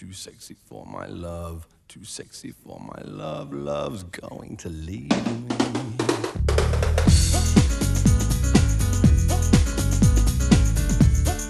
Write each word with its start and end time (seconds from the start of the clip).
too 0.00 0.14
sexy 0.14 0.54
for 0.54 0.86
my 0.86 1.04
love, 1.08 1.66
too 1.86 2.02
sexy 2.04 2.52
for 2.52 2.80
my 2.80 3.02
love. 3.04 3.52
Love's 3.52 4.02
going 4.04 4.56
to 4.56 4.70
leave 4.70 5.10
me. 5.10 5.46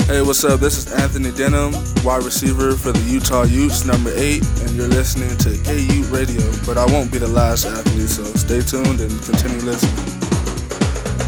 Hey, 0.09 0.21
what's 0.23 0.43
up? 0.43 0.59
This 0.59 0.79
is 0.79 0.93
Anthony 0.93 1.31
Denham, 1.31 1.73
wide 2.03 2.25
receiver 2.25 2.73
for 2.73 2.91
the 2.91 2.99
Utah 3.09 3.45
Utes, 3.45 3.85
number 3.85 4.11
eight, 4.17 4.43
and 4.63 4.71
you're 4.73 4.89
listening 4.89 5.31
to 5.39 5.51
KU 5.63 6.03
Radio. 6.13 6.43
But 6.67 6.77
I 6.77 6.87
won't 6.87 7.13
be 7.13 7.19
the 7.19 7.29
last 7.29 7.67
athlete, 7.67 8.09
so 8.09 8.25
stay 8.25 8.63
tuned 8.63 9.01
and 9.01 9.23
continue 9.23 9.61
listening. 9.61 9.95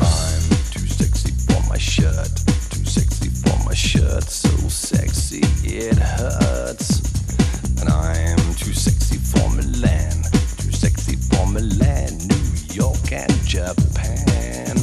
I'm 0.03 0.43
too 0.73 0.89
sexy 0.89 1.31
for 1.47 1.63
my 1.69 1.79
shirt, 1.79 2.35
too 2.69 2.85
sexy 2.85 3.29
for 3.29 3.65
my 3.65 3.75
shirt, 3.75 4.25
so 4.25 4.49
sexy 4.67 5.43
it 5.63 5.97
hurts. 5.97 7.02
I'm 8.03 8.37
too 8.55 8.73
sexy 8.73 9.17
for 9.17 9.49
Milan, 9.51 10.25
too 10.59 10.73
sexy 10.73 11.15
for 11.15 11.47
Milan, 11.47 12.19
New 12.27 12.75
York 12.75 13.13
and 13.13 13.33
Japan. 13.45 14.77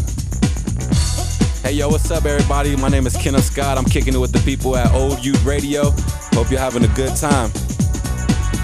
Hey 1.62 1.74
yo, 1.74 1.90
what's 1.90 2.10
up, 2.12 2.24
everybody? 2.24 2.78
My 2.78 2.88
name 2.88 3.06
is 3.06 3.18
Kenneth 3.18 3.44
Scott. 3.44 3.78
I'm 3.78 3.84
kicking 3.84 4.14
it 4.14 4.20
with 4.20 4.32
the 4.32 4.40
people 4.40 4.78
at 4.78 4.94
Old 4.94 5.24
Youth 5.24 5.44
Radio. 5.44 5.92
Hope 6.32 6.50
you're 6.50 6.62
having 6.62 6.86
a 6.86 6.94
good 6.96 7.14
time. 7.18 7.52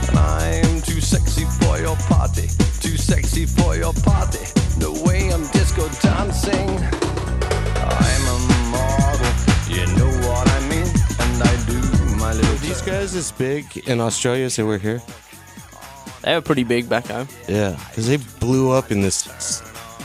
And 0.08 0.18
I'm 0.18 0.82
too 0.82 1.02
sexy 1.02 1.44
for 1.60 1.78
your 1.78 1.98
party, 2.08 2.48
too 2.80 2.96
sexy 2.96 3.46
for 3.46 3.76
your 3.76 3.94
party. 3.94 4.40
The 4.80 5.04
way 5.06 5.34
I'm 5.34 5.46
disco 5.48 5.90
dancing, 6.02 6.80
These 12.76 12.82
guys 12.86 13.16
is 13.16 13.32
big 13.32 13.78
in 13.88 14.02
Australia, 14.02 14.50
so 14.50 14.66
we're 14.66 14.78
here. 14.78 15.02
They 16.24 16.36
were 16.36 16.42
pretty 16.42 16.66
big 16.66 16.90
back 16.90 17.08
home. 17.08 17.30
Yeah, 17.48 17.80
because 17.88 18.06
they 18.06 18.18
blew 18.42 18.70
up 18.72 18.92
in 18.92 19.00
this. 19.00 19.64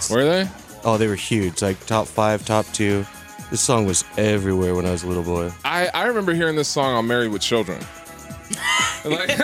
Were 0.09 0.23
they? 0.25 0.49
Oh, 0.85 0.97
they 0.97 1.09
were 1.09 1.17
huge, 1.17 1.63
like 1.63 1.85
top 1.87 2.07
five, 2.07 2.47
top 2.47 2.65
two. 2.67 3.05
This 3.51 3.61
song 3.61 3.87
was 3.87 4.05
everywhere 4.17 4.77
when 4.77 4.87
I 4.87 4.93
was 4.93 5.03
a 5.03 5.09
little 5.09 5.25
boy. 5.25 5.51
I, 5.65 5.89
I 5.93 6.05
remember 6.07 6.33
hearing 6.33 6.55
this 6.55 6.69
song 6.69 6.95
on 6.95 7.09
Married 7.09 7.33
with 7.33 7.43
Children. 7.43 7.81
Like- 9.05 9.29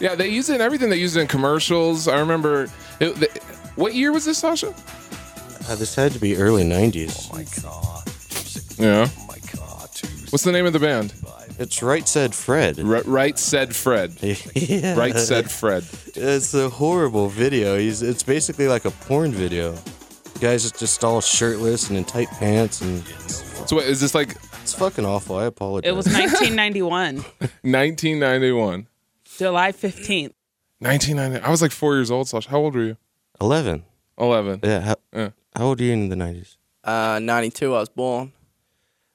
yeah, 0.00 0.14
they 0.16 0.28
use 0.28 0.48
it 0.48 0.56
in 0.56 0.60
everything. 0.60 0.90
They 0.90 0.96
use 0.96 1.14
it 1.14 1.20
in 1.20 1.26
commercials. 1.28 2.08
I 2.08 2.18
remember. 2.18 2.64
It, 3.00 3.14
the, 3.16 3.28
what 3.76 3.94
year 3.94 4.10
was 4.12 4.24
this, 4.24 4.38
Sasha? 4.38 4.74
Uh, 5.68 5.76
this 5.76 5.94
had 5.94 6.10
to 6.12 6.18
be 6.18 6.36
early 6.36 6.64
'90s. 6.64 7.28
Oh, 7.30 7.36
My 7.36 7.44
God. 7.62 8.08
Yeah. 8.78 9.08
What's 10.30 10.44
the 10.44 10.52
name 10.52 10.66
of 10.66 10.72
the 10.72 10.78
band? 10.78 11.14
It's 11.58 11.82
right 11.82 12.06
said 12.06 12.34
Fred. 12.34 12.78
R- 12.78 13.02
right 13.06 13.38
said 13.38 13.74
Fred. 13.74 14.12
yeah. 14.22 14.94
Right 14.94 15.16
said 15.16 15.50
Fred. 15.50 15.84
It's 16.14 16.54
a 16.54 16.68
horrible 16.68 17.28
video. 17.28 17.78
He's 17.78 18.02
it's 18.02 18.22
basically 18.22 18.68
like 18.68 18.84
a 18.84 18.90
porn 18.90 19.32
video. 19.32 19.72
The 20.34 20.38
guy's 20.40 20.70
just 20.70 21.02
all 21.02 21.20
shirtless 21.20 21.88
and 21.88 21.96
in 21.98 22.04
tight 22.04 22.28
pants, 22.32 22.80
and 22.82 23.02
So 23.66 23.76
what, 23.76 23.86
is 23.86 24.00
this 24.00 24.14
like 24.14 24.36
it's 24.62 24.74
fucking 24.74 25.06
awful. 25.06 25.36
I 25.36 25.46
apologize. 25.46 25.88
It 25.90 25.96
was 25.96 26.06
1991, 26.12 27.16
1991? 27.62 28.86
July 29.24 29.72
15th. 29.72 30.32
1990. 30.80 31.44
I 31.44 31.50
was 31.50 31.62
like 31.62 31.72
four 31.72 31.94
years 31.96 32.10
old, 32.10 32.28
Sasha. 32.28 32.50
How 32.50 32.58
old 32.58 32.74
were 32.74 32.84
you? 32.84 32.96
eleven. 33.40 33.84
11. 34.18 34.60
Yeah. 34.62 34.80
How, 34.80 34.96
Yeah. 35.14 35.30
how 35.56 35.64
old 35.66 35.80
are 35.80 35.84
you 35.84 35.92
in 35.92 36.08
the 36.08 36.16
'90s? 36.16 36.56
Uh, 36.84 37.18
92, 37.20 37.74
I 37.74 37.80
was 37.80 37.88
born. 37.88 38.32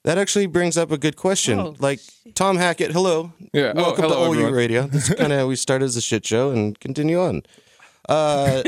That 0.03 0.17
actually 0.17 0.47
brings 0.47 0.77
up 0.77 0.91
a 0.91 0.97
good 0.97 1.15
question. 1.15 1.59
Oh, 1.59 1.75
like 1.79 1.99
Tom 2.35 2.57
Hackett, 2.57 2.91
hello. 2.91 3.31
Yeah. 3.53 3.71
Oh, 3.75 3.83
Welcome 3.83 4.03
hello, 4.03 4.15
to 4.25 4.29
OU 4.29 4.33
everyone. 4.33 4.53
Radio. 4.53 4.81
This 4.87 5.09
is 5.09 5.15
kind 5.19 5.31
of 5.31 5.47
we 5.47 5.55
started 5.55 5.85
as 5.85 5.95
a 5.95 6.01
shit 6.01 6.25
show 6.25 6.51
and 6.51 6.77
continue 6.79 7.21
on. 7.21 7.43
Uh, 8.09 8.63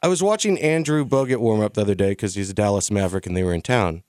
I 0.00 0.06
was 0.06 0.22
watching 0.22 0.60
Andrew 0.60 1.04
Bogut 1.04 1.38
warm 1.38 1.60
up 1.60 1.74
the 1.74 1.80
other 1.80 1.96
day 1.96 2.10
because 2.10 2.36
he's 2.36 2.50
a 2.50 2.54
Dallas 2.54 2.88
Maverick 2.90 3.26
and 3.26 3.36
they 3.36 3.42
were 3.42 3.52
in 3.52 3.62
town, 3.62 4.04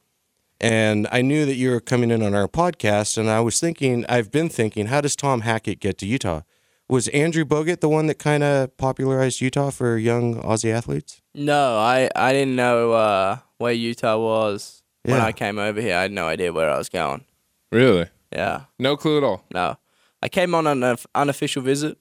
and 0.61 1.07
I 1.11 1.23
knew 1.23 1.47
that 1.47 1.55
you 1.55 1.71
were 1.71 1.79
coming 1.79 2.11
in 2.11 2.21
on 2.21 2.35
our 2.35 2.47
podcast, 2.47 3.17
and 3.17 3.27
I 3.27 3.39
was 3.39 3.59
thinking, 3.59 4.05
I've 4.07 4.29
been 4.29 4.49
thinking, 4.49 4.85
how 4.87 5.01
does 5.01 5.15
Tom 5.15 5.41
Hackett 5.41 5.79
get 5.79 5.97
to 5.97 6.05
Utah? 6.05 6.41
Was 6.87 7.07
Andrew 7.07 7.43
Bogut 7.43 7.79
the 7.79 7.89
one 7.89 8.05
that 8.05 8.19
kind 8.19 8.43
of 8.43 8.77
popularized 8.77 9.41
Utah 9.41 9.71
for 9.71 9.97
young 9.97 10.35
Aussie 10.43 10.71
athletes? 10.71 11.23
No, 11.33 11.77
I, 11.79 12.11
I 12.15 12.31
didn't 12.31 12.55
know 12.55 12.91
uh, 12.91 13.37
where 13.57 13.73
Utah 13.73 14.19
was 14.19 14.83
when 15.05 15.17
Yeah. 15.17 15.25
I 15.25 15.31
came 15.31 15.57
over 15.59 15.79
here. 15.81 15.95
I 15.95 16.01
had 16.03 16.11
no 16.11 16.27
idea 16.27 16.51
where 16.53 16.69
I 16.69 16.77
was 16.77 16.89
going. 16.89 17.25
Really? 17.71 18.07
Yeah, 18.31 18.61
No 18.79 18.97
clue 18.97 19.17
at 19.17 19.23
all. 19.23 19.43
no. 19.53 19.77
I 20.21 20.27
came 20.29 20.55
on 20.55 20.65
an 20.67 20.81
unf- 20.81 21.05
unofficial 21.13 21.61
visit 21.61 21.97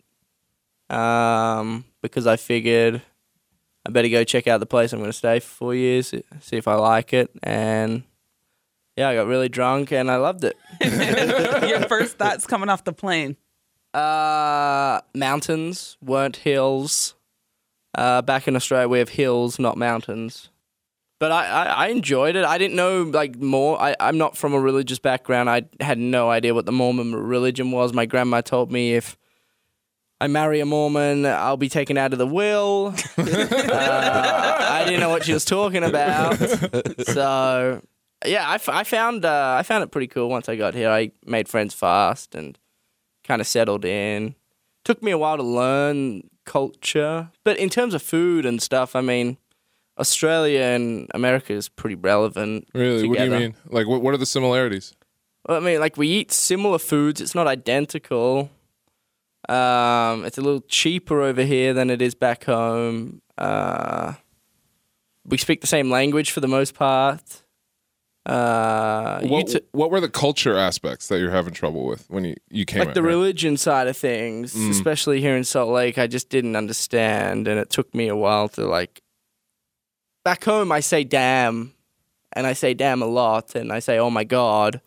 um, 0.91 1.84
because 2.03 2.26
I 2.26 2.37
figured 2.37 3.03
I 3.87 3.91
better 3.91 4.09
go 4.09 4.25
check 4.25 4.47
out 4.47 4.60
the 4.60 4.66
place 4.66 4.92
I'm 4.92 4.98
going 5.00 5.10
to 5.10 5.16
stay 5.16 5.41
for 5.41 5.47
four 5.48 5.75
years, 5.75 6.09
see 6.41 6.56
if 6.56 6.66
I 6.66 6.75
like 6.75 7.12
it. 7.12 7.31
And 7.42 8.03
yeah, 8.97 9.09
I 9.10 9.15
got 9.15 9.26
really 9.26 9.48
drunk 9.50 9.92
and 9.92 10.10
I 10.10 10.16
loved 10.16 10.44
it. 10.44 10.56
Your 11.69 11.81
first 11.88 12.16
thoughts 12.16 12.47
coming 12.47 12.69
off 12.71 12.84
the 12.84 12.92
plane. 12.94 13.36
Uh, 13.92 15.00
mountains 15.15 15.97
weren't 16.00 16.36
hills. 16.36 17.15
Uh, 17.94 18.22
back 18.22 18.48
in 18.48 18.56
Australia, 18.56 18.88
we 18.88 18.98
have 18.98 19.10
hills, 19.10 19.59
not 19.59 19.76
mountains. 19.76 20.48
But 21.25 21.33
I, 21.33 21.47
I, 21.47 21.65
I 21.65 21.87
enjoyed 21.87 22.37
it. 22.37 22.45
I 22.45 22.59
didn't 22.59 22.77
know 22.77 23.05
like 23.05 23.37
more. 23.37 23.81
I, 23.81 23.97
I'm 23.99 24.19
not 24.19 24.37
from 24.37 24.53
a 24.53 24.61
religious 24.61 24.99
background. 24.99 25.49
I 25.49 25.62
had 25.81 25.97
no 25.97 26.29
idea 26.29 26.53
what 26.53 26.67
the 26.67 26.73
Mormon 26.73 27.15
religion 27.15 27.71
was. 27.71 27.95
My 27.95 28.05
grandma 28.05 28.43
told 28.43 28.71
me 28.71 28.93
if 28.93 29.17
I 30.21 30.27
marry 30.27 30.61
a 30.61 30.67
Mormon, 30.67 31.25
I'll 31.25 31.57
be 31.57 31.71
taken 31.71 31.97
out 31.97 32.13
of 32.13 32.19
the 32.19 32.27
will. 32.27 32.95
uh, 33.17 33.23
I 34.61 34.83
didn't 34.84 35.01
know 35.01 35.09
what 35.09 35.25
she 35.25 35.33
was 35.33 35.47
talking 35.47 35.83
about. 35.83 36.37
So 37.07 37.81
yeah, 38.27 38.47
I, 38.47 38.57
f- 38.57 38.69
I 38.69 38.84
found 38.84 39.25
uh, 39.25 39.57
I 39.59 39.63
found 39.63 39.83
it 39.83 39.91
pretty 39.91 40.09
cool 40.09 40.29
once 40.29 40.51
I 40.51 40.57
got 40.57 40.75
here. 40.75 40.91
I 40.91 41.11
made 41.25 41.49
friends 41.49 41.73
fast 41.73 42.34
and 42.34 42.59
kind 43.27 43.41
of 43.41 43.47
settled 43.47 43.87
in. 43.87 44.34
Took 44.84 45.03
me 45.03 45.11
a 45.11 45.17
while 45.17 45.39
to 45.39 45.43
learn 45.43 46.29
culture, 46.45 47.31
but 47.45 47.57
in 47.57 47.71
terms 47.71 47.95
of 47.95 48.03
food 48.03 48.45
and 48.45 48.61
stuff, 48.61 48.95
I 48.95 49.01
mean, 49.01 49.39
Australia 49.99 50.60
and 50.60 51.09
America 51.15 51.53
is 51.53 51.69
pretty 51.69 51.94
relevant. 51.97 52.66
Really? 52.75 53.06
What 53.09 53.19
do 53.19 53.25
you 53.25 53.31
mean? 53.31 53.55
Like, 53.69 53.87
what, 53.87 54.03
what 54.03 54.12
are 54.15 54.16
the 54.19 54.27
similarities? 54.27 54.94
Well, 55.49 55.59
I 55.59 55.60
mean, 55.60 55.78
like 55.81 55.97
we 55.97 56.09
eat 56.09 56.32
similar 56.32 56.78
foods. 56.78 57.21
It's 57.21 57.34
not 57.34 57.47
identical. 57.47 58.50
Um, 59.49 60.25
it's 60.25 60.38
a 60.38 60.41
little 60.41 60.62
cheaper 60.69 61.21
over 61.22 61.43
here 61.43 61.75
than 61.75 61.91
it 61.91 62.00
is 62.00 62.15
back 62.15 62.44
home. 62.44 63.21
Uh, 63.37 64.15
we 65.27 65.37
speak 65.38 65.60
the 65.60 65.66
same 65.66 65.91
language 65.91 66.31
for 66.31 66.41
the 66.41 66.49
most 66.49 66.75
part. 66.75 67.43
Uh, 68.27 69.21
What, 69.21 69.49
Uta- 69.49 69.65
what 69.72 69.91
were 69.91 70.00
the 70.00 70.09
culture 70.09 70.56
aspects 70.56 71.09
that 71.09 71.19
you're 71.21 71.31
having 71.31 71.53
trouble 71.53 71.84
with 71.87 72.06
when 72.09 72.25
you, 72.25 72.34
you 72.50 72.65
came 72.65 72.78
like 72.81 72.88
out 72.88 72.94
the 72.94 73.03
religion 73.03 73.59
side 73.59 73.87
of 73.87 73.97
things, 73.99 74.54
Mm. 74.54 74.71
especially 74.71 75.21
here 75.21 75.37
in 75.37 75.44
Salt 75.44 75.69
Lake, 75.71 75.99
I 75.99 76.06
just 76.06 76.31
didn't 76.31 76.56
understand, 76.56 77.47
and 77.47 77.60
it 77.60 77.69
took 77.69 77.94
me 77.94 78.09
a 78.09 78.16
while 78.16 78.49
to 78.50 78.66
like. 78.66 79.03
Back 80.25 80.45
home, 80.45 80.73
I 80.73 80.81
say 80.81 81.05
"damn," 81.05 81.75
and 82.33 82.47
I 82.47 82.55
say 82.55 82.73
"damn" 82.73 83.03
a 83.03 83.07
lot, 83.07 83.55
and 83.55 83.71
I 83.71 83.79
say 83.79 83.99
"oh 83.99 84.11
my 84.11 84.25
god." 84.25 84.81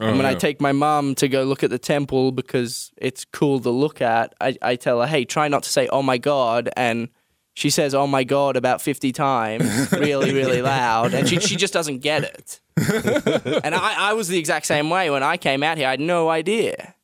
Oh, 0.00 0.06
and 0.06 0.16
when 0.16 0.26
I 0.26 0.34
take 0.34 0.60
my 0.60 0.72
mum 0.72 1.14
to 1.16 1.28
go 1.28 1.44
look 1.44 1.62
at 1.62 1.70
the 1.70 1.78
temple 1.78 2.32
because 2.32 2.90
it's 2.96 3.24
cool 3.24 3.60
to 3.60 3.70
look 3.70 4.00
at, 4.00 4.34
I, 4.40 4.56
I 4.60 4.76
tell 4.76 5.00
her, 5.00 5.06
"Hey, 5.06 5.24
try 5.24 5.46
not 5.46 5.62
to 5.62 5.70
say 5.70 5.86
"oh 5.88 6.02
my 6.02 6.18
god," 6.18 6.70
and 6.76 7.08
she 7.54 7.70
says 7.70 7.94
"oh 7.94 8.08
my 8.08 8.24
god" 8.24 8.56
about 8.56 8.82
fifty 8.82 9.12
times, 9.12 9.92
really, 9.92 10.32
really 10.34 10.60
loud, 10.60 11.14
and 11.14 11.28
she 11.28 11.38
she 11.38 11.54
just 11.54 11.72
doesn't 11.72 11.98
get 11.98 12.24
it. 12.24 12.60
and 13.64 13.74
I, 13.74 14.10
I 14.10 14.12
was 14.14 14.26
the 14.26 14.38
exact 14.38 14.66
same 14.66 14.90
way 14.90 15.08
when 15.10 15.22
I 15.22 15.36
came 15.36 15.62
out 15.62 15.78
here. 15.78 15.86
I 15.86 15.92
had 15.92 16.00
no 16.00 16.30
idea. 16.30 16.94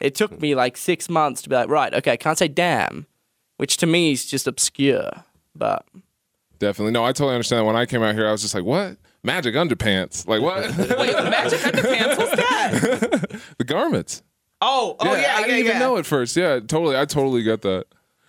It 0.00 0.14
took 0.14 0.40
me 0.40 0.54
like 0.54 0.76
six 0.76 1.08
months 1.08 1.42
to 1.42 1.48
be 1.48 1.54
like, 1.54 1.68
right, 1.68 1.92
okay, 1.94 2.12
I 2.12 2.16
can't 2.16 2.38
say 2.38 2.48
damn, 2.48 3.06
which 3.58 3.76
to 3.78 3.86
me 3.86 4.12
is 4.12 4.24
just 4.26 4.46
obscure. 4.48 5.10
But 5.54 5.84
Definitely. 6.60 6.92
No, 6.92 7.02
I 7.02 7.12
totally 7.12 7.34
understand. 7.34 7.66
When 7.66 7.74
I 7.74 7.86
came 7.86 8.02
out 8.02 8.14
here, 8.14 8.28
I 8.28 8.32
was 8.32 8.42
just 8.42 8.54
like, 8.54 8.64
what? 8.64 8.98
Magic 9.24 9.54
underpants. 9.54 10.28
Like, 10.28 10.42
what? 10.42 10.68
Wait, 10.98 11.14
magic 11.14 11.58
underpants? 11.60 12.18
What's 12.18 12.36
that? 12.36 13.40
the 13.58 13.64
garments. 13.64 14.22
Oh, 14.60 14.94
oh 15.00 15.06
yeah, 15.06 15.10
I 15.10 15.16
yeah, 15.16 15.40
didn't 15.40 15.58
even 15.58 15.72
yeah. 15.72 15.78
know 15.78 15.96
at 15.96 16.04
first. 16.04 16.36
Yeah, 16.36 16.60
totally. 16.60 16.96
I 16.98 17.06
totally 17.06 17.42
get 17.42 17.62
that. 17.62 17.86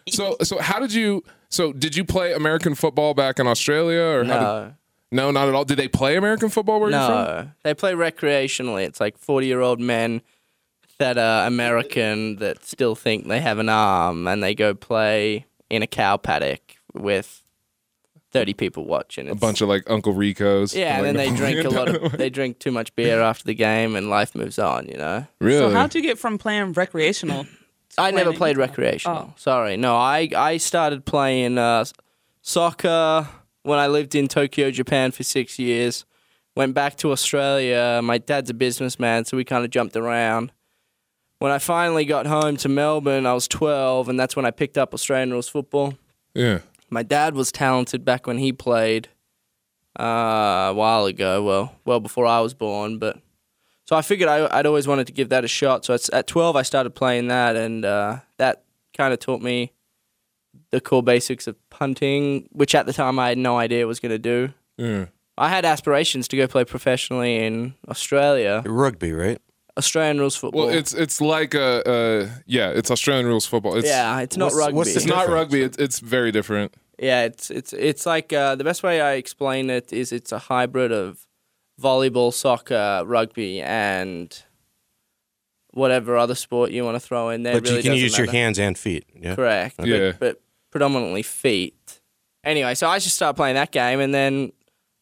So, 0.10 0.38
so 0.42 0.60
how 0.60 0.80
did 0.80 0.94
you? 0.94 1.24
So, 1.50 1.74
did 1.74 1.98
you 1.98 2.06
play 2.06 2.32
American 2.34 2.74
football 2.74 3.14
back 3.14 3.38
in 3.38 3.48
Australia, 3.48 4.02
or 4.02 4.24
how 4.24 4.34
did, 4.34 4.40
no, 4.40 4.74
no, 5.12 5.32
not 5.32 5.50
at 5.50 5.54
all? 5.54 5.66
Did 5.66 5.78
they 5.78 5.90
play 5.90 6.16
American 6.16 6.48
football 6.48 6.80
where 6.80 6.90
you're 6.90 7.00
from? 7.06 7.26
no, 7.26 7.52
they 7.64 7.74
play 7.74 7.92
recreationally. 7.92 8.86
It's 8.86 9.02
like 9.02 9.18
forty-year-old 9.18 9.82
men 9.82 10.22
that 11.00 11.18
are 11.18 11.46
American 11.46 12.38
that 12.38 12.64
still 12.64 12.96
think 12.96 13.28
they 13.28 13.42
have 13.42 13.60
an 13.60 13.68
arm, 13.68 14.26
and 14.26 14.42
they 14.42 14.56
go 14.56 14.74
play 14.74 15.46
in 15.70 15.84
a 15.84 15.88
cow 15.88 16.16
paddock 16.16 16.78
with 16.94 17.41
thirty 18.32 18.54
people 18.54 18.86
watching. 18.86 19.28
A 19.28 19.32
It's- 19.32 19.40
bunch 19.40 19.62
of 19.62 19.70
like 19.70 19.90
Uncle 19.90 20.14
Ricos. 20.14 20.74
yeah, 20.76 20.98
and 20.98 21.06
like 21.06 21.16
then 21.16 21.36
they 21.36 21.38
drink 21.38 21.66
a 21.66 21.70
lot 21.70 21.90
of 21.90 22.12
they 22.18 22.30
drink 22.30 22.60
too 22.60 22.72
much 22.72 22.96
beer 22.96 23.22
after 23.22 23.44
the 23.44 23.54
game, 23.54 23.96
and 23.96 24.10
life 24.10 24.34
moves 24.36 24.58
on. 24.60 24.88
You 24.88 24.98
know. 24.98 25.28
really? 25.40 25.60
So 25.60 25.70
how'd 25.72 25.94
you 25.96 26.02
get 26.02 26.18
from 26.18 26.38
playing 26.38 26.74
recreational? 26.74 27.44
to 27.44 27.50
I 27.98 28.12
never 28.12 28.32
played 28.34 28.58
recreational. 28.58 29.30
Oh. 29.30 29.34
Sorry, 29.38 29.76
no. 29.78 29.96
I 29.98 30.30
I 30.36 30.58
started 30.58 31.06
playing 31.06 31.58
uh, 31.58 31.84
soccer 32.42 33.28
when 33.64 33.80
I 33.80 33.88
lived 33.88 34.16
in 34.16 34.28
Tokyo, 34.28 34.72
Japan 34.72 35.12
for 35.12 35.24
six 35.24 35.60
years. 35.60 36.06
Went 36.56 36.74
back 36.74 36.98
to 36.98 37.12
Australia. 37.12 38.02
My 38.04 38.18
dad's 38.18 38.50
a 38.50 38.54
businessman, 38.54 39.26
so 39.26 39.38
we 39.38 39.44
kind 39.46 39.64
of 39.64 39.72
jumped 39.72 39.96
around. 39.96 40.52
When 41.40 41.52
I 41.52 41.58
finally 41.60 42.06
got 42.06 42.28
home 42.28 42.58
to 42.58 42.70
Melbourne, 42.70 43.26
I 43.26 43.34
was 43.34 43.48
12, 43.48 44.10
and 44.10 44.20
that's 44.20 44.36
when 44.36 44.46
I 44.46 44.52
picked 44.52 44.78
up 44.78 44.94
Australian 44.94 45.32
rules 45.32 45.48
football. 45.48 45.96
yeah. 46.36 46.60
My 46.92 47.04
dad 47.04 47.34
was 47.36 47.52
talented 47.52 48.04
back 48.04 48.28
when 48.28 48.38
he 48.38 48.52
played 48.52 49.08
uh, 50.00 50.04
a 50.70 50.74
while 50.74 51.06
ago. 51.06 51.42
Well, 51.42 51.76
well 51.86 52.00
before 52.00 52.26
I 52.26 52.42
was 52.42 52.54
born, 52.54 53.00
but 53.00 53.18
so 53.86 53.96
I 53.96 54.02
figured 54.02 54.30
I, 54.30 54.48
I'd 54.52 54.66
always 54.66 54.88
wanted 54.88 55.08
to 55.08 55.14
give 55.14 55.30
that 55.30 55.44
a 55.44 55.48
shot. 55.48 55.86
So 55.86 55.94
it's, 55.94 56.12
at 56.14 56.28
12, 56.28 56.56
I 56.56 56.62
started 56.62 56.92
playing 56.92 57.30
that, 57.30 57.56
and 57.56 57.84
uh, 57.86 58.18
that 58.38 58.64
kind 58.96 59.14
of 59.14 59.20
taught 59.20 59.42
me 59.42 59.72
the 60.72 60.82
core 60.82 61.04
basics 61.04 61.48
of 61.48 61.56
punting, 61.70 62.48
which 62.52 62.76
at 62.76 62.86
the 62.86 62.94
time 62.94 63.20
I 63.20 63.30
had 63.30 63.38
no 63.38 63.58
idea 63.58 63.88
was 63.88 64.00
going 64.00 64.12
to 64.12 64.20
do. 64.20 64.54
Yeah. 64.78 65.06
I 65.38 65.50
had 65.50 65.66
aspirations 65.66 66.28
to 66.30 66.38
go 66.38 66.46
play 66.48 66.66
professionally 66.66 67.38
in 67.38 67.74
Australia, 67.90 68.64
Rugby, 68.66 69.14
right? 69.14 69.40
Australian 69.78 70.20
rules 70.20 70.36
football. 70.36 70.68
Well, 70.68 70.76
it's 70.76 70.94
it's 70.94 71.22
like 71.22 71.56
uh, 71.56 71.82
uh 71.86 72.30
yeah, 72.46 72.70
it's 72.70 72.92
Australian 72.92 73.26
rules 73.26 73.46
football. 73.46 73.76
It's, 73.78 73.88
yeah, 73.88 74.20
it's 74.20 74.38
not 74.38 74.48
what's- 74.48 74.58
rugby. 74.58 74.76
what's 74.76 74.94
the 74.94 74.98
It's 74.98 75.06
not 75.08 75.30
rugby. 75.30 75.62
It's, 75.64 75.78
it's 75.78 76.00
very 76.00 76.32
different. 76.32 76.76
Yeah, 77.02 77.24
it's 77.24 77.50
it's 77.50 77.74
it's 77.74 78.06
like 78.06 78.32
uh, 78.32 78.54
the 78.56 78.64
best 78.64 78.84
way 78.84 79.02
I 79.02 79.14
explain 79.14 79.72
it 79.72 79.92
is 79.92 80.12
it's 80.12 80.32
a 80.32 80.38
hybrid 80.38 80.92
of 80.92 81.26
volleyball, 81.82 82.32
soccer, 82.32 83.02
rugby, 83.08 83.60
and 83.60 84.44
whatever 85.72 86.16
other 86.16 86.36
sport 86.36 86.70
you 86.70 86.84
want 86.84 86.96
to 86.96 87.00
throw 87.00 87.30
in 87.30 87.42
there. 87.42 87.56
But 87.56 87.64
really 87.64 87.78
you 87.78 87.82
can 87.82 87.92
doesn't 87.94 88.04
use 88.04 88.18
your 88.20 88.32
hands 88.32 88.60
and 88.60 88.78
feet. 88.78 89.06
Yeah. 89.20 89.36
Correct. 89.36 89.76
Yeah. 89.84 90.12
But, 90.12 90.20
but 90.20 90.42
predominantly 90.70 91.24
feet. 91.24 92.02
Anyway, 92.44 92.76
so 92.76 92.88
I 92.88 93.00
just 93.00 93.16
started 93.16 93.36
playing 93.36 93.56
that 93.56 93.72
game, 93.72 94.00
and 94.00 94.14
then 94.14 94.52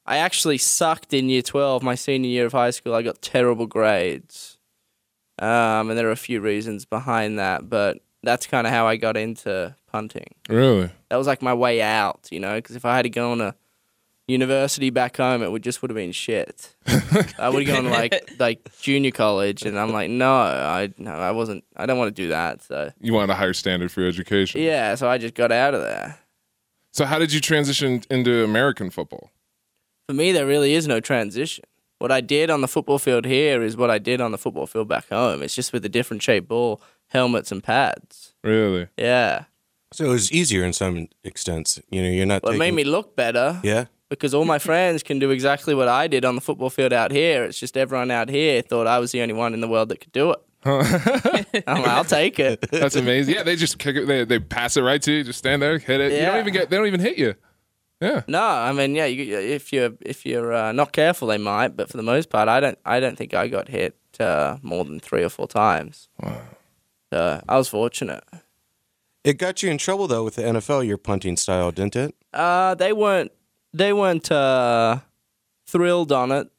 I 0.05 0.19
actually 0.19 0.57
sucked 0.57 1.13
in 1.13 1.27
year 1.27 1.41
twelve, 1.41 1.83
my 1.83 1.95
senior 1.95 2.29
year 2.29 2.45
of 2.45 2.53
high 2.53 2.71
school. 2.71 2.95
I 2.95 3.01
got 3.01 3.21
terrible 3.21 3.67
grades, 3.67 4.57
um, 5.37 5.89
and 5.89 5.97
there 5.97 6.07
are 6.07 6.11
a 6.11 6.15
few 6.15 6.39
reasons 6.39 6.85
behind 6.85 7.37
that, 7.39 7.69
but 7.69 7.99
that's 8.23 8.45
kind 8.47 8.65
of 8.67 8.73
how 8.73 8.85
I 8.87 8.95
got 8.97 9.15
into 9.17 9.75
punting 9.91 10.33
Really? 10.49 10.89
that 11.09 11.15
was 11.17 11.27
like 11.27 11.41
my 11.41 11.53
way 11.53 11.81
out, 11.81 12.27
you 12.31 12.39
know, 12.39 12.55
because 12.55 12.75
if 12.75 12.85
I 12.85 12.95
had 12.95 13.03
to 13.03 13.09
go 13.09 13.31
on 13.31 13.41
a 13.41 13.55
university 14.27 14.89
back 14.91 15.17
home, 15.17 15.41
it 15.41 15.51
would 15.51 15.63
just 15.63 15.81
would 15.81 15.89
have 15.89 15.95
been 15.95 16.11
shit. 16.11 16.75
I 17.39 17.49
would 17.49 17.67
have 17.67 17.75
gone 17.83 17.89
like 17.91 18.13
like 18.39 18.59
junior 18.79 19.11
college, 19.11 19.63
and 19.63 19.79
I'm 19.79 19.91
like, 19.91 20.09
no, 20.09 20.31
I 20.31 20.89
no, 20.97 21.11
I 21.11 21.31
wasn't. 21.31 21.63
I 21.75 21.85
don't 21.85 21.97
want 21.97 22.15
to 22.15 22.21
do 22.23 22.29
that. 22.29 22.61
So 22.63 22.91
You 22.99 23.13
wanted 23.13 23.31
a 23.31 23.35
higher 23.35 23.53
standard 23.53 23.91
for 23.91 24.01
your 24.01 24.09
education. 24.09 24.61
yeah, 24.61 24.95
so 24.95 25.09
I 25.09 25.17
just 25.17 25.33
got 25.33 25.51
out 25.51 25.73
of 25.73 25.81
there. 25.81 26.19
So 26.93 27.05
how 27.05 27.17
did 27.19 27.31
you 27.33 27.39
transition 27.39 28.03
into 28.09 28.43
American 28.43 28.89
football? 28.89 29.31
For 30.07 30.13
me, 30.13 30.31
there 30.31 30.45
really 30.45 30.73
is 30.73 30.87
no 30.87 30.99
transition. 30.99 31.65
What 31.99 32.11
I 32.11 32.21
did 32.21 32.49
on 32.49 32.61
the 32.61 32.67
football 32.67 32.97
field 32.99 33.25
here 33.25 33.61
is 33.61 33.75
what 33.75 33.91
I 33.91 33.97
did 33.99 34.21
on 34.21 34.31
the 34.31 34.37
football 34.37 34.65
field 34.67 34.87
back 34.87 35.09
home. 35.09 35.41
It's 35.43 35.53
just 35.55 35.73
with 35.73 35.83
a 35.85 35.89
different 35.89 36.23
shaped 36.23 36.47
ball, 36.47 36.81
helmets, 37.09 37.51
and 37.51 37.63
pads. 37.63 38.33
Really? 38.43 38.87
Yeah, 38.97 39.43
So 39.91 40.05
it 40.05 40.09
was 40.09 40.31
easier 40.31 40.63
in 40.65 40.73
some 40.73 41.07
extents. 41.23 41.79
You 41.89 42.01
know, 42.03 42.09
you're 42.09 42.25
not. 42.25 42.43
well, 42.43 42.53
it 42.53 42.57
made 42.57 42.73
me 42.73 42.83
look 42.83 43.15
better. 43.15 43.59
Yeah. 43.63 43.85
because 44.09 44.33
all 44.33 44.45
my 44.45 44.57
friends 44.59 45.03
can 45.03 45.19
do 45.19 45.29
exactly 45.31 45.75
what 45.75 45.87
I 45.87 46.07
did 46.07 46.25
on 46.25 46.33
the 46.35 46.41
football 46.41 46.69
field 46.69 46.93
out 46.93 47.11
here. 47.11 47.43
It's 47.43 47.59
just 47.59 47.75
everyone 47.77 48.09
out 48.11 48.29
here 48.29 48.61
thought 48.63 48.87
I 48.87 48.97
was 48.99 49.11
the 49.11 49.21
only 49.21 49.33
one 49.35 49.53
in 49.53 49.61
the 49.61 49.67
world 49.67 49.89
that 49.89 49.99
could 49.99 50.11
do 50.13 50.31
it. 50.31 50.39
I'm 50.65 51.81
like, 51.81 51.87
I'll 51.87 52.03
take 52.05 52.39
it. 52.39 52.59
That's 52.71 52.95
amazing. 52.95 53.35
yeah, 53.35 53.43
they 53.43 53.55
just 53.55 53.77
kick 53.79 53.95
it. 53.95 54.07
They, 54.07 54.25
they 54.25 54.39
pass 54.39 54.75
it 54.77 54.81
right 54.81 55.01
to 55.03 55.11
you. 55.11 55.23
Just 55.23 55.39
stand 55.39 55.61
there, 55.61 55.77
hit 55.79 56.01
it. 56.01 56.11
You 56.11 56.19
don't 56.25 56.35
Yeah. 56.35 56.39
even 56.41 56.53
get. 56.53 56.69
They 56.69 56.75
don't 56.77 56.87
even 56.87 56.99
hit 56.99 57.17
you. 57.17 57.35
Yeah. 58.01 58.21
No, 58.27 58.41
I 58.41 58.71
mean, 58.73 58.95
yeah, 58.95 59.05
you, 59.05 59.37
if 59.37 59.71
you're 59.73 59.91
if 60.01 60.25
you're 60.25 60.53
uh, 60.53 60.71
not 60.71 60.91
careful, 60.91 61.27
they 61.29 61.37
might. 61.37 61.75
But 61.77 61.89
for 61.89 61.97
the 61.97 62.03
most 62.03 62.29
part, 62.29 62.47
I 62.49 62.59
don't 62.59 62.77
I 62.85 62.99
don't 62.99 63.17
think 63.17 63.33
I 63.33 63.47
got 63.47 63.67
hit 63.69 63.95
uh, 64.19 64.57
more 64.61 64.83
than 64.85 64.99
three 64.99 65.23
or 65.23 65.29
four 65.29 65.47
times. 65.47 66.09
So 67.11 67.41
I 67.47 67.57
was 67.57 67.67
fortunate. 67.67 68.23
It 69.23 69.37
got 69.37 69.61
you 69.63 69.69
in 69.69 69.77
trouble 69.77 70.07
though 70.07 70.23
with 70.23 70.35
the 70.35 70.43
NFL. 70.43 70.85
Your 70.87 70.97
punting 70.97 71.37
style, 71.37 71.71
didn't 71.71 71.95
it? 71.95 72.15
Uh, 72.33 72.75
they 72.75 72.93
weren't 72.93 73.31
they 73.73 73.93
weren't 73.93 74.31
uh, 74.31 74.99
thrilled 75.67 76.11
on 76.11 76.31
it. 76.31 76.49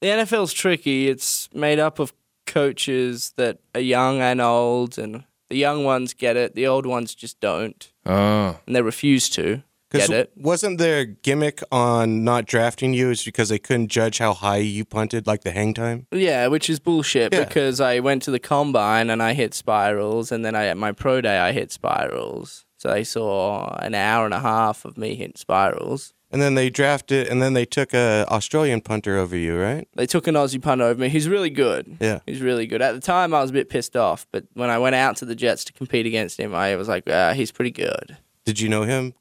The 0.00 0.08
NFL's 0.08 0.52
tricky. 0.52 1.08
It's 1.08 1.48
made 1.54 1.78
up 1.78 1.98
of 1.98 2.12
coaches 2.46 3.32
that 3.36 3.58
are 3.74 3.80
young 3.80 4.20
and 4.20 4.40
old, 4.40 4.98
and 4.98 5.24
the 5.50 5.56
young 5.56 5.84
ones 5.84 6.14
get 6.14 6.36
it. 6.36 6.54
The 6.54 6.66
old 6.66 6.86
ones 6.86 7.14
just 7.14 7.38
don't, 7.40 7.90
Oh. 8.06 8.58
and 8.66 8.74
they 8.74 8.82
refuse 8.82 9.28
to 9.30 9.42
Because 9.42 9.62
get 9.90 10.10
it. 10.10 10.32
wasn't 10.36 10.78
their 10.78 11.04
gimmick 11.04 11.62
on 11.72 12.24
not 12.24 12.46
drafting 12.46 12.94
you 12.94 13.10
is 13.10 13.24
because 13.24 13.48
they 13.48 13.58
couldn't 13.58 13.88
judge 13.88 14.18
how 14.18 14.32
high 14.34 14.58
you 14.58 14.84
punted, 14.84 15.26
like 15.26 15.42
the 15.42 15.50
hang 15.50 15.74
time? 15.74 16.06
Yeah, 16.12 16.46
which 16.46 16.70
is 16.70 16.78
bullshit 16.78 17.32
Yeah. 17.32 17.44
because 17.44 17.80
I 17.80 18.00
went 18.00 18.22
to 18.22 18.30
the 18.30 18.38
combine 18.38 19.10
and 19.10 19.22
I 19.22 19.34
hit 19.34 19.54
spirals, 19.54 20.30
and 20.32 20.44
then 20.44 20.54
I 20.54 20.66
at 20.66 20.76
my 20.76 20.92
pro 20.92 21.20
day 21.20 21.38
I 21.38 21.52
hit 21.52 21.72
spirals. 21.72 22.64
So 22.76 22.88
they 22.90 23.04
saw 23.04 23.74
an 23.80 23.94
hour 23.94 24.24
and 24.24 24.32
a 24.32 24.40
half 24.40 24.84
of 24.84 24.96
me 24.96 25.14
hit 25.14 25.36
spirals. 25.36 26.14
And 26.32 26.40
then 26.40 26.54
they 26.54 26.70
drafted, 26.70 27.26
and 27.26 27.42
then 27.42 27.54
they 27.54 27.64
took 27.64 27.92
a 27.92 28.24
Australian 28.28 28.80
punter 28.82 29.18
over 29.18 29.36
you, 29.36 29.58
right? 29.60 29.88
They 29.96 30.06
took 30.06 30.28
an 30.28 30.36
Aussie 30.36 30.62
punter 30.62 30.84
over 30.84 31.00
me. 31.00 31.08
He's 31.08 31.28
really 31.28 31.50
good. 31.50 31.96
Yeah. 32.00 32.20
He's 32.24 32.40
really 32.40 32.66
good. 32.68 32.80
At 32.80 32.92
the 32.94 33.00
time, 33.00 33.34
I 33.34 33.42
was 33.42 33.50
a 33.50 33.52
bit 33.52 33.68
pissed 33.68 33.96
off, 33.96 34.28
but 34.30 34.44
when 34.54 34.70
I 34.70 34.78
went 34.78 34.94
out 34.94 35.16
to 35.16 35.24
the 35.24 35.34
Jets 35.34 35.64
to 35.64 35.72
compete 35.72 36.06
against 36.06 36.38
him, 36.38 36.54
I 36.54 36.76
was 36.76 36.86
like, 36.86 37.02
ah, 37.10 37.32
he's 37.32 37.50
pretty 37.50 37.72
good. 37.72 38.16
Did 38.44 38.60
you 38.60 38.68
know 38.68 38.84
him? 38.84 39.14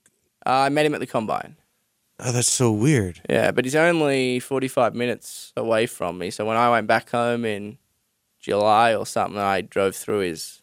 Uh, 0.46 0.52
I 0.52 0.70
met 0.70 0.86
him 0.86 0.94
at 0.94 1.00
the 1.00 1.08
combine. 1.08 1.56
Oh, 2.20 2.32
that's 2.32 2.52
so 2.52 2.72
weird. 2.72 3.22
Yeah, 3.30 3.52
but 3.52 3.64
he's 3.64 3.76
only 3.76 4.40
45 4.40 4.94
minutes 4.94 5.54
away 5.56 5.86
from 5.86 6.18
me. 6.18 6.32
So 6.32 6.46
when 6.46 6.58
I 6.58 6.70
went 6.70 6.88
back 6.88 7.10
home 7.10 7.46
in 7.46 7.78
July 8.40 8.94
or 8.94 9.06
something, 9.06 9.40
I 9.40 9.62
drove 9.62 9.96
through 9.96 10.20
his 10.20 10.62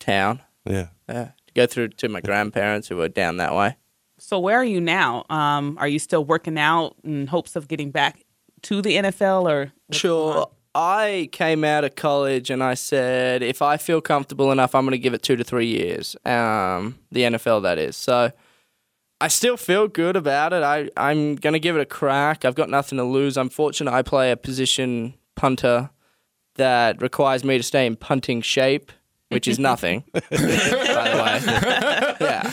town. 0.00 0.42
Yeah. 0.64 0.88
Yeah, 1.08 1.30
to 1.46 1.52
go 1.54 1.66
through 1.66 1.88
to 1.88 2.08
my 2.08 2.20
grandparents 2.20 2.88
who 2.88 2.96
were 2.96 3.08
down 3.08 3.36
that 3.36 3.54
way. 3.54 3.76
So 4.18 4.38
where 4.38 4.56
are 4.56 4.64
you 4.64 4.80
now? 4.80 5.24
Um, 5.28 5.76
are 5.78 5.88
you 5.88 5.98
still 5.98 6.24
working 6.24 6.58
out 6.58 6.96
in 7.04 7.26
hopes 7.26 7.56
of 7.56 7.68
getting 7.68 7.90
back 7.90 8.24
to 8.62 8.82
the 8.82 8.96
NFL 8.96 9.50
or? 9.50 9.72
what's 9.86 10.02
going 10.02 10.28
on? 10.28 10.34
Sure. 10.34 10.50
I 10.74 11.28
came 11.30 11.62
out 11.62 11.84
of 11.84 11.94
college 11.94 12.50
and 12.50 12.62
I 12.62 12.74
said, 12.74 13.42
if 13.42 13.62
I 13.62 13.76
feel 13.76 14.00
comfortable 14.00 14.50
enough, 14.50 14.74
I'm 14.74 14.84
going 14.84 14.92
to 14.92 14.98
give 14.98 15.14
it 15.14 15.22
two 15.22 15.36
to 15.36 15.44
three 15.44 15.68
years. 15.68 16.16
Um, 16.24 16.98
the 17.12 17.22
NFL, 17.22 17.62
that 17.62 17.78
is. 17.78 17.96
So 17.96 18.32
I 19.20 19.28
still 19.28 19.56
feel 19.56 19.88
good 19.88 20.16
about 20.16 20.52
it. 20.52 20.62
I, 20.62 20.90
I'm 20.96 21.36
going 21.36 21.52
to 21.54 21.58
give 21.60 21.76
it 21.76 21.80
a 21.80 21.86
crack. 21.86 22.44
I've 22.44 22.54
got 22.54 22.68
nothing 22.68 22.98
to 22.98 23.04
lose. 23.04 23.36
I'm 23.36 23.48
fortunate 23.48 23.92
I 23.92 24.02
play 24.02 24.30
a 24.30 24.36
position 24.36 25.14
punter 25.34 25.90
that 26.56 27.00
requires 27.00 27.44
me 27.44 27.56
to 27.56 27.62
stay 27.62 27.86
in 27.86 27.96
punting 27.96 28.42
shape, 28.42 28.92
which 29.28 29.48
is 29.48 29.58
nothing, 29.70 30.04
by 30.12 30.20
the 30.20 31.22
way. 31.24 32.14
Yeah. 32.20 32.50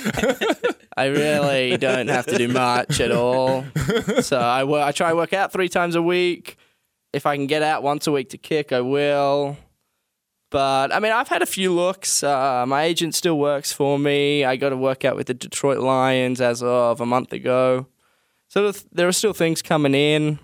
I 0.98 1.06
really 1.06 1.78
don't 1.78 2.08
have 2.10 2.26
to 2.26 2.38
do 2.38 2.48
much 2.48 3.00
at 3.00 3.12
all. 3.12 3.64
So 4.22 4.38
I, 4.38 4.88
I 4.88 4.92
try 4.92 5.12
to 5.12 5.16
work 5.16 5.34
out 5.34 5.52
three 5.54 5.70
times 5.70 5.96
a 5.96 6.02
week. 6.02 6.58
If 7.14 7.26
I 7.26 7.36
can 7.36 7.48
get 7.48 7.62
out 7.64 7.84
once 7.84 8.08
a 8.08 8.12
week 8.12 8.30
to 8.30 8.38
kick, 8.38 8.72
I 8.72 8.82
will. 8.82 9.58
But 10.52 10.94
I 10.94 11.00
mean, 11.00 11.14
I've 11.14 11.30
had 11.30 11.42
a 11.42 11.48
few 11.48 11.74
looks. 11.74 12.24
Uh, 12.24 12.66
my 12.68 12.84
agent 12.84 13.16
still 13.16 13.40
works 13.40 13.72
for 13.72 13.98
me. 13.98 14.44
I 14.46 14.58
got 14.58 14.70
to 14.70 14.78
work 14.78 15.04
out 15.06 15.16
with 15.16 15.28
the 15.28 15.34
Detroit 15.34 15.80
Lions 15.80 16.42
as 16.42 16.62
of 16.62 17.02
a 17.02 17.06
month 17.06 17.34
ago. 17.34 17.88
So 18.50 18.72
there 18.92 19.08
are 19.08 19.14
still 19.14 19.34
things 19.34 19.62
coming 19.62 19.96
in. 19.96 20.40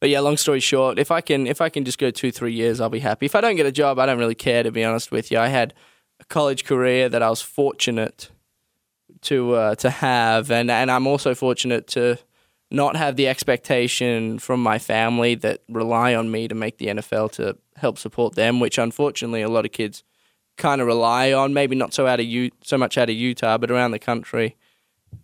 But 0.00 0.08
yeah, 0.08 0.20
long 0.20 0.38
story 0.38 0.58
short, 0.58 0.98
if 0.98 1.10
I 1.12 1.20
can 1.20 1.46
if 1.46 1.60
I 1.60 1.68
can 1.68 1.84
just 1.84 1.98
go 1.98 2.10
two 2.10 2.32
three 2.32 2.54
years, 2.54 2.80
I'll 2.80 2.88
be 2.88 2.98
happy. 2.98 3.26
If 3.26 3.36
I 3.36 3.40
don't 3.40 3.54
get 3.54 3.66
a 3.66 3.72
job, 3.72 3.98
I 3.98 4.06
don't 4.06 4.18
really 4.18 4.34
care. 4.34 4.62
To 4.62 4.72
be 4.72 4.82
honest 4.82 5.12
with 5.12 5.30
you, 5.30 5.38
I 5.38 5.48
had 5.48 5.74
a 6.18 6.24
college 6.24 6.64
career 6.64 7.08
that 7.10 7.22
I 7.22 7.28
was 7.28 7.42
fortunate 7.42 8.30
to 9.22 9.52
uh, 9.52 9.74
to 9.76 9.90
have, 9.90 10.50
and 10.50 10.70
and 10.70 10.90
I'm 10.90 11.06
also 11.06 11.34
fortunate 11.34 11.86
to 11.88 12.18
not 12.72 12.96
have 12.96 13.16
the 13.16 13.28
expectation 13.28 14.38
from 14.38 14.62
my 14.62 14.78
family 14.78 15.34
that 15.36 15.60
rely 15.68 16.14
on 16.14 16.30
me 16.30 16.48
to 16.48 16.54
make 16.54 16.78
the 16.78 16.86
NFL 16.86 17.32
to 17.32 17.58
help 17.76 17.98
support 17.98 18.34
them, 18.34 18.60
which 18.60 18.78
unfortunately 18.78 19.42
a 19.42 19.48
lot 19.48 19.66
of 19.66 19.72
kids 19.72 20.02
kind 20.56 20.80
of 20.80 20.86
rely 20.86 21.32
on. 21.32 21.52
Maybe 21.52 21.76
not 21.76 21.92
so 21.92 22.06
out 22.06 22.18
of 22.18 22.26
U- 22.26 22.50
so 22.62 22.78
much 22.78 22.96
out 22.96 23.10
of 23.10 23.14
Utah, 23.14 23.58
but 23.58 23.70
around 23.70 23.90
the 23.90 23.98
country, 23.98 24.56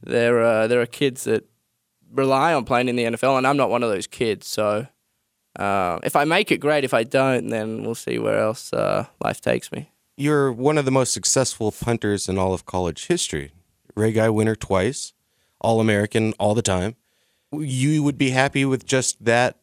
there 0.02 0.42
uh, 0.42 0.66
there 0.66 0.80
are 0.80 0.86
kids 0.86 1.24
that 1.24 1.48
rely 2.12 2.52
on 2.52 2.64
playing 2.64 2.88
in 2.88 2.96
the 2.96 3.04
NFL, 3.04 3.38
and 3.38 3.46
I'm 3.46 3.56
not 3.56 3.70
one 3.70 3.82
of 3.82 3.90
those 3.90 4.06
kids. 4.06 4.46
So 4.46 4.86
uh, 5.58 5.98
if 6.04 6.16
I 6.16 6.24
make 6.24 6.52
it, 6.52 6.58
great. 6.58 6.84
If 6.84 6.94
I 6.94 7.02
don't, 7.02 7.48
then 7.48 7.82
we'll 7.82 7.94
see 7.94 8.18
where 8.18 8.38
else 8.38 8.72
uh, 8.72 9.06
life 9.24 9.40
takes 9.40 9.72
me. 9.72 9.90
You're 10.16 10.52
one 10.52 10.78
of 10.78 10.84
the 10.84 10.90
most 10.90 11.12
successful 11.12 11.72
punters 11.72 12.28
in 12.28 12.38
all 12.38 12.52
of 12.52 12.66
college 12.66 13.06
history. 13.06 13.52
Ray 13.94 14.12
Guy 14.12 14.28
winner 14.28 14.54
twice, 14.54 15.12
All 15.60 15.80
American 15.80 16.34
all 16.38 16.54
the 16.54 16.62
time. 16.62 16.96
You 17.52 18.02
would 18.02 18.18
be 18.18 18.30
happy 18.30 18.64
with 18.64 18.84
just 18.86 19.24
that 19.24 19.56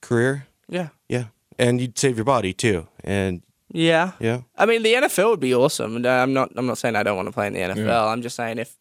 career? 0.00 0.46
Yeah. 0.68 0.88
Yeah. 1.08 1.24
And 1.58 1.80
you'd 1.80 1.98
save 1.98 2.16
your 2.16 2.24
body 2.24 2.52
too. 2.52 2.86
And 3.02 3.42
Yeah. 3.72 4.12
yeah. 4.20 4.42
I 4.56 4.66
mean, 4.66 4.82
the 4.82 4.94
NFL 4.94 5.30
would 5.30 5.40
be 5.40 5.54
awesome. 5.54 5.96
And, 5.96 6.06
uh, 6.06 6.10
I'm 6.10 6.32
not. 6.32 6.52
I'm 6.56 6.66
not 6.66 6.78
saying 6.78 6.94
I 6.96 7.02
don't 7.02 7.16
want 7.16 7.28
to 7.28 7.32
play 7.32 7.46
in 7.48 7.52
the 7.52 7.60
NFL. 7.60 8.08
I'm 8.12 8.22
just 8.22 8.36
saying 8.36 8.58
if, 8.58 8.76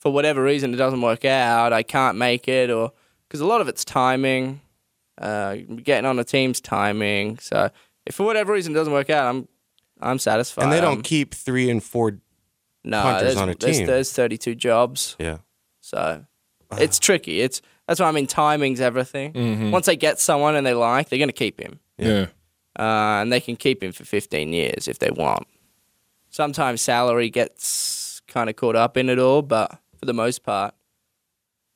for 0.00 0.12
whatever 0.12 0.42
reason, 0.42 0.72
it 0.72 0.76
doesn't 0.76 1.00
work 1.02 1.24
out, 1.24 1.72
I 1.72 1.82
can't 1.82 2.16
make 2.16 2.48
it, 2.48 2.70
or 2.70 2.92
because 3.28 3.40
a 3.40 3.46
lot 3.46 3.60
of 3.60 3.68
it's 3.68 3.84
timing, 3.84 4.60
uh, 5.20 5.56
getting 5.82 6.06
on 6.06 6.18
a 6.18 6.24
team's 6.24 6.60
timing. 6.60 7.38
So 7.40 7.70
if 8.06 8.14
for 8.14 8.24
whatever 8.24 8.52
reason 8.52 8.72
it 8.72 8.76
doesn't 8.76 8.92
work 8.92 9.10
out, 9.10 9.26
I'm, 9.28 9.48
I'm 10.00 10.18
satisfied. 10.18 10.62
And 10.64 10.72
they 10.72 10.80
don't 10.80 10.98
Um, 10.98 11.02
keep 11.02 11.34
three 11.34 11.68
and 11.68 11.82
four. 11.82 12.18
no, 12.84 13.02
punters 13.02 13.36
on 13.36 13.48
a 13.48 13.54
team. 13.54 13.86
there's 13.86 14.12
32 14.12 14.54
jobs, 14.54 15.16
Yeah. 15.18 15.38
so 15.80 16.24
it's 16.78 16.98
tricky. 17.00 17.40
It's 17.40 17.60
that's 17.88 17.98
why 17.98 18.06
I 18.06 18.12
mean 18.12 18.26
timing's 18.28 18.80
everything. 18.80 19.70
Once 19.72 19.86
they 19.86 19.96
get 19.96 20.20
someone 20.20 20.54
and 20.54 20.64
they 20.64 20.74
like, 20.74 21.08
they're 21.08 21.18
gonna 21.18 21.32
keep 21.32 21.58
him. 21.60 21.80
Yeah. 21.96 22.26
uh, 22.78 23.22
and 23.22 23.32
they 23.32 23.40
can 23.40 23.56
keep 23.56 23.82
him 23.82 23.90
for 23.90 24.04
15 24.04 24.52
years 24.52 24.86
if 24.86 25.00
they 25.00 25.10
want. 25.10 25.48
Sometimes 26.30 26.80
salary 26.82 27.28
gets 27.30 28.20
kind 28.28 28.48
of 28.48 28.54
caught 28.54 28.76
up 28.76 28.96
in 28.96 29.08
it 29.08 29.18
all, 29.18 29.42
but 29.42 29.70
for 29.98 30.06
the 30.06 30.12
most 30.14 30.44
part. 30.44 30.74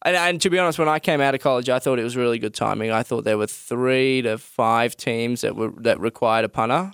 And, 0.05 0.15
and 0.17 0.41
to 0.43 0.51
be 0.51 0.59
honest, 0.59 0.79
when 0.79 0.89
I 0.89 0.99
came 0.99 1.21
out 1.21 1.35
of 1.35 1.41
college, 1.41 1.69
I 1.69 1.79
thought 1.79 1.99
it 1.99 2.03
was 2.05 2.17
really 2.17 2.39
good 2.39 2.55
timing. 2.55 2.91
I 2.91 3.03
thought 3.03 3.25
there 3.25 3.39
were 3.39 3.47
three 3.47 4.21
to 4.23 4.37
five 4.37 4.97
teams 4.97 5.41
that 5.41 5.57
were 5.57 5.71
that 5.79 5.99
required 6.01 6.45
a 6.45 6.49
punter. 6.49 6.93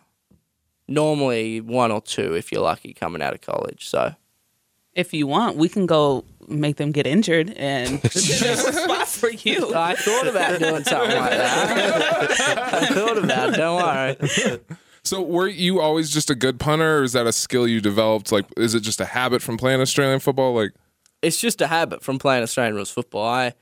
Normally, 0.86 1.60
one 1.60 1.90
or 1.90 2.00
two 2.00 2.34
if 2.34 2.50
you're 2.50 2.62
lucky 2.62 2.94
coming 2.94 3.20
out 3.20 3.34
of 3.34 3.40
college. 3.42 3.88
So 3.88 4.14
If 4.94 5.12
you 5.12 5.26
want, 5.26 5.56
we 5.56 5.68
can 5.68 5.84
go 5.86 6.24
make 6.48 6.76
them 6.76 6.92
get 6.92 7.06
injured 7.06 7.50
and 7.56 8.00
there's 8.02 8.64
a 8.64 8.72
spot 8.72 9.08
for 9.08 9.30
you. 9.30 9.72
I 9.76 9.94
thought 9.94 10.26
about 10.26 10.58
doing 10.58 10.84
something 10.84 11.16
like 11.16 11.30
that. 11.30 12.40
I 12.72 12.86
thought 12.86 13.18
about 13.18 13.54
it. 13.54 13.56
Don't 13.56 13.82
worry. 13.82 14.60
So 15.04 15.22
were 15.22 15.48
you 15.48 15.80
always 15.80 16.10
just 16.10 16.28
a 16.28 16.34
good 16.34 16.60
punter, 16.60 16.98
or 16.98 17.02
is 17.02 17.14
that 17.14 17.26
a 17.26 17.32
skill 17.32 17.66
you 17.66 17.80
developed? 17.80 18.30
Like, 18.30 18.44
is 18.58 18.74
it 18.74 18.80
just 18.80 19.00
a 19.00 19.06
habit 19.06 19.40
from 19.40 19.56
playing 19.56 19.80
Australian 19.80 20.20
football? 20.20 20.54
Like, 20.54 20.74
it's 21.22 21.40
just 21.40 21.62
a 21.62 21.66
habit 21.66 22.02
from 22.02 22.18
playing 22.18 22.42
Australian 22.42 22.74
rules 22.74 22.90
football. 22.90 23.26
I, 23.26 23.54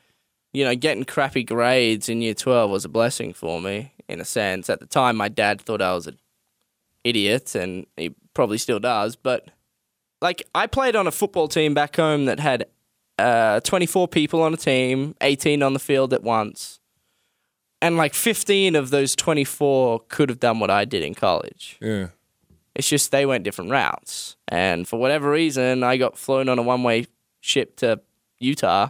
you 0.53 0.65
know, 0.65 0.75
getting 0.75 1.05
crappy 1.05 1.45
grades 1.45 2.09
in 2.09 2.21
year 2.21 2.35
12 2.35 2.69
was 2.71 2.85
a 2.85 2.89
blessing 2.89 3.33
for 3.33 3.61
me 3.61 3.93
in 4.09 4.21
a 4.21 4.25
sense. 4.25 4.69
At 4.69 4.81
the 4.81 4.87
time, 4.87 5.17
my 5.17 5.29
dad 5.29 5.61
thought 5.61 5.81
I 5.81 5.95
was 5.95 6.09
an 6.09 6.19
idiot, 7.05 7.55
and 7.55 7.87
he 7.97 8.15
probably 8.35 8.59
still 8.59 8.81
does. 8.81 9.15
But, 9.15 9.49
like, 10.21 10.43
I 10.55 10.67
played 10.67 10.97
on 10.97 11.07
a 11.07 11.13
football 11.13 11.47
team 11.47 11.75
back 11.75 11.95
home 11.95 12.25
that 12.25 12.41
had 12.41 12.67
uh, 13.19 13.61
24 13.61 14.09
people 14.09 14.43
on 14.43 14.53
a 14.55 14.57
team, 14.57 15.15
18 15.21 15.63
on 15.63 15.73
the 15.73 15.79
field 15.79 16.13
at 16.13 16.23
once. 16.23 16.81
And, 17.83 17.97
like, 17.97 18.15
15 18.15 18.75
of 18.77 18.91
those 18.91 19.15
24 19.15 20.01
could 20.09 20.29
have 20.31 20.41
done 20.41 20.61
what 20.61 20.71
I 20.71 20.85
did 20.85 21.03
in 21.03 21.15
college. 21.15 21.77
yeah, 21.81 22.09
It's 22.75 22.89
just 22.89 23.11
they 23.11 23.27
went 23.27 23.45
different 23.45 23.71
routes. 23.71 24.37
And 24.49 24.89
for 24.89 24.99
whatever 24.99 25.31
reason, 25.31 25.83
I 25.83 25.97
got 25.99 26.17
flown 26.17 26.49
on 26.49 26.59
a 26.59 26.63
one 26.63 26.83
way 26.83 27.07
ship 27.41 27.77
to 27.77 28.01
Utah. 28.39 28.89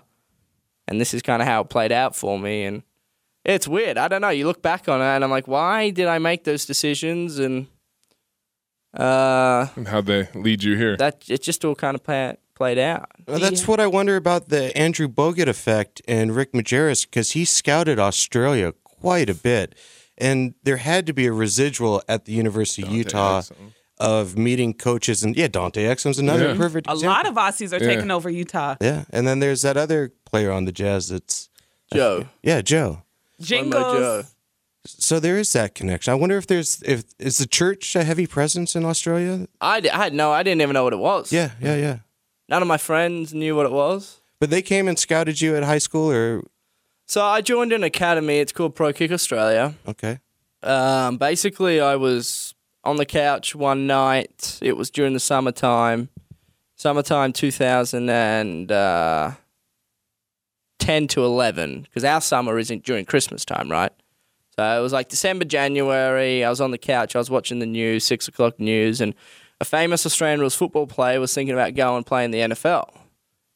And 0.89 1.01
this 1.01 1.13
is 1.15 1.21
kind 1.23 1.43
of 1.43 1.49
how 1.49 1.63
it 1.63 1.69
played 1.69 1.91
out 1.91 2.15
for 2.15 2.39
me. 2.39 2.63
And 2.65 2.83
it's 3.45 3.67
weird. 3.67 3.99
I 3.99 4.07
don't 4.09 4.21
know. 4.21 4.29
You 4.29 4.47
look 4.47 4.63
back 4.63 4.89
on 4.89 5.01
it 5.01 5.05
and 5.05 5.25
I'm 5.25 5.31
like, 5.31 5.49
why 5.49 5.91
did 5.91 6.07
I 6.07 6.19
make 6.19 6.45
those 6.45 6.65
decisions? 6.65 7.39
And 7.41 7.67
uh, 8.97 9.67
and 9.77 9.89
how'd 9.89 10.07
they 10.07 10.29
lead 10.35 10.63
you 10.63 10.77
here? 10.77 10.97
that 10.97 11.25
it 11.29 11.43
just 11.43 11.65
all 11.65 11.75
kind 11.75 11.95
of 11.95 12.03
play, 12.03 12.37
played 12.57 12.79
out. 12.79 13.09
Well, 13.29 13.39
that's 13.39 13.69
what 13.69 13.79
I 13.79 13.87
wonder 13.87 14.17
about 14.17 14.49
the 14.49 14.77
Andrew 14.77 15.07
Bogut 15.07 15.47
effect 15.47 16.03
and 16.09 16.35
Rick 16.35 16.53
Majerus 16.53 17.05
because 17.05 17.33
he 17.33 17.45
scouted 17.45 17.99
Australia 18.01 18.73
quite 18.83 19.31
a 19.31 19.35
bit, 19.35 19.77
and 20.19 20.55
there 20.65 20.79
had 20.79 21.07
to 21.07 21.13
be 21.13 21.27
a 21.27 21.33
residual 21.33 22.03
at 22.09 22.25
the 22.25 22.33
University 22.33 22.83
of 22.83 22.91
Utah 22.91 23.43
Exum. 23.43 23.73
of 24.01 24.37
meeting 24.37 24.75
coaches, 24.75 25.23
and 25.23 25.37
yeah, 25.37 25.49
Dante 25.49 25.85
Exum's 25.85 26.19
another 26.19 26.49
Yeah. 26.49 26.57
perfect. 26.57 26.87
A 26.89 26.95
lot 26.95 27.27
of 27.29 27.35
Aussies 27.35 27.73
are 27.73 27.83
Yeah. 27.83 27.95
taking 27.95 28.11
over 28.11 28.29
Utah. 28.31 28.75
yeah, 28.81 29.05
and 29.11 29.29
then 29.29 29.39
there's 29.39 29.63
that 29.63 29.77
other 29.77 30.13
player 30.25 30.51
on 30.51 30.65
the 30.65 30.73
Jazz 30.73 31.09
that's 31.11 31.49
Joe. 31.93 32.27
yeah 32.43 32.63
Joe. 32.63 33.03
Slow-mo 33.41 33.71
Joe. 33.71 33.91
Jingles. 34.23 34.33
So 34.89 35.19
there 35.19 35.37
is 35.37 35.53
that 35.53 35.75
connection. 35.75 36.13
I 36.13 36.15
wonder 36.15 36.37
if 36.39 36.47
there's 36.47 36.81
if 36.83 37.05
is 37.19 37.39
the 37.39 37.47
church 37.47 37.95
a 37.97 38.05
heavy 38.05 38.27
presence 38.27 38.77
in 38.77 38.85
Australia? 38.85 39.47
I, 39.61 39.81
had 39.93 40.15
no, 40.15 40.31
I 40.31 40.43
didn't 40.45 40.63
even 40.63 40.75
know 40.75 40.85
what 40.85 40.93
it 40.93 40.99
was. 41.01 41.33
Yeah, 41.33 41.51
yeah, 41.61 41.75
yeah. 41.77 41.99
None 42.49 42.63
of 42.63 42.69
my 42.69 42.77
friends 42.79 43.35
knew 43.35 43.57
what 43.57 43.67
it 43.67 43.73
was. 43.73 44.21
But 44.41 44.51
they 44.51 44.63
came 44.63 44.87
and 44.89 44.99
scouted 44.99 45.41
you 45.41 45.57
at 45.57 45.65
high 45.65 45.79
school, 45.79 46.11
or 46.11 46.43
So 47.07 47.25
I 47.25 47.41
joined 47.41 47.73
an 47.73 47.83
academy. 47.83 48.39
It's 48.39 48.53
called 48.53 48.75
Pro 48.75 48.93
Kick 48.93 49.11
Australia. 49.11 49.75
okay, 49.89 50.19
Um, 50.63 51.17
basically, 51.17 51.81
I 51.81 51.97
was 51.97 52.55
on 52.85 52.97
the 52.97 53.07
couch 53.07 53.55
one 53.55 53.87
night. 53.87 54.59
It 54.63 54.77
was 54.77 54.91
during 54.91 55.13
the 55.13 55.21
summertime, 55.21 56.09
summertime 56.77 57.33
2010 57.33 58.71
uh, 58.71 59.35
to 60.79 61.25
11, 61.25 61.83
because 61.83 62.05
our 62.05 62.21
summer 62.21 62.59
isn't 62.59 62.85
during 62.85 63.05
Christmas 63.05 63.45
time, 63.45 63.71
right? 63.71 63.93
So 64.59 64.79
it 64.79 64.81
was 64.83 64.93
like 64.93 65.09
December, 65.09 65.45
January. 65.45 66.45
I 66.45 66.49
was 66.49 66.61
on 66.61 66.71
the 66.71 66.79
couch. 66.79 67.15
I 67.17 67.19
was 67.19 67.29
watching 67.29 67.59
the 67.59 67.67
news, 67.67 68.05
six 68.05 68.29
o'clock 68.29 68.59
news, 68.61 69.01
and 69.01 69.15
a 69.61 69.65
famous 69.65 70.07
Australian 70.07 70.41
rules 70.41 70.55
football 70.55 70.87
player 70.87 71.21
was 71.21 71.35
thinking 71.35 71.55
about 71.55 71.75
going 71.75 71.99
and 71.99 72.07
playing 72.07 72.31
the 72.31 72.41
NFL. 72.41 72.95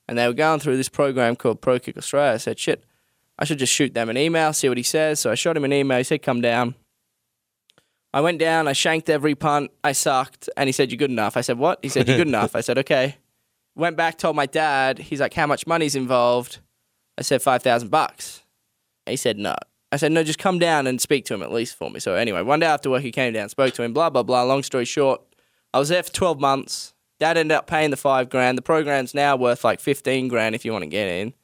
And 0.08 0.18
they 0.18 0.26
were 0.26 0.32
going 0.32 0.60
through 0.60 0.76
this 0.76 0.88
program 0.88 1.36
called 1.36 1.60
Pro 1.60 1.78
Kick 1.78 1.96
Australia. 1.96 2.34
I 2.34 2.38
said, 2.38 2.58
shit, 2.58 2.84
I 3.38 3.44
should 3.44 3.58
just 3.58 3.72
shoot 3.72 3.94
them 3.94 4.08
an 4.08 4.16
email, 4.16 4.52
see 4.52 4.68
what 4.68 4.76
he 4.76 4.82
says. 4.82 5.20
So 5.20 5.30
I 5.30 5.34
shot 5.34 5.56
him 5.56 5.64
an 5.64 5.72
email. 5.72 5.98
He 5.98 6.04
said, 6.04 6.22
come 6.22 6.40
down. 6.40 6.74
I 8.12 8.20
went 8.20 8.38
down, 8.38 8.66
I 8.66 8.72
shanked 8.72 9.08
every 9.08 9.34
punt, 9.34 9.70
I 9.84 9.92
sucked, 9.92 10.48
and 10.56 10.68
he 10.68 10.72
said, 10.72 10.90
You're 10.90 10.98
good 10.98 11.10
enough. 11.10 11.36
I 11.36 11.42
said, 11.42 11.58
What? 11.58 11.78
He 11.82 11.88
said, 11.88 12.08
You're 12.08 12.16
good 12.16 12.26
enough. 12.26 12.56
I 12.56 12.60
said, 12.60 12.76
Okay. 12.78 13.16
Went 13.76 13.96
back, 13.96 14.18
told 14.18 14.34
my 14.34 14.46
dad, 14.46 14.98
he's 14.98 15.20
like, 15.20 15.34
How 15.34 15.46
much 15.46 15.66
money's 15.66 15.94
involved? 15.94 16.58
I 17.16 17.22
said, 17.22 17.40
5,000 17.40 17.88
bucks. 17.88 18.42
He 19.06 19.16
said, 19.16 19.38
No. 19.38 19.54
I 19.92 19.96
said, 19.96 20.10
No, 20.10 20.24
just 20.24 20.40
come 20.40 20.58
down 20.58 20.88
and 20.88 21.00
speak 21.00 21.24
to 21.26 21.34
him 21.34 21.42
at 21.42 21.52
least 21.52 21.76
for 21.76 21.88
me. 21.88 22.00
So 22.00 22.14
anyway, 22.14 22.42
one 22.42 22.58
day 22.58 22.66
after 22.66 22.90
work, 22.90 23.02
he 23.02 23.12
came 23.12 23.32
down, 23.32 23.48
spoke 23.48 23.74
to 23.74 23.82
him, 23.84 23.92
blah, 23.92 24.10
blah, 24.10 24.24
blah. 24.24 24.42
Long 24.42 24.64
story 24.64 24.84
short, 24.84 25.22
I 25.72 25.78
was 25.78 25.88
there 25.88 26.02
for 26.02 26.12
12 26.12 26.40
months. 26.40 26.94
Dad 27.18 27.36
ended 27.36 27.56
up 27.56 27.66
paying 27.66 27.90
the 27.90 27.96
five 27.96 28.30
grand. 28.30 28.56
The 28.56 28.62
program's 28.62 29.14
now 29.14 29.36
worth 29.36 29.62
like 29.62 29.80
15 29.80 30.28
grand 30.28 30.54
if 30.54 30.64
you 30.64 30.72
want 30.72 30.82
to 30.82 30.90
get 30.90 31.08
in. 31.08 31.34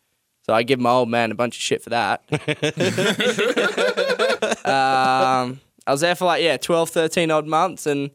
So 0.42 0.54
I 0.54 0.62
give 0.62 0.80
my 0.80 0.90
old 0.90 1.08
man 1.08 1.30
a 1.30 1.34
bunch 1.34 1.56
of 1.56 1.60
shit 1.60 1.82
for 1.82 1.90
that. 1.90 2.22
um, 4.64 5.60
I 5.86 5.92
was 5.92 6.00
there 6.00 6.14
for 6.14 6.24
like, 6.24 6.42
yeah, 6.42 6.56
12, 6.56 6.90
13 6.90 7.30
odd 7.30 7.46
months. 7.46 7.86
And 7.86 8.10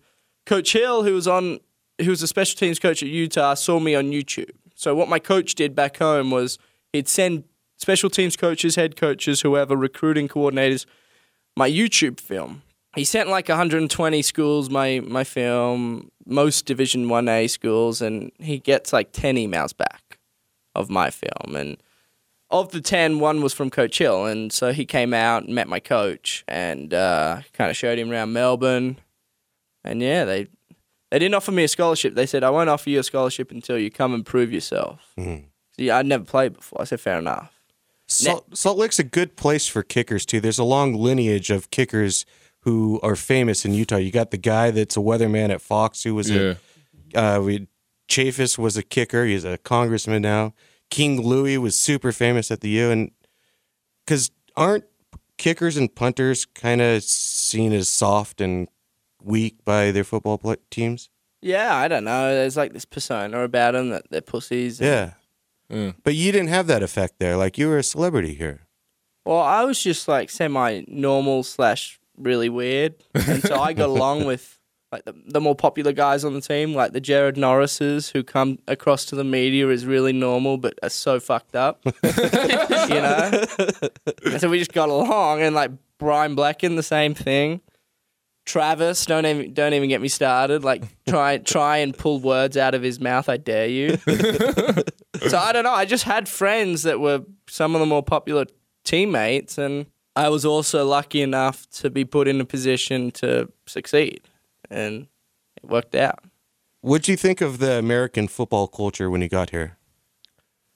Coach 0.45 0.73
Hill, 0.73 1.03
who 1.03 1.13
was 1.13 1.27
on, 1.27 1.59
who 1.99 2.09
was 2.09 2.23
a 2.23 2.27
special 2.27 2.57
teams 2.57 2.79
coach 2.79 3.03
at 3.03 3.09
Utah, 3.09 3.53
saw 3.53 3.79
me 3.79 3.95
on 3.95 4.11
YouTube. 4.11 4.51
So 4.75 4.95
what 4.95 5.09
my 5.09 5.19
coach 5.19 5.55
did 5.55 5.75
back 5.75 5.97
home 5.97 6.31
was 6.31 6.57
he'd 6.93 7.07
send 7.07 7.43
special 7.77 8.09
teams 8.09 8.35
coaches, 8.35 8.75
head 8.75 8.95
coaches, 8.95 9.41
whoever, 9.41 9.75
recruiting 9.75 10.27
coordinators, 10.27 10.85
my 11.55 11.69
YouTube 11.69 12.19
film. 12.19 12.63
He 12.95 13.05
sent 13.05 13.29
like 13.29 13.48
120 13.48 14.21
schools 14.21 14.69
my 14.69 15.00
my 15.01 15.24
film, 15.24 16.12
most 16.25 16.65
Division 16.65 17.07
1A 17.07 17.50
schools, 17.50 18.01
and 18.01 18.31
he 18.38 18.60
gets 18.60 18.91
like 18.91 19.12
10 19.13 19.36
emails 19.36 19.75
back 19.75 20.19
of 20.75 20.89
my 20.89 21.10
film. 21.10 21.55
And 21.55 21.77
of 22.50 22.71
the 22.71 22.81
10, 22.81 23.19
one 23.19 23.41
was 23.41 23.53
from 23.53 23.69
Coach 23.69 23.98
Hill. 23.98 24.25
And 24.25 24.51
so 24.51 24.74
he 24.74 24.86
came 24.86 25.13
out 25.13 25.43
and 25.43 25.55
met 25.55 25.69
my 25.69 25.79
coach 25.79 26.43
and 26.48 26.93
uh, 26.93 27.41
kind 27.53 27.69
of 27.71 27.77
showed 27.77 27.98
him 27.98 28.12
around 28.12 28.33
Melbourne. 28.33 28.98
And 29.83 30.01
yeah, 30.01 30.25
they 30.25 30.48
they 31.12 31.19
didn't 31.19 31.36
offer 31.36 31.51
me 31.51 31.63
a 31.63 31.67
scholarship. 31.67 32.15
They 32.15 32.25
said, 32.25 32.43
I 32.43 32.50
won't 32.50 32.69
offer 32.69 32.89
you 32.89 33.00
a 33.00 33.03
scholarship 33.03 33.51
until 33.51 33.77
you 33.77 33.89
come 33.89 34.13
and 34.13 34.25
prove 34.25 34.51
yourself. 34.51 35.13
Yeah, 35.77 35.98
I'd 35.98 36.05
never 36.05 36.24
played 36.24 36.53
before. 36.53 36.81
I 36.81 36.86
said, 36.86 37.00
fair 37.01 37.19
enough. 37.19 37.53
Salt, 38.07 38.57
Salt 38.57 38.77
Lake's 38.77 39.00
a 39.00 39.05
good 39.05 39.36
place 39.38 39.67
for 39.67 39.83
kickers 39.83 40.25
too. 40.25 40.41
There's 40.41 40.60
a 40.60 40.65
long 40.65 40.93
lineage 40.93 41.50
of 41.50 41.71
kickers 41.71 42.25
who 42.63 42.99
are 43.01 43.15
famous 43.15 43.65
in 43.65 43.73
Utah. 43.73 43.97
You 43.97 44.11
got 44.11 44.31
the 44.31 44.37
guy 44.37 44.71
that's 44.71 44.95
a 44.95 44.99
weatherman 44.99 45.49
at 45.49 45.61
Fox 45.61 46.03
who 46.03 46.15
was 46.15 46.29
Yeah. 46.29 46.55
a 47.15 47.19
uh, 47.37 47.39
we 47.41 47.67
Chaffetz 48.07 48.57
was 48.57 48.75
a 48.77 48.83
kicker. 48.83 49.25
He's 49.25 49.43
a 49.45 49.57
congressman 49.57 50.21
now. 50.21 50.53
King 50.89 51.21
Louis 51.21 51.57
was 51.57 51.77
super 51.77 52.11
famous 52.11 52.51
at 52.51 52.59
the 52.61 52.69
U, 52.69 52.91
and 52.91 53.11
because 54.05 54.31
aren't 54.57 54.83
kickers 55.37 55.77
and 55.77 55.93
punters 55.93 56.45
kind 56.45 56.81
of 56.81 57.03
seen 57.03 57.71
as 57.73 57.87
soft 57.87 58.41
and 58.41 58.67
weak 59.23 59.63
by 59.65 59.91
their 59.91 60.03
football 60.03 60.37
pla 60.37 60.55
teams? 60.69 61.09
Yeah, 61.41 61.73
I 61.75 61.87
don't 61.87 62.03
know. 62.03 62.35
There's 62.35 62.57
like 62.57 62.73
this 62.73 62.85
persona 62.85 63.43
about 63.43 63.71
them 63.73 63.89
that 63.89 64.03
they're 64.11 64.21
pussies. 64.21 64.79
and- 64.81 64.87
Yeah. 64.89 65.13
Yeah. 65.69 65.91
But 66.03 66.15
you 66.15 66.31
didn't 66.33 66.49
have 66.49 66.67
that 66.67 66.83
effect 66.83 67.13
there. 67.19 67.37
Like 67.37 67.57
you 67.57 67.69
were 67.69 67.77
a 67.77 67.83
celebrity 67.83 68.33
here. 68.33 68.67
Well, 69.25 69.39
I 69.39 69.63
was 69.63 69.81
just 69.81 70.07
like 70.09 70.29
semi 70.29 70.83
normal 70.87 71.43
slash 71.43 71.97
really 72.17 72.49
weird, 72.49 72.95
and 73.13 73.41
so 73.41 73.59
I 73.59 73.73
got 73.73 73.89
along 73.89 74.25
with 74.25 74.59
like 74.91 75.05
the, 75.05 75.13
the 75.25 75.39
more 75.39 75.55
popular 75.55 75.93
guys 75.93 76.25
on 76.25 76.33
the 76.33 76.41
team, 76.41 76.73
like 76.73 76.91
the 76.91 76.99
Jared 76.99 77.35
Norrises, 77.35 78.11
who 78.11 78.23
come 78.23 78.59
across 78.67 79.05
to 79.05 79.15
the 79.15 79.23
media 79.23 79.69
as 79.69 79.85
really 79.85 80.11
normal 80.11 80.57
but 80.57 80.77
are 80.83 80.89
so 80.89 81.19
fucked 81.19 81.55
up. 81.55 81.81
you 81.85 81.91
know? 82.01 83.45
and 84.25 84.41
so 84.41 84.49
we 84.49 84.59
just 84.59 84.73
got 84.73 84.89
along, 84.89 85.41
and 85.41 85.55
like 85.55 85.71
Brian 85.97 86.35
Blechen, 86.35 86.75
the 86.75 86.83
same 86.83 87.13
thing. 87.13 87.61
Travis, 88.45 89.05
don't 89.05 89.25
even 89.25 89.53
don't 89.53 89.73
even 89.73 89.87
get 89.87 90.01
me 90.01 90.07
started. 90.07 90.63
Like 90.63 90.83
try 91.07 91.37
try 91.37 91.77
and 91.77 91.95
pull 91.97 92.19
words 92.19 92.57
out 92.57 92.73
of 92.73 92.81
his 92.81 92.99
mouth. 92.99 93.29
I 93.29 93.37
dare 93.37 93.67
you. 93.67 93.97
so 95.27 95.37
I 95.37 95.53
don't 95.53 95.63
know. 95.63 95.71
I 95.71 95.85
just 95.85 96.03
had 96.05 96.27
friends 96.27 96.83
that 96.83 96.99
were 96.99 97.21
some 97.47 97.75
of 97.75 97.79
the 97.79 97.85
more 97.85 98.01
popular 98.03 98.45
teammates, 98.83 99.57
and 99.57 99.85
I 100.15 100.29
was 100.29 100.45
also 100.45 100.85
lucky 100.85 101.21
enough 101.21 101.69
to 101.71 101.89
be 101.89 102.03
put 102.03 102.27
in 102.27 102.41
a 102.41 102.45
position 102.45 103.11
to 103.11 103.51
succeed, 103.65 104.21
and 104.69 105.07
it 105.55 105.69
worked 105.69 105.95
out. 105.95 106.23
What'd 106.81 107.07
you 107.07 107.15
think 107.15 107.41
of 107.41 107.59
the 107.59 107.77
American 107.77 108.27
football 108.27 108.67
culture 108.67 109.09
when 109.09 109.21
you 109.21 109.29
got 109.29 109.51
here? 109.51 109.77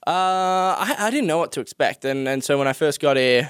Uh, 0.07 0.77
I, 0.77 0.95
I 0.99 1.09
didn't 1.09 1.27
know 1.27 1.39
what 1.39 1.51
to 1.53 1.61
expect, 1.61 2.05
and 2.05 2.27
and 2.27 2.43
so 2.43 2.57
when 2.57 2.67
I 2.67 2.73
first 2.73 3.01
got 3.01 3.17
here, 3.17 3.49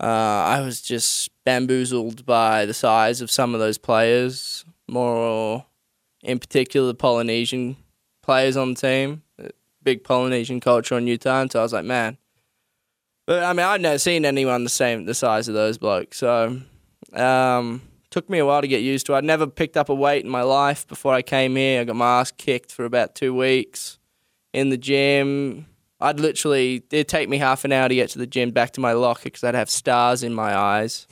uh, 0.00 0.06
I 0.06 0.60
was 0.60 0.80
just 0.80 1.30
bamboozled 1.44 2.24
by 2.24 2.64
the 2.64 2.74
size 2.74 3.20
of 3.20 3.30
some 3.30 3.52
of 3.52 3.60
those 3.60 3.76
players, 3.76 4.64
more 4.88 5.66
in 6.22 6.38
particular 6.38 6.86
the 6.86 6.94
Polynesian 6.94 7.76
players 8.22 8.56
on 8.56 8.74
the 8.74 8.80
team. 8.80 9.22
Big 9.82 10.02
Polynesian 10.02 10.60
culture 10.60 10.96
in 10.96 11.06
Utah, 11.06 11.42
and 11.42 11.52
so 11.52 11.58
I 11.58 11.62
was 11.62 11.72
like, 11.74 11.84
man. 11.84 12.16
But 13.26 13.42
I 13.42 13.52
mean, 13.52 13.64
I'd 13.64 13.80
never 13.80 13.98
seen 13.98 14.24
anyone 14.24 14.64
the 14.64 14.70
same 14.70 15.06
the 15.06 15.14
size 15.14 15.48
of 15.48 15.54
those 15.54 15.78
blokes, 15.78 16.18
so 16.18 16.60
um, 17.14 17.82
took 18.10 18.28
me 18.28 18.38
a 18.38 18.46
while 18.46 18.60
to 18.60 18.68
get 18.68 18.82
used 18.82 19.06
to. 19.06 19.14
I'd 19.14 19.24
never 19.24 19.46
picked 19.46 19.76
up 19.76 19.88
a 19.88 19.94
weight 19.94 20.24
in 20.24 20.30
my 20.30 20.42
life 20.42 20.86
before 20.86 21.14
I 21.14 21.22
came 21.22 21.56
here. 21.56 21.80
I 21.80 21.84
got 21.84 21.96
my 21.96 22.20
ass 22.20 22.30
kicked 22.30 22.70
for 22.70 22.84
about 22.84 23.14
two 23.14 23.34
weeks 23.34 23.98
in 24.52 24.68
the 24.68 24.76
gym. 24.76 25.66
I'd 26.00 26.20
literally 26.20 26.84
it'd 26.90 27.08
take 27.08 27.28
me 27.28 27.38
half 27.38 27.64
an 27.64 27.72
hour 27.72 27.88
to 27.88 27.94
get 27.94 28.10
to 28.10 28.18
the 28.18 28.26
gym 28.26 28.50
back 28.50 28.72
to 28.72 28.80
my 28.80 28.92
locker 28.92 29.24
because 29.24 29.42
I'd 29.42 29.54
have 29.54 29.70
stars 29.70 30.22
in 30.22 30.34
my 30.34 30.56
eyes. 30.56 31.06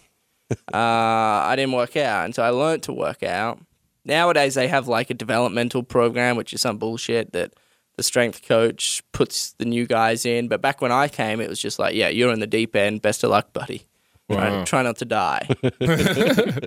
uh, 0.50 0.56
I 0.76 1.54
didn't 1.56 1.72
work 1.72 1.96
out, 1.96 2.26
and 2.26 2.34
so 2.34 2.42
I 2.42 2.50
learned 2.50 2.82
to 2.84 2.92
work 2.92 3.22
out. 3.22 3.58
Nowadays 4.04 4.54
they 4.54 4.68
have 4.68 4.86
like 4.86 5.08
a 5.08 5.14
developmental 5.14 5.82
program, 5.82 6.36
which 6.36 6.52
is 6.52 6.60
some 6.60 6.76
bullshit 6.76 7.32
that 7.32 7.54
the 7.96 8.02
strength 8.02 8.42
coach 8.46 9.02
puts 9.12 9.52
the 9.54 9.64
new 9.64 9.86
guys 9.86 10.24
in. 10.26 10.48
But 10.48 10.60
back 10.60 10.80
when 10.80 10.92
I 10.92 11.08
came, 11.08 11.40
it 11.40 11.48
was 11.48 11.58
just 11.60 11.78
like, 11.78 11.94
yeah, 11.94 12.08
you're 12.08 12.32
in 12.32 12.40
the 12.40 12.46
deep 12.46 12.74
end. 12.76 13.02
Best 13.02 13.22
of 13.24 13.30
luck, 13.30 13.52
buddy. 13.52 13.86
Try, 14.30 14.48
Wow. 14.50 14.64
try 14.64 14.82
not 14.82 14.96
to 14.98 15.04
die. 15.04 15.46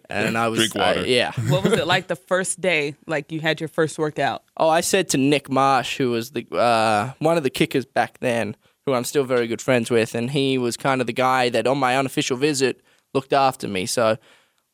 and 0.10 0.38
I 0.38 0.48
was, 0.50 0.60
Drink 0.60 0.76
water. 0.76 1.00
I- 1.02 1.06
yeah. 1.06 1.32
What 1.50 1.64
was 1.64 1.74
it 1.74 1.88
like 1.88 2.08
the 2.08 2.16
first 2.16 2.62
day? 2.62 2.96
Like 3.08 3.32
you 3.32 3.40
had 3.40 3.60
your 3.60 3.70
first 3.70 3.98
workout? 3.98 4.44
Oh, 4.58 4.70
I 4.70 4.82
said 4.82 5.10
to 5.10 5.18
Nick 5.18 5.50
Marsh, 5.50 5.98
who 5.98 6.12
was 6.12 6.32
the 6.32 6.46
uh, 6.56 7.14
one 7.20 7.38
of 7.38 7.44
the 7.44 7.50
kickers 7.50 7.86
back 7.86 8.20
then, 8.20 8.56
who 8.86 8.94
I'm 8.94 9.04
still 9.04 9.24
very 9.24 9.48
good 9.48 9.62
friends 9.62 9.90
with, 9.90 10.14
and 10.16 10.32
he 10.32 10.58
was 10.58 10.78
kind 10.78 11.02
of 11.02 11.08
the 11.08 11.14
guy 11.14 11.50
that 11.50 11.66
on 11.66 11.78
my 11.80 11.98
unofficial 11.98 12.38
visit 12.38 12.82
looked 13.14 13.34
after 13.34 13.68
me. 13.68 13.86
So 13.86 14.18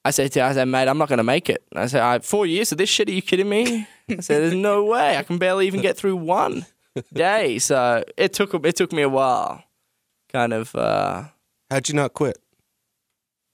I 0.04 0.12
said 0.12 0.32
to 0.34 0.40
him, 0.40 0.46
I 0.48 0.54
said, 0.54 0.66
mate, 0.66 0.88
I'm 0.88 0.98
not 0.98 1.08
going 1.08 1.18
to 1.18 1.24
make 1.24 1.50
it. 1.50 1.64
I 1.76 1.86
said, 1.86 2.02
I, 2.02 2.20
four 2.20 2.46
years 2.46 2.72
of 2.72 2.78
this 2.80 2.90
shit, 2.90 3.08
are 3.08 3.14
you 3.14 3.22
kidding 3.22 3.48
me? 3.48 3.88
I 4.12 4.22
said, 4.22 4.42
there's 4.44 4.54
no 4.54 4.84
way. 4.86 5.18
I 5.18 5.24
can 5.24 5.38
barely 5.38 5.68
even 5.68 5.82
get 5.82 5.98
through 5.98 6.16
one 6.18 6.66
day. 7.14 7.60
So 7.60 8.04
it 8.18 8.34
took 8.34 8.54
it 8.66 8.76
took 8.76 8.92
me 8.92 9.02
a 9.02 9.10
while. 9.10 9.64
Kind 10.32 10.54
of, 10.54 10.76
uh, 10.76 11.26
How'd 11.70 11.90
you 11.90 11.96
not 11.96 12.14
quit? 12.14 12.38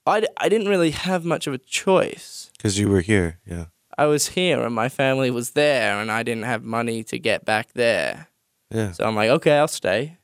I, 0.05 0.21
d- 0.21 0.27
I 0.37 0.47
didn't 0.49 0.67
really 0.69 0.91
have 0.91 1.25
much 1.25 1.47
of 1.47 1.53
a 1.53 1.57
choice. 1.57 2.51
Because 2.57 2.79
you 2.79 2.87
were 2.89 3.01
here. 3.01 3.39
Yeah. 3.45 3.65
I 3.97 4.05
was 4.05 4.29
here 4.29 4.61
and 4.61 4.73
my 4.73 4.89
family 4.89 5.31
was 5.31 5.51
there, 5.51 5.99
and 5.99 6.11
I 6.11 6.23
didn't 6.23 6.43
have 6.45 6.63
money 6.63 7.03
to 7.05 7.17
get 7.19 7.45
back 7.45 7.73
there. 7.73 8.27
Yeah. 8.71 8.91
So 8.91 9.05
I'm 9.05 9.15
like, 9.15 9.29
okay, 9.29 9.57
I'll 9.57 9.67
stay. 9.67 10.17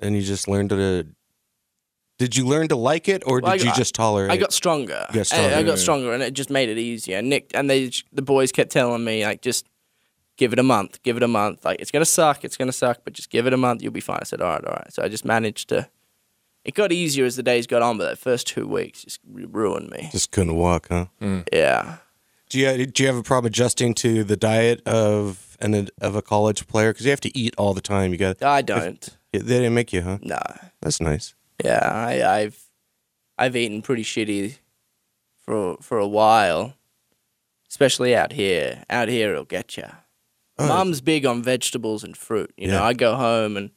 And 0.00 0.14
you 0.14 0.22
just 0.22 0.48
learned 0.48 0.70
to. 0.70 1.06
Did 2.18 2.36
you 2.36 2.44
learn 2.46 2.68
to 2.68 2.76
like 2.76 3.08
it, 3.08 3.22
or 3.26 3.40
did 3.40 3.44
Well, 3.44 3.52
I- 3.52 3.56
you 3.56 3.72
just 3.74 3.94
tolerate? 3.94 4.30
It? 4.30 4.34
I 4.34 4.36
got 4.36 4.52
stronger. 4.52 5.06
You 5.10 5.14
got 5.20 5.26
stronger, 5.26 5.54
I, 5.54 5.58
I 5.58 5.62
got 5.62 5.78
stronger, 5.78 6.12
and 6.12 6.22
it 6.22 6.34
just 6.34 6.50
made 6.50 6.68
it 6.68 6.76
easier. 6.78 7.22
Nick 7.22 7.50
and 7.54 7.70
they, 7.70 7.90
the 8.12 8.22
boys 8.22 8.50
kept 8.50 8.72
telling 8.72 9.04
me 9.04 9.24
like, 9.24 9.40
just 9.40 9.66
give 10.36 10.52
it 10.52 10.58
a 10.58 10.62
month, 10.64 11.02
give 11.02 11.16
it 11.16 11.22
a 11.22 11.28
month. 11.28 11.64
Like 11.64 11.80
it's 11.80 11.90
gonna 11.92 12.04
suck, 12.04 12.44
it's 12.44 12.56
gonna 12.56 12.72
suck, 12.72 12.98
but 13.04 13.12
just 13.12 13.30
give 13.30 13.46
it 13.46 13.52
a 13.52 13.56
month, 13.56 13.82
you'll 13.82 13.92
be 13.92 14.00
fine. 14.00 14.18
I 14.20 14.24
said, 14.24 14.40
all 14.40 14.50
right, 14.50 14.64
all 14.64 14.72
right. 14.72 14.92
So 14.92 15.02
I 15.02 15.08
just 15.08 15.24
managed 15.24 15.68
to. 15.68 15.88
It 16.64 16.74
got 16.74 16.90
easier 16.92 17.24
as 17.24 17.36
the 17.36 17.42
days 17.42 17.66
got 17.66 17.82
on, 17.82 17.98
but 17.98 18.04
that 18.10 18.18
first 18.18 18.46
two 18.48 18.66
weeks 18.66 19.04
just 19.04 19.20
ruined 19.26 19.90
me. 19.90 20.08
Just 20.10 20.32
couldn't 20.32 20.56
walk, 20.56 20.88
huh? 20.90 21.06
Mm. 21.22 21.48
Yeah. 21.52 21.96
Do 22.48 22.58
you 22.58 22.84
do 22.86 23.02
you 23.02 23.06
have 23.06 23.16
a 23.16 23.22
problem 23.22 23.46
adjusting 23.50 23.94
to 23.94 24.24
the 24.24 24.36
diet 24.36 24.86
of 24.86 25.56
an 25.60 25.88
of 26.00 26.16
a 26.16 26.22
college 26.22 26.66
player? 26.66 26.92
Because 26.92 27.06
you 27.06 27.10
have 27.10 27.20
to 27.20 27.38
eat 27.38 27.54
all 27.56 27.74
the 27.74 27.80
time. 27.80 28.10
You 28.10 28.18
got 28.18 28.42
I 28.42 28.62
don't. 28.62 29.08
they 29.32 29.38
didn't 29.38 29.74
make 29.74 29.92
you, 29.92 30.02
huh? 30.02 30.18
No. 30.20 30.40
That's 30.80 31.00
nice. 31.00 31.34
Yeah, 31.64 31.80
I, 31.82 32.22
I've 32.40 32.64
I've 33.36 33.56
eaten 33.56 33.82
pretty 33.82 34.04
shitty 34.04 34.58
for 35.44 35.76
for 35.80 35.98
a 35.98 36.06
while, 36.08 36.74
especially 37.68 38.14
out 38.14 38.32
here. 38.32 38.84
Out 38.90 39.08
here, 39.08 39.32
it'll 39.32 39.44
get 39.44 39.76
you. 39.76 39.84
Oh. 40.58 40.66
Mum's 40.68 41.00
big 41.00 41.24
on 41.26 41.42
vegetables 41.42 42.02
and 42.04 42.16
fruit. 42.16 42.52
You 42.56 42.68
know, 42.68 42.74
Yeah. 42.74 42.84
I 42.84 42.92
go 42.92 43.14
home 43.14 43.56
and 43.56 43.70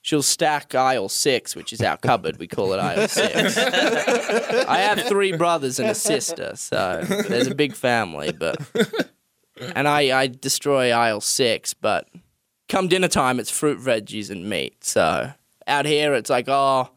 she'll 0.00 0.22
stack 0.22 0.74
aisle 0.74 1.08
six, 1.08 1.54
which 1.54 1.72
is 1.72 1.80
our 1.80 1.96
cupboard. 1.96 2.38
We 2.38 2.48
call 2.48 2.72
it 2.72 2.78
aisle 2.80 3.06
six. 3.08 3.56
I 4.68 4.78
have 4.78 5.02
three 5.06 5.36
brothers 5.36 5.78
and 5.78 5.88
a 5.90 5.94
sister, 5.94 6.52
so 6.56 7.02
there's 7.28 7.46
a 7.46 7.54
big 7.54 7.74
family. 7.74 8.32
But 8.32 8.60
and 9.74 9.86
I 9.88 10.20
I 10.22 10.26
destroy 10.28 10.90
aisle 10.92 11.20
six, 11.20 11.72
but 11.74 12.08
come 12.68 12.88
dinner 12.88 13.08
time, 13.08 13.38
it's 13.40 13.50
fruit, 13.50 13.78
veggies, 13.78 14.30
and 14.30 14.48
meat. 14.48 14.82
So 14.84 15.32
out 15.66 15.86
here, 15.86 16.14
it's 16.14 16.30
like, 16.30 16.48
oh, 16.48 16.90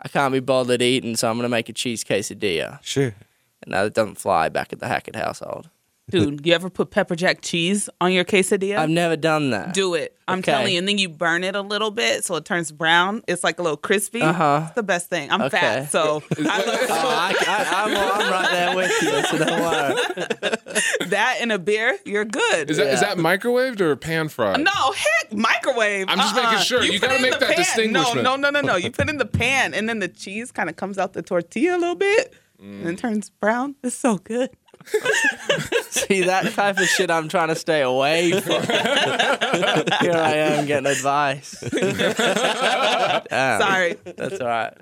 I 0.00 0.08
can't 0.08 0.32
be 0.32 0.40
bothered 0.40 0.82
eating, 0.82 1.16
so 1.16 1.30
I'm 1.30 1.36
gonna 1.36 1.48
make 1.48 1.68
a 1.68 1.72
cheese 1.72 2.04
quesadilla. 2.04 2.78
Sure. 2.82 3.14
And 3.62 3.74
that 3.74 3.94
doesn't 3.94 4.16
fly 4.16 4.48
back 4.48 4.72
at 4.72 4.80
the 4.80 4.86
Hackett 4.86 5.16
household. 5.16 5.70
Dude, 6.08 6.46
you 6.46 6.52
ever 6.54 6.70
put 6.70 6.92
pepper 6.92 7.16
jack 7.16 7.40
cheese 7.42 7.88
on 8.00 8.12
your 8.12 8.24
quesadilla? 8.24 8.76
I've 8.78 8.88
never 8.90 9.16
done 9.16 9.50
that. 9.50 9.74
Do 9.74 9.94
it. 9.94 10.16
I'm 10.28 10.38
Okay. 10.38 10.52
telling 10.52 10.72
you. 10.72 10.78
And 10.78 10.86
then 10.86 10.98
you 10.98 11.08
burn 11.08 11.42
it 11.42 11.56
a 11.56 11.60
little 11.62 11.90
bit 11.90 12.24
so 12.24 12.36
it 12.36 12.44
turns 12.44 12.70
brown. 12.70 13.22
It's 13.26 13.42
like 13.42 13.58
a 13.58 13.62
little 13.62 13.76
crispy. 13.76 14.22
Uh-huh. 14.22 14.62
It's 14.66 14.74
the 14.76 14.84
best 14.84 15.10
thing. 15.10 15.32
I'm 15.32 15.42
Okay. 15.42 15.58
fat, 15.58 15.90
so 15.90 16.22
I 16.38 16.62
Oh, 16.88 17.08
I, 17.08 17.34
I, 17.48 17.84
I'm, 17.84 17.96
I'm 18.22 18.30
right 18.32 18.50
there 18.52 18.76
with 18.76 19.02
you, 19.02 19.22
so 19.24 19.44
don't 19.44 19.60
worry. 19.60 21.06
that 21.10 21.38
and 21.40 21.50
a 21.50 21.58
beer, 21.58 21.98
you're 22.04 22.24
good. 22.24 22.70
Is 22.70 22.76
that 22.76 22.86
is 22.86 23.02
Yeah. 23.02 23.14
that 23.14 23.18
microwaved 23.18 23.80
or 23.80 23.96
pan 23.96 24.28
fried? 24.28 24.60
no, 24.62 24.92
heck, 24.92 25.32
microwave. 25.32 26.06
I'm 26.08 26.18
just 26.18 26.36
making 26.36 26.50
Uh-uh. 26.50 26.58
sure. 26.60 26.82
You 26.84 27.00
put 27.00 27.08
gotta 27.10 27.22
make 27.22 27.32
that 27.40 27.48
pan. 27.48 27.56
distinguishment. 27.56 28.22
No, 28.22 28.36
no, 28.36 28.50
no, 28.50 28.60
no, 28.60 28.66
no. 28.74 28.76
You 28.76 28.90
put 28.92 29.08
it 29.08 29.10
in 29.10 29.18
the 29.18 29.26
pan, 29.26 29.74
and 29.74 29.88
then 29.88 29.98
the 29.98 30.08
cheese 30.08 30.52
kind 30.52 30.70
of 30.70 30.76
comes 30.76 30.98
out 30.98 31.14
the 31.14 31.22
tortilla 31.22 31.76
a 31.76 31.78
little 31.78 31.96
bit, 31.96 32.32
and 32.60 32.80
Mm. 32.82 32.84
then 32.84 32.96
turns 32.96 33.28
brown. 33.28 33.74
It's 33.82 33.96
so 33.96 34.18
good. 34.18 34.50
See 35.90 36.22
that 36.22 36.52
type 36.54 36.78
of 36.78 36.84
shit 36.86 37.10
I'm 37.10 37.28
trying 37.28 37.48
to 37.48 37.54
stay 37.56 37.82
away 37.82 38.32
from. 38.32 38.62
Here 38.62 40.12
I 40.14 40.34
am 40.36 40.66
getting 40.66 40.86
advice. 40.86 41.60
Damn, 41.70 43.60
Sorry. 43.60 43.96
That's 44.04 44.40
all 44.40 44.46
right. 44.46 44.74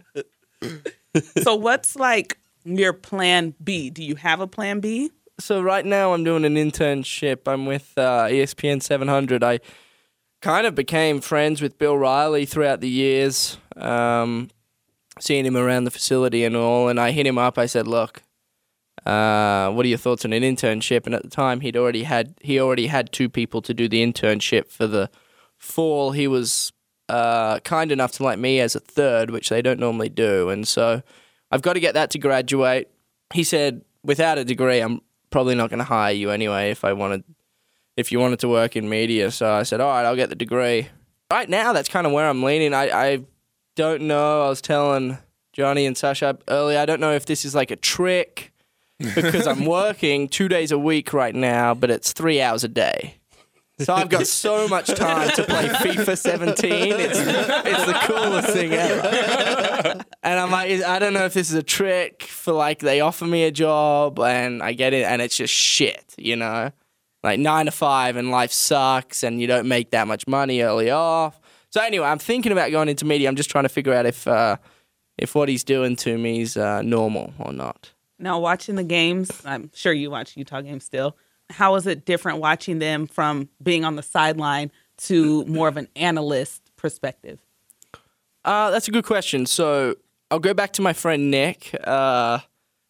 so, 1.43 1.55
what's 1.55 1.97
like 1.97 2.39
your 2.65 2.93
plan 2.93 3.55
B? 3.63 3.91
Do 3.91 4.03
you 4.03 4.17
have 4.17 4.41
a 4.41 4.47
plan 4.47 4.81
B? 4.81 5.11
So 5.41 5.61
right 5.61 5.85
now 5.85 6.13
I'm 6.13 6.23
doing 6.23 6.45
an 6.45 6.55
internship. 6.55 7.49
I'm 7.49 7.67
with 7.67 7.93
uh, 7.97 8.27
ESPN 8.29 8.83
700. 8.83 9.43
I 9.43 9.59
kind 10.43 10.67
of 10.67 10.75
became 10.75 11.21
friends 11.21 11.61
with 11.61 11.79
Bill 11.79 11.97
Riley 11.99 12.47
throughout 12.47 12.81
the 12.81 12.89
years, 12.89 13.59
um, 13.77 14.51
seeing 15.19 15.45
him 15.45 15.57
around 15.57 15.85
the 15.85 15.91
facility 15.91 16.45
and 16.45 16.55
all. 16.55 16.89
And 16.89 17.01
I 17.01 17.11
hit 17.11 17.27
him 17.27 17.39
up. 17.39 17.59
I 17.59 17.67
said, 17.67 17.89
"Look, 17.89 18.23
uh, 19.07 19.71
what 19.71 19.85
are 19.85 19.89
your 19.89 19.99
thoughts 19.99 20.25
on 20.25 20.33
an 20.33 20.43
internship?" 20.43 21.07
And 21.07 21.15
at 21.15 21.23
the 21.23 21.31
time, 21.31 21.61
he'd 21.61 21.77
already 21.77 22.05
had 22.05 22.35
he 22.41 22.61
already 22.61 22.87
had 22.87 23.13
two 23.13 23.29
people 23.29 23.63
to 23.63 23.75
do 23.75 23.89
the 23.89 24.05
internship 24.05 24.71
for 24.71 24.87
the 24.87 25.11
fall. 25.59 26.13
He 26.13 26.27
was 26.27 26.73
uh, 27.09 27.61
kind 27.61 27.93
enough 27.93 28.13
to 28.13 28.25
let 28.25 28.39
me 28.39 28.61
as 28.61 28.75
a 28.75 28.81
third, 28.81 29.31
which 29.31 29.49
they 29.49 29.63
don't 29.63 29.81
normally 29.81 30.09
do. 30.09 30.49
And 30.49 30.67
so 30.67 31.03
I've 31.51 31.63
got 31.63 31.75
to 31.75 31.81
get 31.81 31.95
that 31.95 32.11
to 32.11 32.19
graduate. 32.19 32.89
He 33.33 33.45
said, 33.45 33.83
without 34.03 34.39
a 34.39 34.45
degree, 34.45 34.81
I'm 34.81 35.01
probably 35.31 35.55
not 35.55 35.71
going 35.71 35.79
to 35.79 35.85
hire 35.85 36.13
you 36.13 36.31
anyway 36.31 36.71
if 36.71 36.85
I 36.85 36.93
wanted 36.93 37.25
if 37.97 38.11
you 38.11 38.19
wanted 38.19 38.41
to 38.41 38.49
work 38.49 38.77
in 38.77 38.89
media. 38.89 39.31
So 39.31 39.53
I 39.53 39.63
said, 39.63 39.81
all 39.81 39.91
right, 39.91 40.05
I'll 40.05 40.17
get 40.17 40.29
the 40.29 40.35
degree. 40.37 40.89
Right 41.31 41.49
now, 41.49 41.73
that's 41.73 41.89
kind 41.89 42.07
of 42.07 42.13
where 42.13 42.29
I'm 42.29 42.43
leaning. 42.43 42.75
I, 42.75 42.91
I 42.91 43.25
don't 43.77 44.03
know. 44.03 44.47
I 44.47 44.49
was 44.49 44.61
telling 44.61 45.19
Johnny 45.53 45.87
and 45.87 45.97
Sasha 45.97 46.39
earlier, 46.49 46.79
I 46.79 46.87
don't 46.87 47.01
know 47.01 47.13
if 47.13 47.27
this 47.27 47.45
is 47.45 47.55
like 47.55 47.71
a 47.71 47.77
trick 47.77 48.53
because 48.99 49.47
I'm 49.47 49.65
working 49.65 50.29
two 50.29 50.49
days 50.49 50.73
a 50.73 50.79
week 50.79 51.13
right 51.13 51.35
now, 51.35 51.75
but 51.75 51.91
it's 51.91 52.13
three 52.13 52.41
hours 52.41 52.65
a 52.65 52.69
day. 52.69 53.17
So 53.81 53.93
I've 53.93 54.09
got 54.09 54.27
so 54.29 54.69
much 54.69 54.87
time 54.87 55.31
to 55.31 55.43
play 55.43 55.67
FIFA 55.67 56.17
17. 56.17 56.73
It's 56.73 57.19
it's 57.19 57.87
the 57.87 57.99
coolest 58.05 58.51
thing 58.51 58.73
ever. 58.73 60.05
And 60.23 60.39
I'm 60.39 60.51
like, 60.51 60.71
I 60.83 61.01
don't 61.01 61.13
know 61.13 61.25
if 61.25 61.35
this 61.35 61.51
is 61.51 61.57
a 61.57 61.63
trick 61.63 62.23
for 62.23 62.53
like 62.53 62.79
they 62.79 63.01
offer 63.01 63.27
me 63.27 63.45
a 63.45 63.51
job 63.51 64.21
and 64.21 64.63
I 64.63 64.75
get 64.75 64.93
it 64.93 65.05
and 65.05 65.21
it's 65.21 65.37
just 65.37 65.53
shit, 65.53 66.15
you 66.17 66.37
know? 66.37 66.71
Like 67.25 67.41
nine 67.41 67.67
to 67.67 67.73
five 67.73 68.17
and 68.17 68.31
life 68.31 68.53
sucks 68.53 69.25
and 69.25 69.41
you 69.41 69.49
don't 69.49 69.67
make 69.67 69.91
that 69.91 70.07
much 70.07 70.29
money 70.29 70.61
early 70.61 70.91
off. 70.91 71.41
So 71.71 71.81
anyway, 71.81 72.07
I'm 72.07 72.21
thinking 72.21 72.53
about 72.53 72.71
going 72.71 72.89
into 72.89 73.05
media. 73.05 73.29
I'm 73.29 73.35
just 73.35 73.51
trying 73.51 73.65
to 73.65 73.69
figure 73.69 73.93
out 73.93 74.07
if 74.07 74.29
uh, 74.29 74.57
if 75.19 75.35
what 75.35 75.49
he's 75.49 75.65
doing 75.65 75.97
to 75.97 76.17
me 76.17 76.43
is 76.43 76.57
uh, 76.57 76.83
normal 76.83 77.35
or 77.41 77.53
not. 77.53 77.94
Now, 78.19 78.39
watching 78.39 78.77
the 78.77 78.85
games, 78.85 79.31
I'm 79.45 79.71
sure 79.75 79.93
you 79.93 80.11
watch 80.11 80.37
Utah 80.37 80.61
games 80.61 80.85
still. 80.85 81.17
How 81.51 81.75
is 81.75 81.87
it 81.87 82.05
different 82.05 82.39
watching 82.39 82.79
them 82.79 83.07
from 83.07 83.49
being 83.63 83.85
on 83.85 83.97
the 83.97 84.03
sideline 84.03 84.71
to 84.99 85.45
more 85.47 85.69
of 85.69 85.77
an 85.77 85.89
analyst 85.97 86.71
perspective? 86.77 87.41
Uh, 88.45 88.71
that's 88.71 88.89
a 88.89 88.91
good 88.91 89.05
question. 89.05 89.47
So 89.47 89.97
I'll 90.31 90.39
go 90.39 90.55
back 90.55 90.73
to 90.75 90.83
my 90.83 90.93
friend 90.93 91.31
Nick. 91.31 91.75
Uh, 91.85 92.41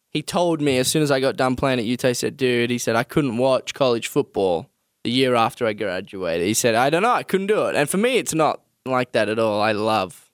he 0.09 0.21
told 0.21 0.61
me 0.61 0.77
as 0.77 0.87
soon 0.87 1.01
as 1.01 1.11
I 1.11 1.19
got 1.19 1.35
done 1.35 1.55
playing 1.55 1.79
at 1.79 1.85
Utah, 1.85 2.09
he 2.09 2.13
said, 2.13 2.37
dude, 2.37 2.69
he 2.69 2.77
said, 2.77 2.95
I 2.95 3.03
couldn't 3.03 3.37
watch 3.37 3.73
college 3.73 4.07
football 4.07 4.69
the 5.03 5.11
year 5.11 5.35
after 5.35 5.67
I 5.67 5.73
graduated. 5.73 6.47
He 6.47 6.53
said, 6.53 6.75
I 6.75 6.89
don't 6.89 7.03
know, 7.03 7.11
I 7.11 7.23
couldn't 7.23 7.47
do 7.47 7.65
it. 7.65 7.75
And 7.75 7.89
for 7.89 7.97
me, 7.97 8.17
it's 8.17 8.33
not 8.33 8.61
like 8.85 9.11
that 9.11 9.27
at 9.29 9.39
all. 9.39 9.61
I 9.61 9.73
love, 9.73 10.29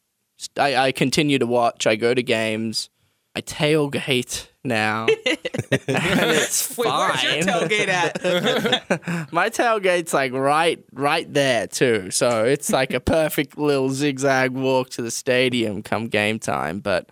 I, 0.58 0.76
I 0.76 0.92
continue 0.92 1.40
to 1.40 1.48
watch, 1.48 1.88
I 1.88 1.96
go 1.96 2.14
to 2.14 2.22
games, 2.22 2.90
I 3.36 3.42
tailgate 3.42 4.48
now. 4.64 5.06
and 5.26 5.88
it's 5.88 6.78
Wait, 6.78 6.88
where's 6.88 7.24
your 7.24 7.44
tailgate 7.44 7.88
at? 7.88 8.22
My 9.32 9.50
tailgate's 9.50 10.14
like 10.14 10.34
right 10.34 10.84
right 10.92 11.32
there 11.34 11.68
too. 11.68 12.12
So 12.12 12.44
it's 12.46 12.72
like 12.72 12.94
a 12.94 13.00
perfect 13.00 13.58
little 13.58 13.90
zigzag 13.90 14.52
walk 14.52 14.90
to 14.92 15.02
the 15.02 15.12
stadium 15.12 15.82
come 15.82 16.08
game 16.08 16.40
time. 16.40 16.80
But 16.80 17.10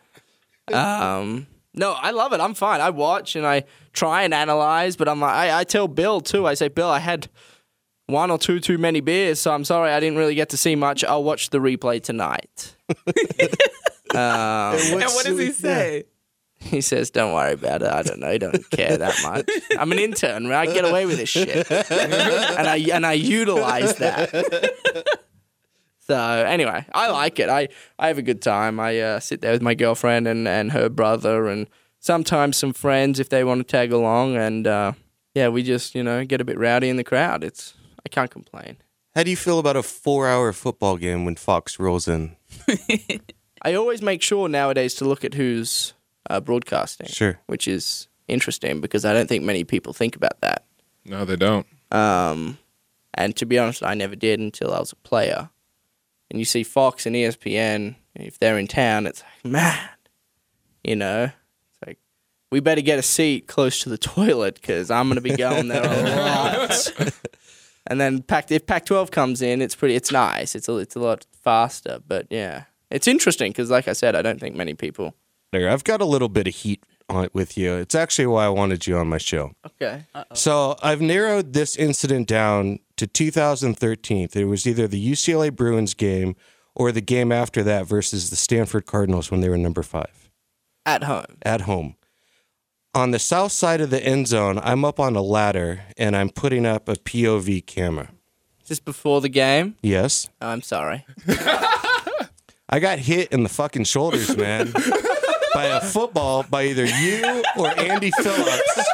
um 0.74 1.48
no, 1.74 1.94
I 1.94 2.12
love 2.12 2.34
it. 2.34 2.42
I'm 2.42 2.54
fine. 2.54 2.82
I 2.82 2.90
watch 2.90 3.36
and 3.36 3.46
I 3.46 3.64
try 3.94 4.24
and 4.24 4.34
analyze, 4.34 4.98
but 4.98 5.08
I'm 5.08 5.22
like 5.22 5.34
I, 5.34 5.60
I 5.60 5.64
tell 5.64 5.88
Bill 5.88 6.20
too. 6.20 6.46
I 6.46 6.54
say, 6.56 6.68
Bill, 6.68 6.90
I 6.90 7.00
had 7.00 7.30
one 8.08 8.30
or 8.32 8.38
two 8.38 8.60
too 8.60 8.78
many 8.78 9.00
beers, 9.00 9.40
so 9.40 9.52
I'm 9.54 9.64
sorry 9.64 9.92
I 9.92 10.00
didn't 10.00 10.18
really 10.18 10.36
get 10.36 10.50
to 10.50 10.58
see 10.58 10.76
much. 10.76 11.04
I'll 11.06 11.24
watch 11.24 11.52
the 11.52 11.60
replay 11.60 12.04
tonight. 12.04 12.76
Um, 14.16 14.76
and 14.76 15.02
what 15.02 15.26
does 15.26 15.40
he 15.40 15.52
say? 15.52 16.04
he 16.60 16.82
says, 16.82 17.10
"Don't 17.10 17.34
worry 17.34 17.54
about 17.54 17.82
it. 17.82 17.90
I 17.90 18.02
don't 18.04 18.20
know. 18.20 18.32
You 18.32 18.40
don't 18.40 18.70
care 18.70 18.98
that 18.98 19.16
much. 19.24 19.50
I'm 19.78 19.92
an 19.92 20.00
intern. 20.00 20.48
Right? 20.48 20.68
I 20.68 20.74
get 20.74 20.86
away 20.86 21.06
with 21.06 21.18
this 21.18 21.30
shit, 21.30 21.72
and 21.72 22.68
I 22.68 22.78
and 22.94 23.06
I 23.06 23.14
utilize 23.14 23.96
that." 23.96 25.08
So 26.10 26.18
anyway, 26.18 26.84
I 26.92 27.12
like 27.12 27.38
it. 27.38 27.50
I, 27.50 27.68
I 28.00 28.08
have 28.08 28.18
a 28.18 28.24
good 28.24 28.42
time. 28.42 28.80
I 28.80 29.00
uh, 29.00 29.20
sit 29.20 29.42
there 29.42 29.52
with 29.52 29.62
my 29.62 29.76
girlfriend 29.76 30.28
and, 30.28 30.48
and 30.48 30.72
her 30.72 30.90
brother, 30.90 31.48
and 31.48 31.68
sometimes 32.00 32.58
some 32.58 32.74
friends 32.74 33.20
if 33.20 33.30
they 33.30 33.44
want 33.44 33.60
to 33.60 33.64
tag 33.64 33.92
along. 33.92 34.36
And 34.36 34.66
uh, 34.66 34.94
yeah, 35.36 35.50
we 35.50 35.62
just 35.62 35.94
you 35.94 36.02
know 36.02 36.26
get 36.26 36.42
a 36.42 36.44
bit 36.44 36.58
rowdy 36.58 36.90
in 36.90 36.96
the 36.96 37.04
crowd. 37.04 37.44
It's 37.44 37.76
I 38.04 38.10
can't 38.10 38.32
complain. 38.32 38.78
How 39.14 39.22
do 39.22 39.30
you 39.30 39.38
feel 39.38 39.60
about 39.60 39.76
a 39.76 39.84
four-hour 39.84 40.52
football 40.54 40.98
game 40.98 41.26
when 41.26 41.36
Fox 41.36 41.80
rolls 41.80 42.08
in? 42.08 42.36
I 43.62 43.74
always 43.74 44.02
make 44.02 44.22
sure 44.22 44.48
nowadays 44.48 44.96
to 44.96 45.06
look 45.06 45.24
at 45.26 45.34
who's 45.34 45.94
uh, 46.30 46.40
broadcasting. 46.40 47.08
Sure. 47.08 47.40
which 47.48 47.68
is 47.68 48.08
interesting 48.28 48.82
because 48.82 49.06
I 49.06 49.14
don't 49.14 49.28
think 49.28 49.44
many 49.44 49.64
people 49.64 49.94
think 49.94 50.16
about 50.16 50.40
that. 50.42 50.66
No, 51.06 51.26
they 51.26 51.36
don't. 51.36 51.66
Um, 51.92 52.60
and 53.14 53.36
to 53.38 53.46
be 53.46 53.58
honest, 53.58 53.84
I 53.84 53.96
never 53.96 54.16
did 54.16 54.40
until 54.40 54.74
I 54.74 54.80
was 54.80 54.92
a 54.92 54.96
player. 54.98 55.50
And 56.30 56.40
you 56.40 56.46
see 56.46 56.64
Fox 56.64 57.06
and 57.06 57.16
ESPN, 57.16 57.96
if 58.16 58.38
they're 58.38 58.60
in 58.60 58.68
town, 58.68 59.08
it's 59.08 59.24
like, 59.24 59.52
man, 59.52 59.90
you 60.84 60.96
know, 60.96 61.24
it's 61.24 61.88
like, 61.88 61.98
we 62.52 62.60
better 62.60 62.82
get 62.82 63.00
a 63.00 63.04
seat 63.04 63.48
close 63.48 63.82
to 63.82 63.90
the 63.90 63.98
toilet 64.16 64.56
because 64.56 64.92
I'm 64.92 65.08
going 65.08 65.16
to 65.16 65.22
be 65.22 65.36
going 65.36 65.70
there 65.70 65.84
a 65.84 66.10
lot. 66.16 66.94
and 67.88 68.00
then 68.00 68.22
Pac- 68.22 68.52
if 68.52 68.68
Pac-12 68.68 69.10
comes 69.10 69.42
in, 69.42 69.62
it's 69.62 69.76
pretty, 69.76 69.96
it's 69.96 70.12
nice. 70.12 70.54
It's 70.56 70.70
a, 70.70 70.78
it's 70.78 70.96
a 70.96 71.00
lot 71.00 71.26
faster. 71.42 72.00
But 72.08 72.28
yeah, 72.30 72.66
it's 72.92 73.08
interesting 73.08 73.52
because, 73.52 73.70
like 73.70 73.88
I 73.88 73.94
said, 73.94 74.16
I 74.16 74.22
don't 74.22 74.40
think 74.40 74.56
many 74.56 74.74
people. 74.74 75.16
There, 75.52 75.70
I've 75.70 75.84
got 75.84 76.02
a 76.02 76.06
little 76.06 76.30
bit 76.30 76.48
of 76.48 76.56
heat 76.56 76.84
on 77.10 77.28
with 77.34 77.58
you. 77.58 77.74
It's 77.76 77.96
actually 77.96 78.28
why 78.28 78.46
I 78.46 78.50
wanted 78.50 78.86
you 78.86 78.98
on 78.98 79.08
my 79.08 79.18
show. 79.18 79.54
Okay. 79.66 80.06
So 80.34 80.76
I've 80.84 81.02
narrowed 81.02 81.54
this 81.54 81.76
incident 81.76 82.28
down 82.28 82.80
to 82.98 83.08
2013. 83.08 84.30
It 84.34 84.46
was 84.46 84.68
either 84.68 84.88
the 84.88 85.12
UCLA 85.12 85.56
Bruins 85.56 85.94
game 85.96 86.36
or 86.76 86.92
the 86.92 87.02
game 87.02 87.32
after 87.32 87.64
that 87.64 87.88
versus 87.88 88.30
the 88.30 88.36
Stanford 88.36 88.86
Cardinals 88.86 89.32
when 89.32 89.42
they 89.42 89.50
were 89.50 89.58
number 89.58 89.82
five 89.82 90.30
At 90.86 91.04
home. 91.06 91.26
at 91.42 91.62
home. 91.62 91.96
On 92.94 93.12
the 93.12 93.20
south 93.20 93.52
side 93.52 93.82
of 93.82 93.90
the 93.90 94.04
end 94.04 94.28
zone, 94.28 94.60
I'm 94.64 94.86
up 94.86 95.00
on 95.00 95.16
a 95.16 95.22
ladder 95.22 95.82
and 95.98 96.16
I'm 96.16 96.30
putting 96.30 96.66
up 96.66 96.88
a 96.88 96.94
POV 96.94 97.66
camera. 97.66 98.10
Is 98.62 98.70
this 98.70 98.80
before 98.80 99.20
the 99.22 99.30
game? 99.30 99.76
Yes. 99.82 100.30
Oh, 100.42 100.50
I'm 100.50 100.62
sorry. 100.62 101.06
I 102.70 102.80
got 102.80 103.00
hit 103.00 103.32
in 103.32 103.44
the 103.44 103.50
fucking 103.50 103.86
shoulders, 103.86 104.38
man, 104.38 104.72
by 105.54 105.66
a 105.66 105.82
football 105.82 106.44
by 106.44 106.66
either 106.66 106.86
you 106.86 107.44
or 107.58 107.68
Andy 107.80 108.12
Phillips 108.12 108.90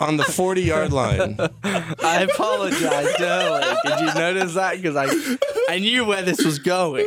on 0.00 0.16
the 0.16 0.24
40 0.24 0.62
yard 0.62 0.92
line. 0.92 1.36
I 1.64 2.26
apologize, 2.30 3.20
early. 3.20 3.76
Did 3.84 4.00
you 4.00 4.14
notice 4.14 4.54
that? 4.54 4.80
Because 4.80 4.96
I, 4.96 5.74
I 5.74 5.78
knew 5.78 6.04
where 6.04 6.22
this 6.22 6.44
was 6.44 6.58
going. 6.58 7.06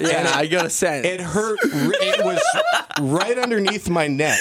Yeah, 0.00 0.32
I 0.34 0.46
got 0.46 0.66
a 0.66 0.70
sense. 0.70 1.06
It 1.06 1.20
hurt. 1.20 1.58
It 1.62 2.24
was 2.24 2.40
right 3.00 3.38
underneath 3.38 3.88
my 3.88 4.08
neck. 4.08 4.38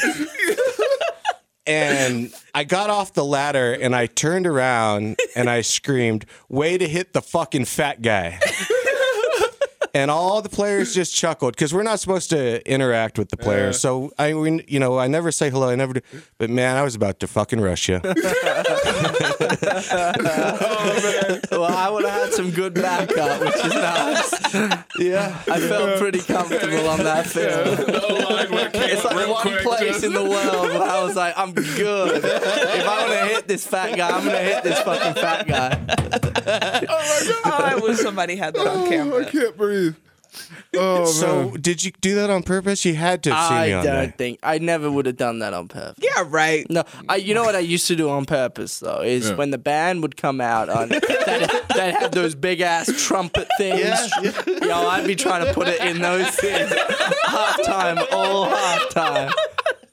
And 1.65 2.34
I 2.54 2.63
got 2.65 2.89
off 2.89 3.13
the 3.13 3.23
ladder 3.23 3.71
and 3.73 3.95
I 3.95 4.08
turned 4.08 4.47
around 4.47 5.17
and 5.36 5.49
I 5.49 5.62
screamed, 5.62 6.26
Way 6.49 6.78
to 6.78 6.88
hit 6.88 7.13
the 7.13 7.21
fucking 7.21 7.65
fat 7.65 8.02
guy. 8.02 8.39
And 9.95 10.10
all 10.10 10.41
the 10.41 10.49
players 10.49 10.95
just 10.95 11.13
chuckled 11.19 11.53
because 11.56 11.73
we're 11.73 11.84
not 11.84 11.99
supposed 11.99 12.32
to 12.32 12.67
interact 12.69 13.19
with 13.19 13.29
the 13.29 13.38
players. 13.38 13.79
So 13.79 14.12
I, 14.17 14.34
we, 14.34 14.63
you 14.67 14.79
know, 14.79 14.97
I 14.97 15.08
never 15.08 15.32
say 15.32 15.51
hello. 15.51 15.69
I 15.69 15.75
never 15.75 15.93
do. 15.93 16.01
But 16.39 16.49
man, 16.49 16.77
I 16.77 16.82
was 16.82 16.95
about 16.95 17.19
to 17.19 17.27
fucking 17.27 17.62
rush 17.62 17.89
you. 17.89 18.01
well, 18.03 18.15
I 21.65 21.89
would 21.91 22.06
have 22.06 22.23
had 22.23 22.34
some 22.34 22.49
good 22.51 22.73
backup, 22.73 23.39
which 23.41 23.56
is 23.56 23.73
nice. 23.73 24.53
Yeah. 24.97 25.41
I 25.47 25.60
felt 25.60 25.99
pretty 25.99 26.21
comfortable 26.21 26.89
on 26.89 26.99
that 27.03 27.27
field. 27.27 27.79
It's 28.75 29.03
like 29.06 29.15
the 29.15 29.32
one 29.32 29.58
place 29.60 30.03
in 30.03 30.13
the 30.13 30.23
world 30.23 30.69
where 30.69 30.82
I 30.82 31.03
was 31.03 31.15
like, 31.15 31.38
I'm 31.38 31.53
good. 31.53 32.23
If 32.23 32.88
I 32.88 32.99
want 32.99 33.12
to 33.12 33.25
hit 33.36 33.47
this 33.47 33.65
fat 33.67 33.95
guy, 33.95 34.10
I'm 34.10 34.23
going 34.23 34.36
to 34.36 34.43
hit 34.43 34.63
this 34.63 34.79
fucking 34.79 35.21
fat 35.21 35.47
guy. 35.47 36.33
Oh, 36.47 37.41
my 37.43 37.49
god! 37.51 37.62
I 37.63 37.75
wish 37.79 37.97
somebody 37.97 38.36
had 38.36 38.53
that 38.56 38.67
on 38.67 38.86
oh, 38.88 38.89
camera. 38.89 39.25
I 39.25 39.29
can't 39.29 39.58
breathe. 39.58 39.95
Oh 40.75 41.06
So 41.12 41.51
man. 41.51 41.62
did 41.62 41.84
you 41.84 41.91
do 42.01 42.15
that 42.15 42.32
on 42.32 42.41
purpose? 42.41 42.84
You 42.86 42.95
had 42.95 43.21
to 43.23 43.34
have 43.36 43.49
seen 43.49 43.58
I 43.58 43.67
me 43.67 43.73
on 43.73 43.86
don't 43.86 43.95
there. 43.95 44.13
think, 44.17 44.39
I 44.41 44.58
never 44.58 44.89
would 44.89 45.06
have 45.06 45.15
done 45.17 45.39
that 45.39 45.53
on 45.53 45.67
purpose. 45.67 46.03
Yeah, 46.03 46.23
right. 46.27 46.65
No, 46.71 46.84
I, 47.08 47.17
you 47.17 47.36
know 47.36 47.43
what 47.43 47.56
I 47.56 47.60
used 47.60 47.86
to 47.89 47.95
do 47.95 48.10
on 48.10 48.25
purpose 48.25 48.79
though 48.79 49.01
is 49.01 49.29
Yeah. 49.29 49.36
when 49.36 49.51
the 49.51 49.60
band 49.60 50.01
would 50.01 50.17
come 50.17 50.41
out 50.41 50.69
on 50.69 50.89
that 50.89 51.65
that 51.75 51.93
had 52.01 52.12
those 52.13 52.34
big 52.34 52.62
ass 52.62 52.89
trumpet 53.06 53.47
things. 53.60 54.12
You 54.47 54.60
know, 54.62 54.88
I'd 54.88 55.06
be 55.06 55.15
trying 55.15 55.45
to 55.45 55.53
put 55.53 55.67
it 55.67 55.79
in 55.82 56.01
those 56.01 56.27
things 56.32 56.73
half 57.25 57.63
time, 57.63 57.99
all 58.12 58.47
halftime, 58.49 59.32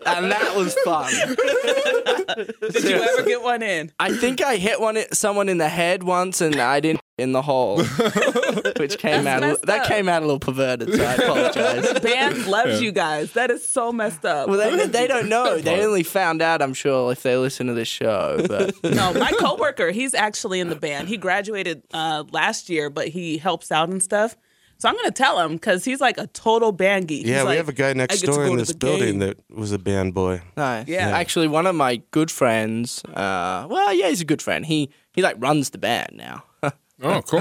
and 0.06 0.30
that 0.32 0.56
was 0.56 0.74
fun. 0.84 1.12
Did 2.72 2.84
you 2.84 2.96
ever 2.96 3.22
get 3.24 3.42
one 3.42 3.62
in? 3.62 3.92
I 3.98 4.16
think 4.16 4.42
I 4.42 4.56
hit 4.56 4.80
one 4.80 4.98
someone 5.12 5.48
in 5.48 5.58
the 5.58 5.68
head 5.68 6.02
once, 6.02 6.40
and 6.40 6.56
I 6.56 6.80
didn't 6.80 7.00
in 7.18 7.32
the 7.32 7.42
hole, 7.42 7.82
which 8.78 8.96
came 8.98 9.26
out 9.26 9.42
a- 9.42 9.58
that 9.64 9.82
up. 9.82 9.86
came 9.86 10.08
out 10.08 10.22
a 10.22 10.24
little 10.26 10.40
perverted. 10.40 10.94
So 10.94 11.04
I 11.04 11.14
apologize. 11.14 11.92
The 11.92 12.00
band 12.02 12.46
loves 12.46 12.80
you 12.80 12.92
guys. 12.92 13.32
That 13.32 13.50
is 13.50 13.66
so 13.66 13.92
messed 13.92 14.24
up. 14.24 14.48
Well, 14.48 14.56
they, 14.58 14.86
they 14.86 15.06
don't 15.06 15.28
know. 15.28 15.58
They 15.58 15.84
only 15.84 16.02
found 16.02 16.40
out, 16.40 16.62
I'm 16.62 16.72
sure, 16.74 17.12
if 17.12 17.22
they 17.22 17.36
listen 17.36 17.66
to 17.66 17.74
this 17.74 17.88
show. 17.88 18.42
But 18.48 18.74
no, 18.82 19.12
my 19.12 19.32
coworker, 19.32 19.90
he's 19.90 20.14
actually 20.14 20.60
in 20.60 20.70
the 20.70 20.76
band. 20.76 21.08
He 21.08 21.18
graduated 21.18 21.82
uh, 21.92 22.24
last 22.32 22.70
year, 22.70 22.88
but 22.88 23.08
he 23.08 23.36
helps 23.36 23.70
out 23.70 23.90
and 23.90 24.02
stuff. 24.02 24.34
So 24.80 24.88
I'm 24.88 24.96
gonna 24.96 25.10
tell 25.10 25.38
him 25.40 25.52
because 25.52 25.84
he's 25.84 26.00
like 26.00 26.16
a 26.16 26.26
total 26.28 26.72
band 26.72 27.08
geek. 27.08 27.26
Yeah, 27.26 27.34
He's 27.34 27.42
we 27.42 27.48
like, 27.48 27.56
have 27.58 27.68
a 27.68 27.72
guy 27.74 27.90
"I 27.90 27.92
next 27.92 28.14
get 28.20 28.26
to 28.26 28.32
door 28.32 28.36
go 28.36 28.42
in 28.44 28.50
to 28.52 28.56
this 28.58 28.68
the 28.68 28.78
building 28.78 29.18
game." 29.18 29.18
that 29.20 29.36
was 29.50 29.72
a 29.72 29.78
band 29.78 30.14
boy. 30.14 30.40
Nice. 30.56 30.88
Yeah. 30.88 31.10
Actually, 31.10 31.48
one 31.48 31.66
of 31.66 31.74
my 31.74 31.96
good 32.12 32.30
friends. 32.30 33.04
Uh, 33.04 33.66
well, 33.68 33.92
yeah, 33.92 34.08
he's 34.08 34.22
a 34.22 34.24
good 34.24 34.40
friend. 34.40 34.64
He 34.64 34.88
he 35.12 35.20
like 35.22 35.36
runs 35.38 35.70
the 35.70 35.78
band 35.78 36.10
now. 36.14 36.44
Oh, 37.02 37.22
cool. 37.22 37.40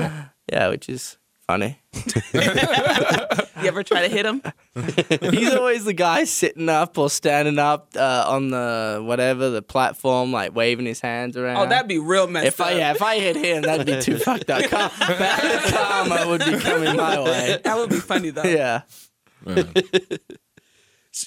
yeah, 0.52 0.69
which 0.69 0.88
is 0.88 1.17
funny. 1.50 1.80
You 3.62 3.68
ever 3.68 3.84
try 3.84 4.08
to 4.08 4.08
hit 4.08 4.26
him? 4.26 4.42
he's 5.34 5.54
always 5.54 5.84
the 5.84 5.92
guy 5.92 6.24
sitting 6.24 6.70
up 6.70 6.98
or 6.98 7.10
standing 7.10 7.60
up 7.60 7.90
uh, 7.98 8.24
on 8.26 8.52
the 8.52 9.02
whatever 9.04 9.50
the 9.50 9.62
platform, 9.62 10.32
like 10.32 10.56
waving 10.56 10.86
his 10.86 11.02
hands 11.02 11.36
around. 11.36 11.58
Oh, 11.58 11.68
that'd 11.68 11.90
be 11.90 12.00
real 12.00 12.26
messed 12.28 12.48
If 12.48 12.62
up. 12.62 12.68
I 12.68 12.72
yeah, 12.78 12.92
if 12.92 13.02
I 13.02 13.20
hit 13.20 13.36
him, 13.36 13.64
that'd 13.64 13.86
be 13.86 14.00
too 14.02 14.18
fucked 14.18 14.50
up. 14.50 14.64
Car- 14.70 14.90
bad 14.98 15.74
karma 15.74 16.28
would 16.30 16.40
be 16.46 16.58
coming 16.58 16.96
my 16.96 17.20
way. 17.22 17.60
that 17.62 17.76
would 17.76 17.90
be 17.90 18.00
funny 18.00 18.30
though. 18.30 18.44
Yeah. 18.44 18.84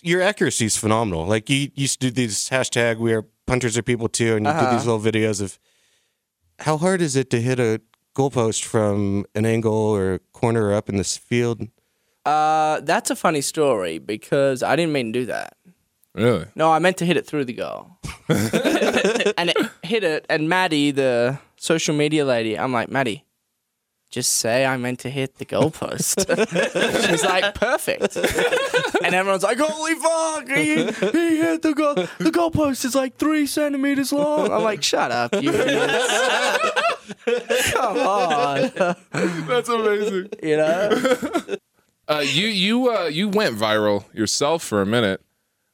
Your 0.02 0.22
accuracy 0.22 0.64
is 0.64 0.76
phenomenal. 0.78 1.26
Like 1.26 1.50
you 1.50 1.70
used 1.74 2.00
to 2.00 2.06
do 2.06 2.12
these 2.12 2.48
hashtag 2.48 2.96
we 2.96 3.12
are 3.12 3.26
punters 3.46 3.76
are 3.76 3.82
people 3.82 4.08
too, 4.08 4.36
and 4.36 4.46
you 4.46 4.52
do 4.52 4.70
these 4.70 4.86
little 4.86 5.00
videos 5.00 5.42
of 5.42 5.58
how 6.60 6.78
hard 6.78 7.02
is 7.02 7.14
it 7.14 7.28
to 7.30 7.42
hit 7.42 7.60
a 7.60 7.82
goalpost 8.14 8.64
from 8.64 9.24
an 9.34 9.46
angle 9.46 9.72
or 9.72 10.20
corner 10.32 10.74
up 10.74 10.88
in 10.88 10.96
this 10.96 11.16
field? 11.16 11.68
Uh, 12.24 12.80
that's 12.80 13.10
a 13.10 13.16
funny 13.16 13.40
story 13.40 13.98
because 13.98 14.62
I 14.62 14.76
didn't 14.76 14.92
mean 14.92 15.12
to 15.12 15.20
do 15.20 15.26
that. 15.26 15.56
Really? 16.14 16.46
No, 16.54 16.70
I 16.70 16.78
meant 16.78 16.98
to 16.98 17.06
hit 17.06 17.16
it 17.16 17.26
through 17.26 17.46
the 17.46 17.54
goal. 17.54 17.98
and 18.28 19.50
it 19.50 19.56
hit 19.82 20.04
it, 20.04 20.26
and 20.28 20.48
Maddie, 20.48 20.90
the 20.90 21.38
social 21.56 21.94
media 21.94 22.24
lady, 22.24 22.58
I'm 22.58 22.72
like, 22.72 22.90
Maddie, 22.90 23.24
just 24.10 24.34
say 24.34 24.66
I 24.66 24.76
meant 24.76 25.00
to 25.00 25.10
hit 25.10 25.36
the 25.36 25.46
goalpost. 25.46 26.28
She's 27.08 27.24
like, 27.24 27.54
perfect. 27.54 28.14
and 29.02 29.14
everyone's 29.14 29.42
like, 29.42 29.58
holy 29.58 29.94
fuck, 29.94 30.48
he, 30.48 30.74
he 31.18 31.36
hit 31.38 31.62
the 31.62 31.72
goal. 31.74 31.94
The 31.94 32.30
goalpost 32.30 32.84
is 32.84 32.94
like 32.94 33.16
three 33.16 33.46
centimeters 33.46 34.12
long. 34.12 34.52
I'm 34.52 34.62
like, 34.62 34.82
shut 34.82 35.10
up, 35.10 35.34
you 35.34 35.50
idiots. 35.50 36.12
Come 37.72 37.98
on. 37.98 38.70
That's 39.46 39.68
amazing. 39.68 40.28
You 40.42 40.56
know? 40.56 41.56
Uh, 42.08 42.24
you 42.26 42.46
you 42.48 42.90
uh, 42.90 43.04
you 43.04 43.28
went 43.28 43.56
viral 43.56 44.12
yourself 44.14 44.62
for 44.62 44.82
a 44.82 44.86
minute 44.86 45.22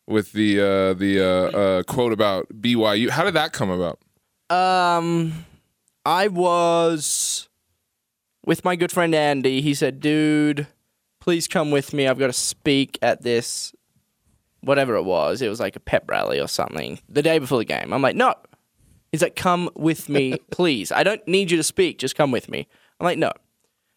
with 0.07 0.33
the 0.33 0.61
uh, 0.61 0.95
the 0.95 1.21
uh, 1.21 1.59
uh, 1.59 1.83
quote 1.85 2.13
about 2.13 2.49
BYU. 2.49 3.11
How 3.11 3.25
did 3.25 3.35
that 3.35 3.53
come 3.53 3.71
about? 3.71 3.99
Um, 4.51 5.45
I 6.05 6.29
was 6.29 7.49
with 8.45 8.65
my 8.65 8.77
good 8.77 8.93
friend 8.93 9.15
Andy. 9.15 9.61
He 9.61 9.75
said, 9.75 10.01
"Dude, 10.01 10.67
please 11.21 11.49
come 11.49 11.71
with 11.71 11.93
me. 11.93 12.07
I've 12.09 12.19
got 12.19 12.29
to 12.29 12.33
speak 12.33 12.99
at 13.03 13.23
this, 13.23 13.75
whatever 14.61 14.97
it 14.97 15.05
was. 15.05 15.43
It 15.43 15.49
was 15.49 15.61
like 15.61 15.77
a 15.77 15.81
pep 15.81 16.11
rally 16.11 16.41
or 16.41 16.49
something. 16.49 17.01
The 17.09 17.23
day 17.23 17.39
before 17.39 17.59
the 17.59 17.65
game. 17.65 17.93
I'm 17.93 18.03
like, 18.03 18.17
no. 18.17 18.35
He's 19.11 19.23
like, 19.23 19.37
come 19.37 19.71
with 19.75 20.09
me, 20.09 20.39
please. 20.51 20.93
I 20.93 21.03
don't 21.03 21.27
need 21.27 21.51
you 21.51 21.57
to 21.57 21.63
speak. 21.63 21.99
Just 21.99 22.17
come 22.17 22.31
with 22.31 22.49
me. 22.49 22.67
I'm 23.01 23.05
like, 23.05 23.19
no. 23.19 23.33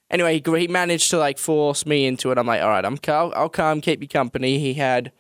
Anyway, 0.10 0.42
he, 0.44 0.60
he 0.60 0.68
managed 0.68 1.10
to 1.12 1.18
like 1.18 1.38
force 1.38 1.86
me 1.86 2.06
into 2.06 2.32
it. 2.32 2.38
I'm 2.38 2.48
like, 2.48 2.62
all 2.62 2.70
right, 2.70 2.84
I'm 2.86 2.98
I'll, 3.08 3.34
I'll 3.36 3.50
come, 3.50 3.82
keep 3.82 4.02
you 4.02 4.08
company. 4.08 4.60
He 4.60 4.74
had 4.74 5.12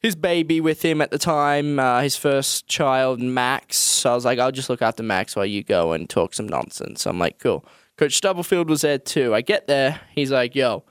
his 0.00 0.16
baby 0.16 0.60
with 0.60 0.82
him 0.82 1.00
at 1.00 1.10
the 1.10 1.18
time, 1.18 1.78
uh, 1.78 2.00
his 2.00 2.16
first 2.16 2.66
child, 2.66 3.20
Max. 3.20 3.76
So 3.76 4.10
I 4.10 4.14
was 4.14 4.24
like, 4.24 4.38
I'll 4.38 4.50
just 4.50 4.70
look 4.70 4.82
after 4.82 5.02
Max 5.02 5.36
while 5.36 5.46
you 5.46 5.62
go 5.62 5.92
and 5.92 6.08
talk 6.08 6.34
some 6.34 6.48
nonsense. 6.48 7.06
I'm 7.06 7.18
like, 7.18 7.38
cool. 7.38 7.64
Coach 7.96 8.16
Stubblefield 8.16 8.70
was 8.70 8.80
there 8.80 8.98
too. 8.98 9.34
I 9.34 9.42
get 9.42 9.66
there. 9.66 10.00
He's 10.14 10.30
like, 10.30 10.54
yo, 10.54 10.84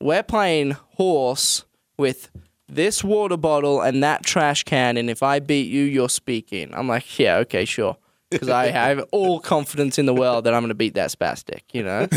we're 0.00 0.24
playing 0.24 0.72
horse 0.96 1.64
with 1.96 2.28
this 2.68 3.04
water 3.04 3.36
bottle 3.36 3.80
and 3.80 4.02
that 4.02 4.24
trash 4.24 4.64
can. 4.64 4.96
And 4.96 5.08
if 5.08 5.22
I 5.22 5.38
beat 5.38 5.70
you, 5.70 5.84
you're 5.84 6.08
speaking. 6.08 6.72
I'm 6.74 6.88
like, 6.88 7.18
yeah, 7.18 7.36
okay, 7.38 7.64
sure. 7.64 7.96
Because 8.30 8.48
I 8.48 8.66
have 8.70 9.04
all 9.12 9.40
confidence 9.40 9.98
in 9.98 10.06
the 10.06 10.14
world 10.14 10.44
that 10.44 10.54
I'm 10.54 10.62
going 10.62 10.68
to 10.68 10.74
beat 10.74 10.94
that 10.94 11.10
spastic, 11.10 11.62
you 11.72 11.82
know? 11.82 12.08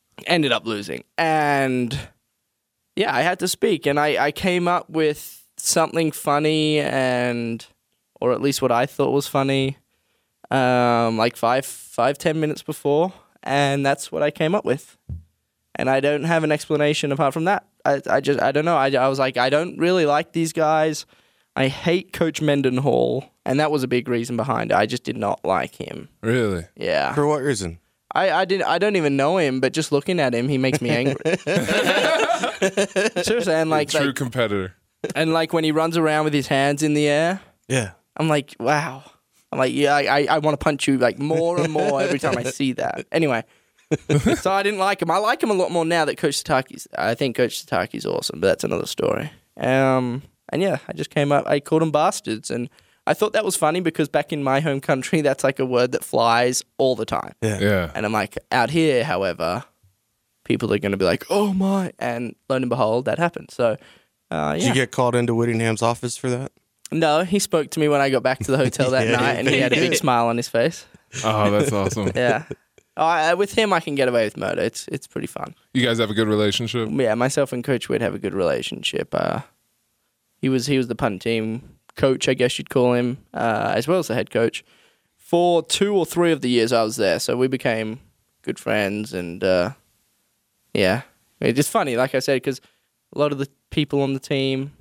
Ended 0.26 0.52
up 0.52 0.66
losing. 0.66 1.04
And 1.16 1.98
yeah, 2.96 3.14
I 3.14 3.22
had 3.22 3.38
to 3.40 3.48
speak, 3.48 3.86
and 3.86 3.98
I, 3.98 4.26
I 4.26 4.32
came 4.32 4.68
up 4.68 4.90
with 4.90 5.46
something 5.56 6.12
funny, 6.12 6.78
and 6.78 7.64
or 8.20 8.32
at 8.32 8.42
least 8.42 8.60
what 8.60 8.70
I 8.70 8.86
thought 8.86 9.12
was 9.12 9.26
funny, 9.26 9.78
um, 10.50 11.16
like 11.16 11.36
five 11.36 11.64
five 11.64 12.18
ten 12.18 12.38
minutes 12.38 12.62
before, 12.62 13.12
and 13.42 13.84
that's 13.84 14.12
what 14.12 14.22
I 14.22 14.30
came 14.30 14.54
up 14.54 14.64
with, 14.64 14.98
and 15.74 15.88
I 15.90 16.00
don't 16.00 16.24
have 16.24 16.44
an 16.44 16.52
explanation 16.52 17.12
apart 17.12 17.32
from 17.34 17.44
that. 17.44 17.66
I, 17.84 18.00
I 18.08 18.20
just 18.20 18.40
I 18.40 18.52
don't 18.52 18.64
know. 18.64 18.76
I, 18.76 18.90
I 18.90 19.08
was 19.08 19.18
like 19.18 19.36
I 19.36 19.50
don't 19.50 19.78
really 19.78 20.06
like 20.06 20.32
these 20.32 20.52
guys. 20.52 21.06
I 21.54 21.68
hate 21.68 22.12
Coach 22.14 22.40
Mendenhall, 22.40 23.26
and 23.44 23.60
that 23.60 23.70
was 23.70 23.82
a 23.82 23.88
big 23.88 24.08
reason 24.08 24.36
behind 24.36 24.70
it. 24.70 24.74
I 24.76 24.86
just 24.86 25.04
did 25.04 25.16
not 25.18 25.44
like 25.44 25.74
him. 25.74 26.08
Really? 26.22 26.64
Yeah, 26.76 27.12
For 27.14 27.26
what 27.26 27.42
reason? 27.42 27.78
I, 28.14 28.30
I 28.30 28.44
didn't 28.44 28.66
I 28.66 28.78
don't 28.78 28.96
even 28.96 29.16
know 29.16 29.36
him, 29.38 29.60
but 29.60 29.72
just 29.72 29.92
looking 29.92 30.18
at 30.20 30.34
him, 30.34 30.48
he 30.48 30.58
makes 30.58 30.80
me 30.80 30.90
angry. 30.90 31.16
Seriously, 33.22 33.54
and 33.54 33.70
like, 33.70 33.88
True 33.90 34.06
like 34.06 34.14
competitor. 34.16 34.74
and 35.14 35.32
like 35.32 35.52
when 35.52 35.64
he 35.64 35.72
runs 35.72 35.96
around 35.96 36.24
with 36.24 36.34
his 36.34 36.46
hands 36.46 36.82
in 36.82 36.94
the 36.94 37.08
air, 37.08 37.40
Yeah. 37.68 37.92
I'm 38.16 38.28
like, 38.28 38.54
wow. 38.60 39.02
I'm 39.50 39.58
like, 39.58 39.72
yeah, 39.72 39.94
I, 39.94 40.02
I, 40.02 40.26
I 40.30 40.38
want 40.38 40.58
to 40.58 40.62
punch 40.62 40.86
you 40.86 40.98
like 40.98 41.18
more 41.18 41.58
and 41.60 41.72
more 41.72 42.00
every 42.02 42.18
time 42.18 42.36
I 42.38 42.42
see 42.44 42.72
that. 42.74 43.06
Anyway, 43.12 43.44
so 44.36 44.52
I 44.52 44.62
didn't 44.62 44.78
like 44.80 45.00
him. 45.02 45.10
I 45.10 45.18
like 45.18 45.42
him 45.42 45.50
a 45.50 45.54
lot 45.54 45.70
more 45.70 45.84
now 45.84 46.04
that 46.04 46.16
Coach 46.16 46.42
Sitake's. 46.42 46.86
I 46.96 47.14
think 47.14 47.36
Coach 47.36 47.64
Sitake's 47.64 48.06
awesome, 48.06 48.40
but 48.40 48.46
that's 48.48 48.64
another 48.64 48.86
story. 48.86 49.30
Um, 49.56 50.22
and 50.50 50.62
yeah, 50.62 50.78
I 50.88 50.92
just 50.92 51.10
came 51.10 51.32
up. 51.32 51.46
I 51.46 51.60
called 51.60 51.82
them 51.82 51.90
bastards, 51.90 52.50
and 52.50 52.68
I 53.06 53.14
thought 53.14 53.32
that 53.32 53.44
was 53.44 53.56
funny 53.56 53.80
because 53.80 54.08
back 54.08 54.32
in 54.32 54.42
my 54.42 54.60
home 54.60 54.80
country, 54.80 55.20
that's 55.22 55.44
like 55.44 55.58
a 55.58 55.66
word 55.66 55.92
that 55.92 56.04
flies 56.04 56.62
all 56.78 56.96
the 56.96 57.06
time. 57.06 57.34
Yeah. 57.42 57.58
Yeah. 57.60 57.90
And 57.94 58.06
I'm 58.06 58.12
like, 58.12 58.36
out 58.50 58.70
here, 58.70 59.04
however, 59.04 59.64
people 60.44 60.72
are 60.72 60.78
going 60.78 60.92
to 60.92 60.98
be 60.98 61.04
like, 61.04 61.24
oh 61.30 61.52
my. 61.52 61.92
And 61.98 62.34
lo 62.48 62.56
and 62.56 62.68
behold, 62.68 63.04
that 63.06 63.18
happened. 63.18 63.50
So, 63.50 63.76
uh, 64.30 64.54
Did 64.54 64.64
you 64.64 64.74
get 64.74 64.90
called 64.92 65.14
into 65.14 65.34
Whittingham's 65.34 65.82
office 65.82 66.16
for 66.16 66.30
that? 66.30 66.52
no, 66.90 67.24
he 67.24 67.38
spoke 67.38 67.70
to 67.70 67.80
me 67.80 67.88
when 67.88 68.02
I 68.02 68.10
got 68.10 68.22
back 68.22 68.40
to 68.40 68.50
the 68.50 68.58
hotel 68.58 68.90
that 68.90 69.06
Yeah. 69.08 69.16
night 69.16 69.32
and 69.38 69.48
he 69.48 69.60
had 69.60 69.72
a 69.72 69.76
big 69.76 69.94
smile 69.94 70.26
on 70.26 70.36
his 70.36 70.48
face. 70.48 70.84
Oh, 71.24 71.50
that's 71.50 71.72
awesome. 71.72 72.10
Yeah. 72.14 72.44
I, 72.96 73.34
with 73.34 73.54
him, 73.54 73.72
I 73.72 73.80
can 73.80 73.94
get 73.94 74.08
away 74.08 74.24
with 74.24 74.36
murder. 74.36 74.60
It's 74.62 74.86
it's 74.88 75.06
pretty 75.06 75.26
fun. 75.26 75.54
You 75.72 75.84
guys 75.84 75.98
have 75.98 76.10
a 76.10 76.14
good 76.14 76.28
relationship. 76.28 76.88
Yeah, 76.92 77.14
myself 77.14 77.52
and 77.52 77.64
Coach 77.64 77.88
Witt 77.88 78.02
have 78.02 78.14
a 78.14 78.18
good 78.18 78.34
relationship. 78.34 79.14
Uh, 79.14 79.40
he 80.40 80.48
was 80.48 80.66
he 80.66 80.76
was 80.76 80.88
the 80.88 80.94
punt 80.94 81.22
team 81.22 81.78
coach, 81.96 82.28
I 82.28 82.34
guess 82.34 82.58
you'd 82.58 82.70
call 82.70 82.94
him, 82.94 83.18
uh, 83.34 83.72
as 83.74 83.86
well 83.86 83.98
as 83.98 84.08
the 84.08 84.14
head 84.14 84.30
coach 84.30 84.64
for 85.16 85.62
two 85.62 85.94
or 85.94 86.06
three 86.06 86.32
of 86.32 86.40
the 86.40 86.50
years 86.50 86.72
I 86.72 86.82
was 86.82 86.96
there. 86.96 87.18
So 87.18 87.36
we 87.36 87.48
became 87.48 88.00
good 88.42 88.58
friends, 88.58 89.12
and 89.12 89.42
uh, 89.42 89.70
yeah, 90.74 91.02
it's 91.40 91.56
just 91.56 91.70
funny, 91.70 91.96
like 91.96 92.14
I 92.14 92.18
said, 92.18 92.36
because 92.36 92.60
a 93.14 93.18
lot 93.18 93.32
of 93.32 93.38
the 93.38 93.48
people 93.70 94.02
on 94.02 94.14
the 94.14 94.20
team 94.20 94.72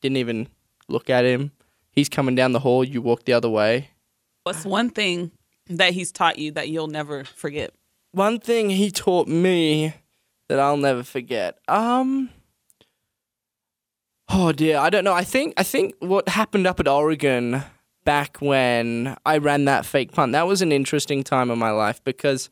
didn't 0.00 0.16
even 0.16 0.48
look 0.88 1.10
at 1.10 1.24
him. 1.24 1.52
He's 1.90 2.08
coming 2.08 2.34
down 2.34 2.52
the 2.52 2.60
hall, 2.60 2.84
you 2.84 3.02
walk 3.02 3.24
the 3.24 3.34
other 3.34 3.50
way. 3.50 3.90
What's 4.44 4.64
one 4.64 4.90
thing 4.90 5.30
that 5.78 5.92
he's 5.92 6.12
taught 6.12 6.38
you 6.38 6.52
that 6.52 6.68
you'll 6.68 6.88
never 6.88 7.24
forget? 7.24 7.72
One 8.12 8.38
thing 8.38 8.70
he 8.70 8.90
taught 8.90 9.28
me 9.28 9.94
that 10.48 10.58
I'll 10.58 10.76
never 10.76 11.02
forget. 11.02 11.58
Um 11.68 12.30
Oh 14.28 14.52
dear, 14.52 14.78
I 14.78 14.88
don't 14.90 15.04
know. 15.04 15.12
I 15.12 15.24
think 15.24 15.54
I 15.56 15.62
think 15.62 15.94
what 15.98 16.28
happened 16.28 16.66
up 16.66 16.80
at 16.80 16.88
Oregon 16.88 17.62
back 18.04 18.38
when 18.40 19.16
I 19.24 19.38
ran 19.38 19.66
that 19.66 19.86
fake 19.86 20.12
punt, 20.12 20.32
that 20.32 20.46
was 20.46 20.62
an 20.62 20.72
interesting 20.72 21.22
time 21.22 21.50
in 21.50 21.58
my 21.58 21.70
life 21.70 22.02
because 22.04 22.50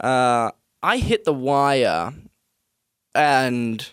uh 0.00 0.50
I 0.82 0.98
hit 0.98 1.24
the 1.24 1.32
wire 1.32 2.12
and 3.14 3.90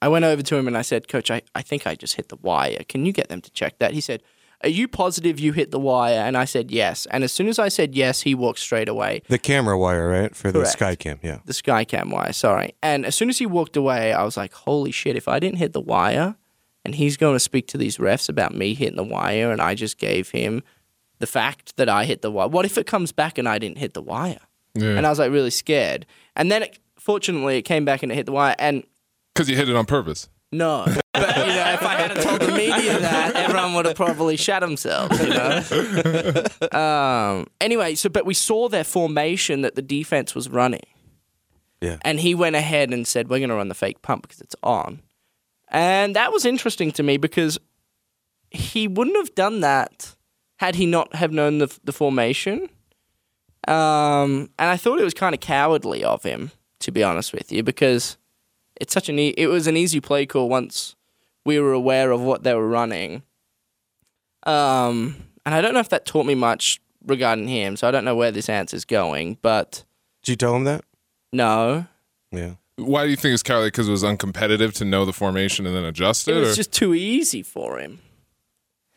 I 0.00 0.08
went 0.08 0.24
over 0.24 0.42
to 0.42 0.56
him 0.56 0.66
and 0.66 0.76
I 0.76 0.82
said, 0.82 1.06
Coach, 1.06 1.30
I, 1.30 1.42
I 1.54 1.62
think 1.62 1.86
I 1.86 1.94
just 1.94 2.16
hit 2.16 2.28
the 2.28 2.36
wire. 2.36 2.82
Can 2.88 3.06
you 3.06 3.12
get 3.12 3.28
them 3.28 3.40
to 3.40 3.50
check 3.52 3.78
that? 3.78 3.92
He 3.92 4.00
said, 4.00 4.22
Are 4.62 4.68
you 4.68 4.86
positive 4.86 5.40
you 5.40 5.52
hit 5.52 5.70
the 5.70 5.78
wire? 5.80 6.20
And 6.20 6.36
I 6.36 6.44
said, 6.44 6.70
Yes. 6.70 7.06
And 7.10 7.24
as 7.24 7.32
soon 7.32 7.48
as 7.48 7.58
I 7.58 7.68
said 7.68 7.94
yes, 7.94 8.22
he 8.22 8.34
walked 8.34 8.60
straight 8.60 8.88
away 8.88 9.22
The 9.28 9.38
camera 9.38 9.78
wire, 9.78 10.08
right? 10.08 10.34
For 10.34 10.52
the 10.52 10.60
Correct. 10.60 10.78
Skycam, 10.78 11.18
yeah. 11.22 11.38
the 11.44 11.52
Skycam 11.52 12.10
wire, 12.10 12.32
sorry. 12.32 12.74
And 12.82 13.04
as 13.04 13.14
soon 13.14 13.28
as 13.28 13.38
he 13.38 13.46
walked 13.46 13.76
away, 13.76 14.12
I 14.12 14.22
was 14.24 14.36
like, 14.36 14.52
holy 14.52 14.92
shit, 14.92 15.16
if 15.16 15.26
I 15.28 15.38
didn't 15.40 15.58
hit 15.58 15.72
the 15.72 15.80
wire 15.80 16.36
and 16.84 16.94
he's 16.94 17.16
going 17.16 17.34
to 17.34 17.40
speak 17.40 17.66
to 17.68 17.78
these 17.78 17.98
refs 17.98 18.28
about 18.28 18.54
me 18.54 18.74
hitting 18.74 18.96
the 18.96 19.04
wire 19.04 19.50
and 19.50 19.60
I 19.60 19.74
just 19.74 19.98
gave 19.98 20.30
him 20.30 20.62
the 21.18 21.26
fact 21.26 21.76
that 21.76 21.88
I 21.88 22.04
hit 22.04 22.22
the 22.22 22.30
wire, 22.30 22.48
what 22.48 22.64
if 22.64 22.78
it 22.78 22.86
comes 22.86 23.12
back 23.12 23.38
and 23.38 23.48
I 23.48 23.58
didn't 23.58 23.78
hit 23.78 23.94
the 23.94 24.02
wire? 24.02 24.40
Yeah. 24.74 24.96
And 24.96 25.06
I 25.06 25.10
was 25.10 25.18
like 25.18 25.30
really 25.32 25.50
scared. 25.50 26.06
And 26.36 26.50
then 26.50 26.62
it, 26.62 26.78
fortunately 26.98 27.58
it 27.58 27.62
came 27.62 27.84
back 27.84 28.02
and 28.02 28.12
it 28.12 28.14
hit 28.14 28.26
the 28.26 28.32
wire. 28.32 28.54
And 28.58 28.84
Because 29.34 29.48
you 29.50 29.56
hit 29.56 29.68
it 29.68 29.76
on 29.76 29.86
purpose. 29.86 30.28
No, 30.52 30.84
but 30.86 31.36
you 31.36 31.54
know, 31.54 31.72
if 31.72 31.82
I 31.82 31.94
hadn't 31.96 32.22
told 32.22 32.40
the 32.40 32.52
media 32.52 32.98
that, 32.98 33.34
everyone 33.34 33.74
would 33.74 33.86
have 33.86 33.96
probably 33.96 34.36
shat 34.36 34.60
themselves. 34.60 35.18
You 35.20 35.30
know. 35.30 36.44
um, 36.78 37.46
anyway, 37.60 37.94
so 37.94 38.08
but 38.08 38.26
we 38.26 38.34
saw 38.34 38.68
their 38.68 38.84
formation 38.84 39.62
that 39.62 39.74
the 39.74 39.82
defense 39.82 40.34
was 40.34 40.48
running. 40.48 40.86
Yeah. 41.80 41.98
And 42.02 42.20
he 42.20 42.34
went 42.34 42.54
ahead 42.54 42.92
and 42.92 43.06
said, 43.06 43.28
"We're 43.28 43.38
going 43.38 43.50
to 43.50 43.56
run 43.56 43.68
the 43.68 43.74
fake 43.74 44.02
pump 44.02 44.22
because 44.22 44.40
it's 44.40 44.56
on," 44.62 45.00
and 45.68 46.14
that 46.16 46.32
was 46.32 46.44
interesting 46.44 46.92
to 46.92 47.02
me 47.02 47.16
because 47.16 47.58
he 48.50 48.86
wouldn't 48.86 49.16
have 49.16 49.34
done 49.34 49.60
that 49.60 50.14
had 50.56 50.74
he 50.74 50.86
not 50.86 51.14
have 51.14 51.32
known 51.32 51.58
the 51.58 51.78
the 51.82 51.92
formation. 51.92 52.68
Um, 53.68 54.50
and 54.58 54.70
I 54.70 54.76
thought 54.76 54.98
it 54.98 55.04
was 55.04 55.14
kind 55.14 55.34
of 55.34 55.40
cowardly 55.40 56.02
of 56.02 56.24
him, 56.24 56.50
to 56.80 56.90
be 56.90 57.02
honest 57.02 57.32
with 57.32 57.52
you, 57.52 57.62
because 57.62 58.18
it's 58.82 58.92
such 58.92 59.08
an 59.08 59.18
e- 59.18 59.34
it 59.38 59.46
was 59.46 59.66
an 59.66 59.76
easy 59.76 60.00
play 60.00 60.26
call 60.26 60.48
once 60.48 60.96
we 61.46 61.58
were 61.60 61.72
aware 61.72 62.10
of 62.10 62.20
what 62.20 62.42
they 62.42 62.54
were 62.54 62.68
running. 62.68 63.22
Um, 64.44 65.16
and 65.46 65.54
I 65.54 65.60
don't 65.60 65.74
know 65.74 65.80
if 65.80 65.88
that 65.90 66.04
taught 66.04 66.26
me 66.26 66.34
much 66.34 66.80
regarding 67.06 67.48
him, 67.48 67.76
so 67.76 67.86
I 67.86 67.90
don't 67.90 68.04
know 68.04 68.16
where 68.16 68.30
this 68.32 68.48
answer's 68.48 68.84
going, 68.84 69.38
but 69.42 69.84
Did 70.22 70.32
you 70.32 70.36
tell 70.36 70.54
him 70.56 70.64
that? 70.64 70.84
no. 71.32 71.86
Yeah. 72.30 72.54
Why 72.76 73.04
do 73.04 73.10
you 73.10 73.16
think 73.16 73.34
it's 73.34 73.42
cowardly? 73.42 73.68
Because 73.68 73.86
it 73.88 73.90
was 73.92 74.02
uncompetitive 74.02 74.72
to 74.78 74.84
know 74.86 75.04
the 75.04 75.12
formation 75.12 75.66
and 75.66 75.76
then 75.76 75.84
adjust 75.84 76.26
It 76.26 76.36
it? 76.36 76.40
was 76.40 76.52
or- 76.52 76.56
just 76.56 76.72
too 76.72 76.94
easy 76.94 77.42
for 77.42 77.78
him. 77.78 78.00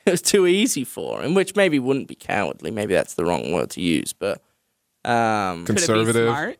It 0.05 0.11
was 0.11 0.21
too 0.21 0.47
easy 0.47 0.83
for 0.85 1.21
him, 1.23 1.33
which 1.33 1.55
maybe 1.55 1.77
wouldn't 1.79 2.07
be 2.07 2.15
cowardly. 2.15 2.71
Maybe 2.71 2.93
that's 2.93 3.15
the 3.15 3.25
wrong 3.25 3.51
word 3.51 3.71
to 3.71 3.81
use, 3.81 4.13
but 4.13 4.41
um, 5.03 5.65
Could 5.65 5.77
it 5.77 5.81
be 5.81 5.85
conservative. 5.87 6.55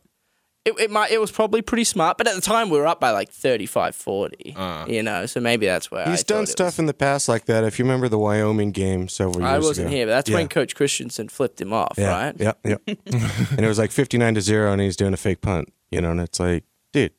Smart? 0.66 0.80
it, 0.80 0.84
it 0.84 0.92
might 0.92 1.12
it 1.12 1.20
was 1.22 1.32
probably 1.32 1.62
pretty 1.62 1.84
smart. 1.84 2.18
But 2.18 2.28
at 2.28 2.36
the 2.36 2.42
time, 2.42 2.70
we 2.70 2.78
were 2.78 2.88
up 2.88 3.00
by 3.00 3.12
like 3.12 3.32
35-40, 3.32 4.54
Uh. 4.56 4.86
you 4.88 5.04
know, 5.04 5.26
so 5.26 5.40
maybe 5.40 5.66
that's 5.66 5.92
where 5.92 6.06
He's 6.10 6.22
I 6.22 6.24
done 6.24 6.46
stuff 6.46 6.66
was- 6.74 6.80
in 6.80 6.86
the 6.86 6.94
past 6.94 7.28
like 7.30 7.46
that. 7.46 7.64
If 7.64 7.80
you 7.80 7.86
remember 7.86 8.10
the 8.10 8.18
Wyoming 8.18 8.72
game 8.72 9.08
several 9.08 9.42
years 9.42 9.50
ago, 9.50 9.56
I 9.56 9.60
wasn't 9.60 9.90
here, 9.92 10.06
but 10.06 10.12
that's 10.12 10.30
Yeah. 10.30 10.38
when 10.38 10.48
Coach 10.48 10.76
Christensen 10.76 11.30
flipped 11.30 11.60
him 11.62 11.74
off, 11.74 11.96
yeah, 11.98 12.10
right? 12.26 12.36
Yeah, 12.40 12.54
yeah. 12.64 12.78
and 12.88 13.60
it 13.60 13.68
was 13.68 13.78
like 13.80 13.92
59 13.92 14.36
to 14.36 14.42
0 14.42 14.72
and 14.72 14.82
he's 14.82 14.96
doing 14.96 15.14
a 15.14 15.18
fake 15.18 15.42
punt, 15.42 15.72
you 15.92 16.02
know, 16.02 16.12
and 16.12 16.20
it's 16.22 16.40
like, 16.40 16.64
dude. 16.94 17.12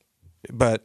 But 0.52 0.84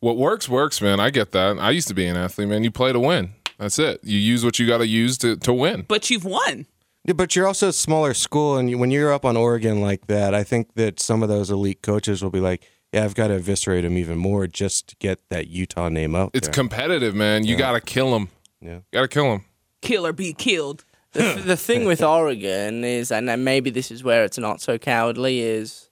What 0.00 0.16
works, 0.16 0.48
works, 0.48 0.80
man. 0.82 1.00
I 1.00 1.10
get 1.10 1.32
that. 1.32 1.58
I 1.58 1.70
used 1.70 1.88
to 1.88 1.94
be 1.94 2.06
an 2.06 2.16
athlete, 2.16 2.48
man. 2.48 2.62
You 2.62 2.70
play 2.70 2.92
to 2.92 3.00
win. 3.00 3.30
That's 3.58 3.78
it. 3.78 4.00
You 4.02 4.18
use 4.18 4.44
what 4.44 4.58
you 4.58 4.66
got 4.66 4.78
to 4.78 4.86
use 4.86 5.16
to 5.18 5.36
to 5.36 5.52
win. 5.52 5.84
But 5.88 6.10
you've 6.10 6.24
won. 6.24 6.66
Yeah, 7.06 7.12
but 7.12 7.36
you're 7.36 7.46
also 7.46 7.68
a 7.68 7.72
smaller 7.72 8.14
school, 8.14 8.56
and 8.56 8.78
when 8.80 8.90
you're 8.90 9.12
up 9.12 9.24
on 9.26 9.36
Oregon 9.36 9.80
like 9.82 10.06
that, 10.06 10.34
I 10.34 10.42
think 10.42 10.74
that 10.74 10.98
some 11.00 11.22
of 11.22 11.28
those 11.28 11.50
elite 11.50 11.82
coaches 11.82 12.22
will 12.22 12.30
be 12.30 12.40
like, 12.40 12.64
"Yeah, 12.92 13.04
I've 13.04 13.14
got 13.14 13.28
to 13.28 13.34
eviscerate 13.34 13.84
them 13.84 13.98
even 13.98 14.16
more 14.16 14.46
just 14.46 14.88
to 14.88 14.96
get 14.96 15.20
that 15.28 15.48
Utah 15.48 15.90
name 15.90 16.14
out 16.14 16.30
It's 16.32 16.46
there." 16.48 16.54
competitive, 16.54 17.14
man. 17.14 17.44
You 17.44 17.56
got 17.56 17.72
to 17.72 17.80
kill 17.80 18.10
them. 18.12 18.30
Yeah. 18.62 18.78
Got 18.92 19.02
to 19.02 19.08
kill 19.08 19.30
them. 19.30 19.44
Kill 19.82 20.06
or 20.06 20.12
be 20.14 20.32
killed. 20.32 20.84
the, 21.12 21.42
the 21.44 21.56
thing 21.58 21.84
with 21.84 22.02
Oregon 22.18 22.82
is, 22.84 23.12
and 23.12 23.26
maybe 23.44 23.68
this 23.70 23.90
is 23.90 24.02
where 24.02 24.24
it's 24.24 24.38
not 24.38 24.62
so 24.62 24.78
cowardly, 24.78 25.40
is 25.40 25.90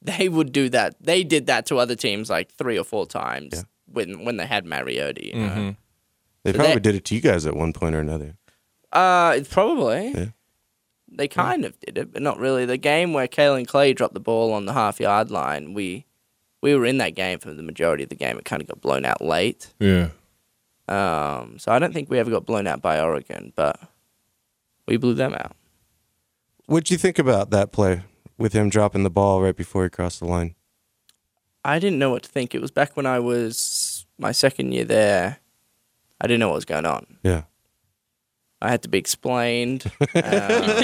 they 0.00 0.30
would 0.30 0.50
do 0.52 0.70
that. 0.70 0.94
They 0.98 1.24
did 1.24 1.46
that 1.48 1.66
to 1.66 1.76
other 1.78 1.94
teams 1.94 2.30
like 2.30 2.50
three 2.52 2.78
or 2.78 2.84
four 2.84 3.06
times 3.06 3.50
Yeah. 3.52 3.62
when 3.84 4.24
when 4.24 4.38
they 4.38 4.46
had 4.46 4.64
Mariota. 4.64 5.26
You 5.26 5.34
know? 5.34 5.48
Mm-hmm. 5.48 5.70
they 6.44 6.52
so 6.52 6.58
probably 6.58 6.80
did 6.80 6.94
it 6.94 7.04
to 7.04 7.14
you 7.14 7.20
guys 7.20 7.44
at 7.44 7.54
one 7.54 7.74
point 7.74 7.94
or 7.94 8.00
another. 8.00 8.36
Uh, 8.90 9.34
it's 9.36 9.52
probably. 9.52 10.12
Yeah. 10.12 10.26
They 11.10 11.28
kind 11.28 11.64
of 11.64 11.78
did 11.80 11.98
it, 11.98 12.12
but 12.12 12.22
not 12.22 12.38
really. 12.38 12.64
The 12.64 12.76
game 12.76 13.12
where 13.12 13.26
Kaelin 13.26 13.66
Clay 13.66 13.92
dropped 13.92 14.14
the 14.14 14.20
ball 14.20 14.52
on 14.52 14.66
the 14.66 14.72
half 14.72 15.00
yard 15.00 15.30
line, 15.30 15.74
we 15.74 16.04
we 16.62 16.74
were 16.74 16.86
in 16.86 16.98
that 16.98 17.14
game 17.14 17.38
for 17.38 17.52
the 17.52 17.62
majority 17.62 18.02
of 18.02 18.08
the 18.08 18.14
game. 18.16 18.38
It 18.38 18.44
kind 18.44 18.62
of 18.62 18.68
got 18.68 18.80
blown 18.80 19.04
out 19.04 19.20
late. 19.20 19.72
Yeah. 19.78 20.10
Um, 20.88 21.58
so 21.58 21.72
I 21.72 21.78
don't 21.78 21.92
think 21.92 22.10
we 22.10 22.18
ever 22.18 22.30
got 22.30 22.46
blown 22.46 22.66
out 22.66 22.80
by 22.80 23.00
Oregon, 23.00 23.52
but 23.54 23.78
we 24.86 24.96
blew 24.96 25.14
them 25.14 25.34
out. 25.34 25.54
What'd 26.66 26.90
you 26.90 26.98
think 26.98 27.18
about 27.18 27.50
that 27.50 27.72
play 27.72 28.02
with 28.36 28.52
him 28.52 28.68
dropping 28.68 29.02
the 29.02 29.10
ball 29.10 29.42
right 29.42 29.56
before 29.56 29.84
he 29.84 29.90
crossed 29.90 30.20
the 30.20 30.26
line? 30.26 30.54
I 31.64 31.78
didn't 31.78 31.98
know 31.98 32.10
what 32.10 32.22
to 32.22 32.28
think. 32.28 32.54
It 32.54 32.62
was 32.62 32.70
back 32.70 32.96
when 32.96 33.06
I 33.06 33.18
was 33.18 34.06
my 34.18 34.32
second 34.32 34.72
year 34.72 34.84
there. 34.84 35.38
I 36.20 36.26
didn't 36.26 36.40
know 36.40 36.48
what 36.48 36.56
was 36.56 36.64
going 36.64 36.86
on. 36.86 37.18
Yeah. 37.22 37.42
I 38.60 38.70
had 38.70 38.82
to 38.82 38.88
be 38.88 38.98
explained. 38.98 39.90
Um, 40.14 40.82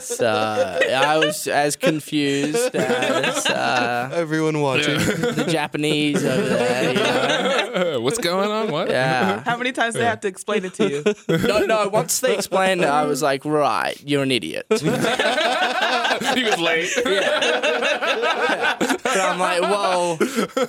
so 0.00 0.28
I 0.28 1.18
was 1.18 1.46
as 1.46 1.76
confused 1.76 2.74
as 2.74 3.46
uh, 3.46 4.10
Everyone 4.12 4.60
watching. 4.60 4.98
the 4.98 5.46
Japanese 5.48 6.24
over 6.24 6.48
there. 6.48 6.92
You 6.92 6.98
know? 6.98 8.00
What's 8.00 8.18
going 8.18 8.50
on? 8.50 8.70
What? 8.70 8.88
Yeah. 8.90 9.42
How 9.44 9.56
many 9.56 9.72
times 9.72 9.94
do 9.94 10.00
they 10.00 10.06
have 10.06 10.20
to 10.20 10.28
explain 10.28 10.64
it 10.64 10.74
to 10.74 10.88
you? 10.88 11.04
No, 11.46 11.60
no. 11.60 11.88
Once 11.88 12.20
they 12.20 12.34
explained 12.34 12.82
it, 12.82 12.88
I 12.88 13.04
was 13.04 13.22
like, 13.22 13.44
right, 13.44 14.00
you're 14.04 14.22
an 14.22 14.30
idiot. 14.30 14.66
he 14.70 16.44
was 16.44 16.58
late. 16.58 16.90
Yeah. 17.04 18.76
But 18.78 19.20
I'm 19.20 19.38
like, 19.38 19.62
whoa, 19.62 20.18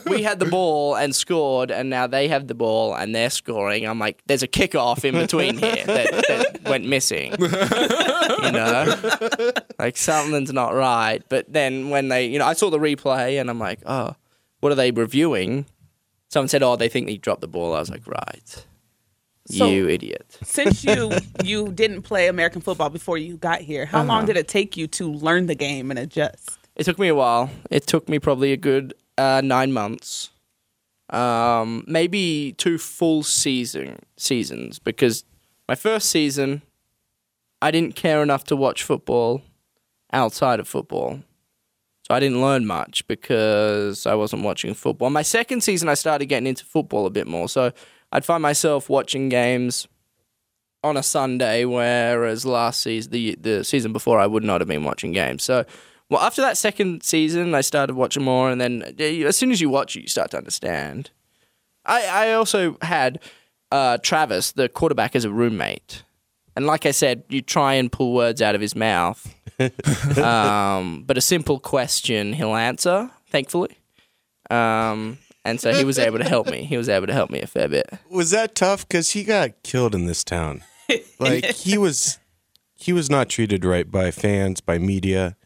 we 0.08 0.24
had 0.24 0.40
the 0.40 0.46
ball 0.46 0.96
and 0.96 1.16
scored, 1.16 1.72
and 1.72 1.90
now 1.90 2.08
they 2.08 2.28
have 2.28 2.48
the 2.48 2.56
ball 2.56 2.94
and 2.96 3.16
they're 3.16 3.30
scoring. 3.30 3.86
I'm 3.86 4.00
like, 4.00 4.22
there's 4.26 4.44
a 4.44 4.48
kickoff 4.48 5.06
in 5.06 5.16
between 5.16 5.58
here 5.58 5.86
that, 5.86 6.12
that 6.28 6.64
went 6.66 6.86
missing. 6.86 7.34
you 7.40 8.52
know, 8.52 8.93
like 9.80 9.98
something's 9.98 10.52
not 10.54 10.74
right. 10.74 11.22
But 11.30 11.52
then 11.52 11.90
when 11.90 12.08
they, 12.10 12.26
you 12.28 12.40
know, 12.40 12.46
I 12.46 12.54
saw 12.54 12.70
the 12.70 12.80
replay 12.80 13.40
and 13.40 13.50
I'm 13.50 13.60
like, 13.60 13.80
oh, 13.86 14.16
what 14.60 14.72
are 14.72 14.76
they 14.76 14.92
reviewing? 14.92 15.66
Someone 16.30 16.48
said, 16.48 16.64
oh, 16.64 16.76
they 16.76 16.90
think 16.90 17.08
he 17.10 17.18
dropped 17.18 17.42
the 17.42 17.48
ball. 17.48 17.76
I 17.76 17.80
was 17.80 17.90
like, 17.90 18.08
right, 18.08 18.66
So- 19.48 19.68
you 19.68 19.88
idiot. 19.88 20.38
Since 20.44 20.84
you 20.84 21.12
you 21.44 21.72
didn't 21.72 22.02
play 22.04 22.28
American 22.28 22.62
football 22.62 22.90
before 22.90 23.18
you 23.18 23.38
got 23.38 23.62
here, 23.62 23.86
how 23.86 24.04
long 24.04 24.26
did 24.26 24.38
it 24.38 24.48
take 24.48 24.76
you 24.78 24.88
to 24.88 25.12
learn 25.12 25.46
the 25.48 25.56
game 25.56 25.92
and 25.92 26.00
adjust? 26.00 26.58
It 26.76 26.86
took 26.86 26.98
me 26.98 27.08
a 27.08 27.16
while. 27.16 27.52
It 27.70 27.86
took 27.86 28.10
me 28.10 28.18
probably 28.20 28.52
a 28.52 28.58
good 28.58 28.96
uh, 29.18 29.42
nine 29.44 29.72
months, 29.74 30.32
um, 31.12 31.84
maybe 31.88 32.56
two 32.58 32.78
full 32.80 33.22
season 33.22 34.00
seasons. 34.18 34.80
Because 34.80 35.24
my 35.70 35.76
first 35.76 36.10
season, 36.10 36.64
I 37.64 37.72
didn't 37.72 37.96
care 37.96 38.22
enough 38.22 38.44
to 38.46 38.58
watch 38.58 38.84
football 38.84 39.42
outside 40.12 40.60
of 40.60 40.68
football, 40.68 41.22
so 42.06 42.14
I 42.14 42.20
didn't 42.20 42.42
learn 42.42 42.66
much 42.66 43.08
because 43.08 44.06
I 44.06 44.16
wasn't 44.16 44.44
watching 44.44 44.74
football. 44.74 45.10
My 45.10 45.22
second 45.22 45.62
season, 45.62 45.88
I 45.88 45.94
started 45.94 46.26
getting 46.26 46.48
into 46.48 46.66
football 46.66 47.06
a 47.06 47.10
bit 47.10 47.26
more, 47.26 47.48
so 47.48 47.72
I'd 48.12 48.26
find 48.26 48.42
myself 48.42 48.90
watching 48.90 49.30
games 49.30 49.88
on 50.84 50.98
a 50.98 51.04
Sunday, 51.04 51.64
whereas 51.64 52.46
last 52.46 52.82
season, 52.82 53.14
the 53.14 53.38
the 53.40 53.64
season 53.64 53.94
before, 53.94 54.20
I 54.20 54.28
would 54.28 54.44
not 54.44 54.60
have 54.60 54.68
been 54.68 54.84
watching 54.84 55.14
games. 55.14 55.42
So, 55.42 55.64
well, 56.10 56.20
after 56.20 56.42
that 56.42 56.58
second 56.58 57.04
season, 57.04 57.56
I 57.56 57.62
started 57.62 57.96
watching 57.96 58.24
more, 58.24 58.52
and 58.52 58.60
then 58.60 58.94
as 59.00 59.38
soon 59.38 59.52
as 59.52 59.62
you 59.62 59.70
watch 59.70 59.96
it, 59.96 60.02
you 60.02 60.10
start 60.10 60.32
to 60.32 60.38
understand. 60.38 61.12
I 61.86 62.08
I 62.08 62.34
also 62.34 62.76
had 62.82 63.22
uh, 63.72 64.00
Travis, 64.00 64.52
the 64.52 64.68
quarterback, 64.68 65.16
as 65.16 65.24
a 65.24 65.32
roommate, 65.32 66.04
and 66.56 66.66
like 66.66 66.86
I 66.86 66.92
said, 66.92 67.24
you 67.30 67.42
try 67.42 67.74
and 67.76 67.92
pull 67.92 68.14
words 68.14 68.42
out 68.42 68.56
of 68.56 68.62
his 68.62 68.76
mouth, 68.76 69.34
um, 70.18 71.04
but 71.06 71.18
a 71.18 71.22
simple 71.22 71.60
question 71.60 72.34
he'll 72.34 72.56
answer. 72.56 73.10
Thankfully. 73.30 73.78
Um, 74.50 75.18
and 75.46 75.60
so 75.60 75.74
he 75.74 75.84
was 75.84 75.98
able 76.00 76.20
to 76.20 76.24
help 76.24 76.48
me. 76.48 76.64
He 76.64 76.78
was 76.78 76.88
able 76.90 77.08
to 77.08 77.14
help 77.14 77.30
me 77.30 77.42
a 77.42 77.48
fair 77.48 77.68
bit. 77.68 77.90
Was 78.10 78.32
that 78.32 78.56
tough? 78.56 78.88
Because 78.88 79.12
he 79.12 79.24
got 79.24 79.64
killed 79.64 79.96
in 79.96 80.06
this 80.06 80.24
town. 80.24 80.64
Like 81.20 81.46
he 81.46 81.78
was, 81.78 82.20
he 82.76 82.92
was 82.94 83.10
not 83.10 83.30
treated 83.30 83.64
right 83.66 83.90
by 83.90 84.12
fans, 84.12 84.60
by 84.62 84.78
media. 84.78 85.38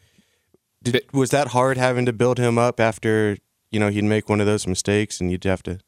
Did, 0.82 1.04
was 1.12 1.30
that 1.30 1.48
hard 1.48 1.78
having 1.78 2.04
to 2.06 2.12
build 2.12 2.38
him 2.38 2.58
up 2.58 2.80
after 2.80 3.38
you 3.70 3.78
know 3.80 3.88
he'd 3.88 4.04
make 4.04 4.28
one 4.28 4.40
of 4.40 4.46
those 4.46 4.66
mistakes 4.66 5.20
and 5.20 5.30
you'd 5.30 5.44
have 5.44 5.62
to? 5.62 5.78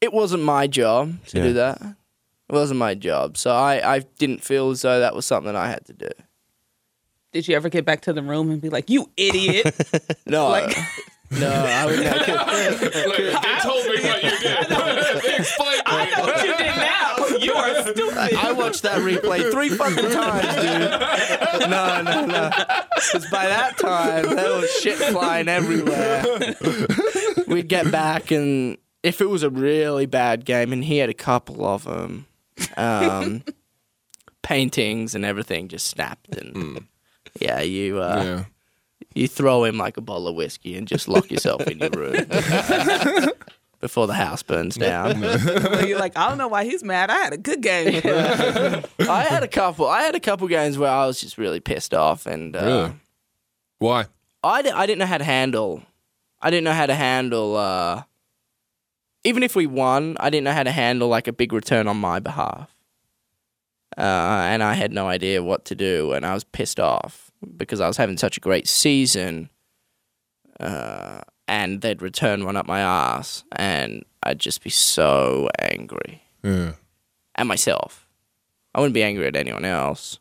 it 0.00 0.12
wasn't 0.12 0.42
my 0.42 0.66
job 0.66 1.24
to 1.26 1.38
Yeah. 1.38 1.44
do 1.44 1.52
that. 1.54 1.80
It 2.52 2.56
wasn't 2.56 2.78
my 2.78 2.94
job. 2.94 3.38
So 3.38 3.50
I, 3.50 3.94
I 3.94 3.98
didn't 4.18 4.44
feel 4.44 4.68
as 4.70 4.82
though 4.82 5.00
that 5.00 5.14
was 5.14 5.24
something 5.24 5.56
I 5.56 5.68
had 5.70 5.86
to 5.86 5.94
do. 5.94 6.08
Did 7.32 7.48
you 7.48 7.56
ever 7.56 7.70
get 7.70 7.86
back 7.86 8.02
to 8.02 8.12
the 8.12 8.22
room 8.22 8.50
and 8.50 8.60
be 8.60 8.68
like, 8.68 8.90
"You 8.90 9.10
idiot"? 9.16 9.74
No, 10.26 10.48
Like- 10.50 10.76
no, 11.30 11.48
I 11.50 11.86
would 11.86 12.04
not. 12.04 12.26
they 12.26 13.58
told 13.62 13.86
me 13.86 14.02
what 14.02 14.22
you 14.22 14.30
did. 14.38 15.22
they 15.22 15.36
explained 15.36 15.82
I 15.86 16.12
know 16.14 16.24
what 16.24 16.44
you 16.44 16.56
did 16.58 16.66
now. 16.76 17.38
You 17.38 17.52
are 17.54 17.82
stupid. 17.82 18.34
I 18.36 18.52
watched 18.52 18.82
that 18.82 18.98
replay 18.98 19.50
three 19.50 19.70
fucking 19.70 20.10
times, 20.10 20.54
dude. 20.56 21.70
No, 21.70 22.02
no, 22.02 22.26
no. 22.26 22.50
Because 22.94 23.26
by 23.30 23.46
that 23.46 23.78
time, 23.78 24.36
there 24.36 24.58
was 24.58 24.70
shit 24.80 24.98
flying 24.98 25.48
everywhere. 25.48 26.22
We'd 27.48 27.68
get 27.68 27.90
back, 27.90 28.30
and 28.30 28.76
if 29.02 29.22
it 29.22 29.30
was 29.30 29.42
a 29.42 29.48
really 29.50 30.04
bad 30.04 30.44
game, 30.44 30.70
and 30.74 30.84
he 30.84 30.98
had 30.98 31.08
a 31.08 31.14
couple 31.14 31.64
of 31.66 31.84
them, 31.84 32.26
um, 32.76 33.42
paintings 34.42 35.14
and 35.14 35.24
everything 35.24 35.68
just 35.68 35.86
snapped. 35.86 36.34
And 36.36 36.86
yeah, 37.40 37.60
you 37.60 38.00
uh, 38.00 38.22
Yeah. 38.24 38.44
you 39.14 39.28
throw 39.28 39.64
him 39.64 39.78
like 39.78 39.96
a 39.96 40.00
bottle 40.00 40.28
of 40.28 40.34
whiskey 40.34 40.76
and 40.76 40.86
just 40.88 41.08
lock 41.08 41.30
yourself 41.30 41.66
in 41.66 41.78
your 41.78 41.90
room 41.90 42.14
before 43.80 44.06
the 44.06 44.14
house 44.14 44.42
burns 44.42 44.76
down. 44.76 45.20
You're 45.86 45.98
like, 45.98 46.16
I 46.16 46.28
don't 46.28 46.38
know 46.38 46.48
why 46.48 46.64
he's 46.64 46.82
mad. 46.84 47.10
I 47.10 47.18
had 47.18 47.32
a 47.32 47.36
good 47.38 47.60
game. 47.62 48.00
I 48.04 49.22
had 49.28 49.42
a 49.42 49.48
couple. 49.48 49.88
I 49.88 50.02
had 50.02 50.14
a 50.14 50.20
couple 50.20 50.46
games 50.48 50.78
where 50.78 50.90
I 50.90 51.06
was 51.06 51.20
just 51.20 51.36
really 51.38 51.60
pissed 51.60 51.92
off, 51.94 52.26
and 52.26 52.54
uh, 52.56 52.60
Really? 52.64 52.92
Why? 53.78 54.04
I, 54.44 54.58
I 54.74 54.86
didn't 54.86 54.98
know 55.00 55.06
how 55.06 55.18
to 55.18 55.24
handle. 55.24 55.82
I 56.40 56.50
didn't 56.50 56.64
know 56.64 56.72
how 56.72 56.86
to 56.86 56.94
handle. 56.94 57.56
Uh, 57.56 58.02
even 59.24 59.42
if 59.42 59.54
we 59.56 59.66
won, 59.66 60.16
I 60.20 60.30
didn't 60.30 60.44
know 60.44 60.52
how 60.52 60.62
to 60.64 60.72
handle 60.72 61.08
like 61.08 61.28
a 61.28 61.32
big 61.32 61.52
return 61.52 61.86
on 61.88 61.96
my 61.96 62.18
behalf, 62.20 62.74
uh, 63.96 64.00
and 64.00 64.62
I 64.62 64.74
had 64.74 64.92
no 64.92 65.08
idea 65.08 65.42
what 65.42 65.64
to 65.66 65.74
do, 65.74 66.12
and 66.12 66.24
I 66.26 66.34
was 66.34 66.44
pissed 66.44 66.80
off 66.80 67.30
because 67.56 67.80
I 67.80 67.86
was 67.88 67.96
having 67.96 68.16
such 68.16 68.36
a 68.36 68.40
great 68.40 68.66
season, 68.68 69.50
uh, 70.60 71.20
and 71.48 71.80
they'd 71.80 72.02
return 72.02 72.44
one 72.44 72.56
up 72.56 72.66
my 72.66 72.80
ass, 72.80 73.44
and 73.52 74.04
I'd 74.22 74.38
just 74.38 74.62
be 74.62 74.70
so 74.70 75.48
angry 75.58 76.22
Yeah. 76.42 76.72
at 77.36 77.46
myself. 77.46 78.06
I 78.74 78.80
wouldn't 78.80 78.94
be 78.94 79.02
angry 79.02 79.26
at 79.26 79.36
anyone 79.36 79.64
else. 79.64 80.18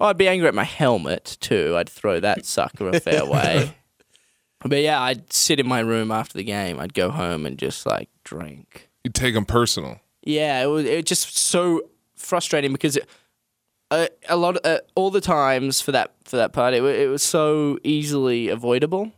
Oh, 0.00 0.06
I'd 0.06 0.16
be 0.16 0.28
angry 0.28 0.48
at 0.48 0.54
my 0.54 0.64
helmet 0.64 1.36
too. 1.40 1.74
I'd 1.76 1.88
throw 1.88 2.18
that 2.20 2.44
sucker 2.46 2.88
a 2.88 2.98
fair 3.00 3.24
way. 3.30 3.74
But 4.64 4.80
yeah, 4.80 5.00
I'd 5.00 5.32
sit 5.32 5.60
in 5.60 5.68
my 5.68 5.80
room 5.80 6.10
after 6.10 6.38
the 6.38 6.44
game. 6.44 6.80
I'd 6.80 6.94
go 6.94 7.10
home 7.10 7.44
and 7.44 7.58
just 7.58 7.84
like 7.84 8.08
drink. 8.24 8.88
You 9.04 9.10
take 9.10 9.34
them 9.34 9.44
personal. 9.44 10.00
Yeah, 10.22 10.62
it 10.62 10.66
was 10.66 10.84
it 10.86 11.06
just 11.06 11.36
so 11.36 11.82
frustrating 12.16 12.72
because 12.72 12.96
it, 12.96 13.06
uh, 13.90 14.06
a 14.28 14.36
lot 14.36 14.56
uh, 14.64 14.78
all 14.94 15.10
the 15.10 15.20
times 15.20 15.80
for 15.80 15.92
that 15.92 16.12
for 16.24 16.36
that 16.38 16.52
part 16.52 16.72
it, 16.72 16.82
it 16.82 17.08
was 17.08 17.22
so 17.22 17.78
easily 17.84 18.48
avoidable, 18.48 19.12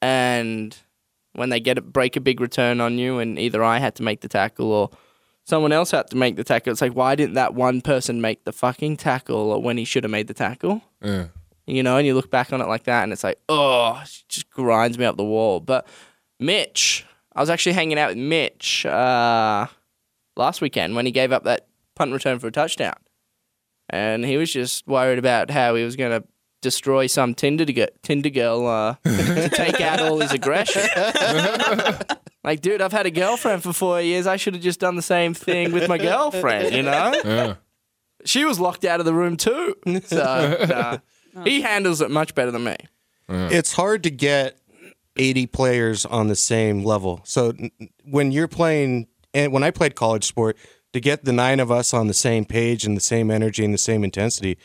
and 0.00 0.76
when 1.32 1.48
they 1.50 1.60
get 1.60 1.78
a, 1.78 1.80
break 1.80 2.16
a 2.16 2.20
big 2.20 2.40
return 2.40 2.80
on 2.80 2.98
you, 2.98 3.18
and 3.18 3.38
either 3.38 3.62
I 3.62 3.78
had 3.78 3.94
to 3.96 4.02
make 4.02 4.20
the 4.20 4.28
tackle 4.28 4.72
or 4.72 4.90
someone 5.44 5.72
else 5.72 5.90
had 5.90 6.08
to 6.10 6.16
make 6.16 6.36
the 6.36 6.44
tackle, 6.44 6.70
it's 6.70 6.80
like 6.80 6.92
why 6.92 7.14
didn't 7.16 7.34
that 7.34 7.54
one 7.54 7.80
person 7.80 8.20
make 8.20 8.44
the 8.44 8.52
fucking 8.52 8.96
tackle 8.96 9.50
or 9.50 9.60
when 9.60 9.76
he 9.76 9.84
should 9.84 10.04
have 10.04 10.10
made 10.12 10.28
the 10.28 10.34
tackle? 10.34 10.82
Yeah. 11.02 11.26
you 11.66 11.82
know, 11.82 11.96
and 11.96 12.06
you 12.06 12.14
look 12.14 12.30
back 12.30 12.52
on 12.52 12.60
it 12.60 12.68
like 12.68 12.84
that, 12.84 13.02
and 13.02 13.12
it's 13.12 13.24
like, 13.24 13.40
oh, 13.48 14.00
it 14.02 14.22
just 14.28 14.50
grinds 14.50 14.98
me 14.98 15.04
up 15.04 15.16
the 15.16 15.24
wall. 15.24 15.58
But 15.60 15.86
Mitch, 16.38 17.04
I 17.40 17.42
was 17.42 17.48
actually 17.48 17.72
hanging 17.72 17.98
out 17.98 18.10
with 18.10 18.18
Mitch 18.18 18.84
uh, 18.84 19.66
last 20.36 20.60
weekend 20.60 20.94
when 20.94 21.06
he 21.06 21.10
gave 21.10 21.32
up 21.32 21.44
that 21.44 21.68
punt 21.96 22.12
return 22.12 22.38
for 22.38 22.48
a 22.48 22.52
touchdown, 22.52 22.92
and 23.88 24.26
he 24.26 24.36
was 24.36 24.52
just 24.52 24.86
worried 24.86 25.18
about 25.18 25.50
how 25.50 25.74
he 25.74 25.82
was 25.82 25.96
going 25.96 26.20
to 26.20 26.28
destroy 26.60 27.06
some 27.06 27.34
Tinder 27.34 27.64
to 27.64 27.72
get 27.72 28.02
Tinder 28.02 28.28
girl 28.28 28.66
uh, 28.66 28.96
to 29.04 29.48
take 29.54 29.80
out 29.80 30.00
all 30.02 30.20
his 30.20 30.34
aggression. 30.34 30.82
like, 32.44 32.60
dude, 32.60 32.82
I've 32.82 32.92
had 32.92 33.06
a 33.06 33.10
girlfriend 33.10 33.62
for 33.62 33.72
four 33.72 34.02
years. 34.02 34.26
I 34.26 34.36
should 34.36 34.52
have 34.52 34.62
just 34.62 34.78
done 34.78 34.96
the 34.96 35.00
same 35.00 35.32
thing 35.32 35.72
with 35.72 35.88
my 35.88 35.96
girlfriend. 35.96 36.74
You 36.74 36.82
know, 36.82 37.14
Yeah. 37.24 37.54
she 38.26 38.44
was 38.44 38.60
locked 38.60 38.84
out 38.84 39.00
of 39.00 39.06
the 39.06 39.14
room 39.14 39.38
too. 39.38 39.76
So 40.04 40.66
nah, 40.68 41.42
he 41.44 41.62
handles 41.62 42.02
it 42.02 42.10
much 42.10 42.34
better 42.34 42.50
than 42.50 42.64
me. 42.64 42.76
it's 43.30 43.72
hard 43.72 44.02
to 44.02 44.10
get 44.10 44.59
80 45.20 45.46
players 45.48 46.06
on 46.06 46.28
the 46.28 46.34
same 46.34 46.82
level. 46.82 47.20
So 47.24 47.52
when 48.04 48.32
you're 48.32 48.48
playing, 48.48 49.06
and 49.34 49.52
when 49.52 49.62
I 49.62 49.70
played 49.70 49.94
college 49.94 50.24
sport, 50.24 50.56
to 50.94 51.00
get 51.00 51.24
the 51.24 51.32
nine 51.32 51.60
of 51.60 51.70
us 51.70 51.92
on 51.92 52.06
the 52.06 52.14
same 52.14 52.46
page 52.46 52.84
and 52.86 52.96
the 52.96 53.02
same 53.02 53.30
energy 53.30 53.62
and 53.62 53.74
the 53.74 53.78
same 53.78 54.02
intensity 54.02 54.56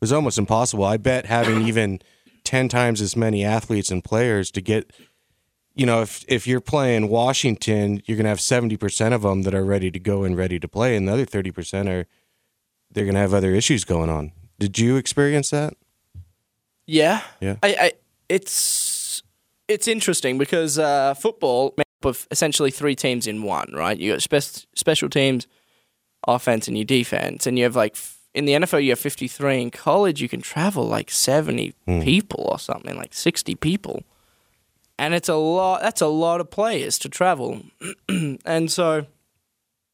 was 0.00 0.12
almost 0.12 0.36
impossible. 0.36 0.84
I 0.84 0.96
bet 0.96 1.26
having 1.26 1.62
even 1.68 2.00
10 2.42 2.68
times 2.68 3.00
as 3.00 3.16
many 3.16 3.44
athletes 3.44 3.90
and 3.92 4.02
players 4.02 4.50
to 4.50 4.60
get, 4.60 4.92
you 5.74 5.86
know, 5.86 6.02
if, 6.02 6.24
if 6.26 6.44
you're 6.44 6.60
playing 6.60 7.08
Washington, 7.08 8.02
you're 8.04 8.16
going 8.16 8.24
to 8.24 8.30
have 8.30 8.38
70% 8.38 9.14
of 9.14 9.22
them 9.22 9.42
that 9.42 9.54
are 9.54 9.64
ready 9.64 9.92
to 9.92 10.00
go 10.00 10.24
and 10.24 10.36
ready 10.36 10.58
to 10.58 10.66
play, 10.66 10.96
and 10.96 11.06
the 11.06 11.12
other 11.12 11.24
30% 11.24 11.88
are, 11.88 12.06
they're 12.90 13.04
going 13.04 13.14
to 13.14 13.20
have 13.20 13.32
other 13.32 13.54
issues 13.54 13.84
going 13.84 14.10
on. 14.10 14.32
Did 14.58 14.78
you 14.78 14.96
experience 14.96 15.50
that? 15.50 15.74
Yeah, 16.86 17.22
Yeah. 17.40 17.56
I, 17.62 17.76
I 17.80 17.92
it's 18.28 18.89
it's 19.70 19.86
interesting 19.86 20.36
because 20.36 20.78
uh, 20.78 21.14
football 21.14 21.74
made 21.76 21.84
up 22.02 22.06
of 22.06 22.26
essentially 22.30 22.70
three 22.70 22.96
teams 22.96 23.26
in 23.26 23.42
one, 23.42 23.72
right? 23.72 23.96
You 23.96 24.12
got 24.12 24.22
spe- 24.22 24.66
special 24.74 25.08
teams, 25.08 25.46
offense, 26.26 26.66
and 26.66 26.76
your 26.76 26.84
defense, 26.84 27.46
and 27.46 27.56
you 27.56 27.64
have 27.64 27.76
like 27.76 27.92
f- 27.92 28.18
in 28.34 28.44
the 28.46 28.52
NFL 28.52 28.82
you 28.82 28.90
have 28.90 28.98
fifty 28.98 29.28
three. 29.28 29.62
In 29.62 29.70
college, 29.70 30.20
you 30.20 30.28
can 30.28 30.40
travel 30.42 30.84
like 30.84 31.10
seventy 31.10 31.74
people 31.86 32.48
or 32.50 32.58
something, 32.58 32.96
like 32.96 33.14
sixty 33.14 33.54
people, 33.54 34.02
and 34.98 35.14
it's 35.14 35.28
a 35.28 35.36
lot. 35.36 35.82
That's 35.82 36.00
a 36.00 36.08
lot 36.08 36.40
of 36.40 36.50
players 36.50 36.98
to 36.98 37.08
travel, 37.08 37.62
and 38.44 38.70
so 38.70 39.06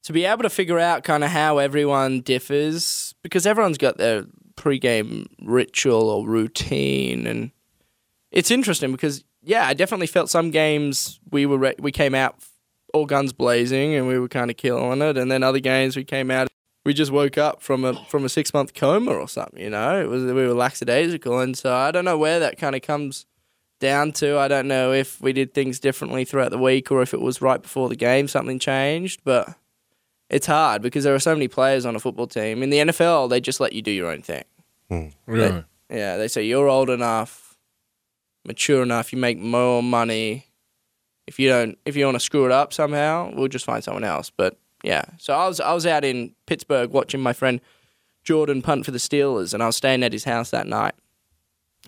to 0.05 0.13
be 0.13 0.25
able 0.25 0.45
to 0.45 0.51
figure 0.51 0.79
out 0.79 1.05
kind 1.05 1.23
of 1.25 1.31
how 1.31 1.59
everyone 1.59 2.21
differs 2.21 3.15
because 3.23 3.45
everyone's 3.45 3.77
got 3.79 3.99
their 3.99 4.25
pre-game 4.55 5.27
ritual 5.43 6.09
or 6.09 6.27
routine 6.27 7.27
and 7.27 7.51
it's 8.31 8.51
interesting 8.51 8.93
because 8.93 9.25
yeah 9.47 9.67
i 9.67 9.75
definitely 9.75 10.07
felt 10.07 10.29
some 10.29 10.51
games 10.51 11.19
we 11.31 11.47
were 11.47 11.59
re- 11.59 11.75
we 11.79 11.91
came 11.91 12.15
out 12.15 12.37
all 12.93 13.07
guns 13.07 13.33
blazing 13.33 13.95
and 13.95 14.07
we 14.07 14.19
were 14.19 14.29
kind 14.29 14.51
of 14.51 14.57
killing 14.57 15.01
it 15.01 15.17
and 15.17 15.31
then 15.31 15.43
other 15.43 15.59
games 15.59 15.97
we 15.97 16.05
came 16.05 16.31
out 16.31 16.49
we 16.85 16.93
just 16.93 17.11
woke 17.11 17.39
up 17.39 17.63
from 17.63 17.85
a 17.85 17.95
from 18.07 18.25
a 18.25 18.29
six 18.29 18.53
month 18.53 18.75
coma 18.75 19.13
or 19.13 19.29
something 19.29 19.61
you 19.61 19.71
know 19.71 20.01
it 20.01 20.09
was 20.09 20.23
we 20.25 20.33
were 20.33 20.55
lackadaisical 20.55 21.41
and 21.41 21.57
so 21.57 21.75
i 21.75 21.91
don't 21.91 22.05
know 22.05 22.19
where 22.19 22.39
that 22.41 22.59
kind 22.59 22.77
of 22.77 22.83
comes 22.83 23.27
down 23.81 24.13
to 24.13 24.39
i 24.39 24.49
don't 24.49 24.69
know 24.69 24.93
if 24.93 25.21
we 25.21 25.33
did 25.33 25.53
things 25.55 25.79
differently 25.81 26.25
throughout 26.25 26.51
the 26.51 26.59
week 26.59 26.91
or 26.91 27.03
if 27.03 27.13
it 27.13 27.21
was 27.21 27.43
right 27.43 27.63
before 27.63 27.89
the 27.89 27.97
game 27.97 28.29
something 28.29 28.59
changed 28.59 29.21
but 29.25 29.57
it's 30.29 30.47
hard 30.47 30.83
because 30.83 31.05
there 31.05 31.15
are 31.15 31.21
so 31.21 31.35
many 31.35 31.49
players 31.49 31.87
on 31.87 31.95
a 31.95 32.01
football 32.01 32.27
team. 32.27 32.63
In 32.63 32.71
the 32.71 32.79
NFL, 32.79 33.31
they 33.31 33.41
just 33.41 33.61
let 33.61 33.73
you 33.73 33.83
do 33.83 33.91
your 33.91 34.11
own 34.11 34.23
thing. 34.23 34.45
Hmm. 34.89 35.09
Really? 35.27 35.65
Yeah, 35.89 36.17
they 36.17 36.29
say 36.29 36.45
you're 36.45 36.69
old 36.69 36.91
enough, 36.91 37.46
mature 38.47 38.83
enough, 38.83 39.13
you 39.13 39.19
make 39.19 39.39
more 39.39 39.83
money. 39.83 40.47
If 41.27 41.39
you 41.39 41.49
don't, 41.49 41.79
if 41.85 41.97
you 41.97 42.05
want 42.05 42.17
to 42.17 42.21
screw 42.21 42.47
it 42.47 42.53
up 42.53 42.73
somehow, 42.73 43.33
we'll 43.35 43.49
just 43.49 43.65
find 43.65 43.83
someone 43.83 44.05
else. 44.05 44.31
But 44.31 44.57
yeah, 44.83 45.05
so 45.19 45.35
I 45.35 45.49
was 45.49 45.61
I 45.61 45.73
was 45.73 45.87
out 45.87 46.05
in 46.05 46.35
Pittsburgh 46.47 46.91
watching 46.91 47.21
my 47.21 47.33
friend 47.33 47.61
Jordan 48.23 48.63
punt 48.63 48.85
for 48.85 48.93
the 48.93 48.99
Steelers, 48.99 49.53
and 49.53 49.63
I 49.63 49.67
was 49.67 49.77
staying 49.77 50.03
at 50.03 50.13
his 50.13 50.25
house 50.25 50.51
that 50.51 50.67
night. 50.67 50.95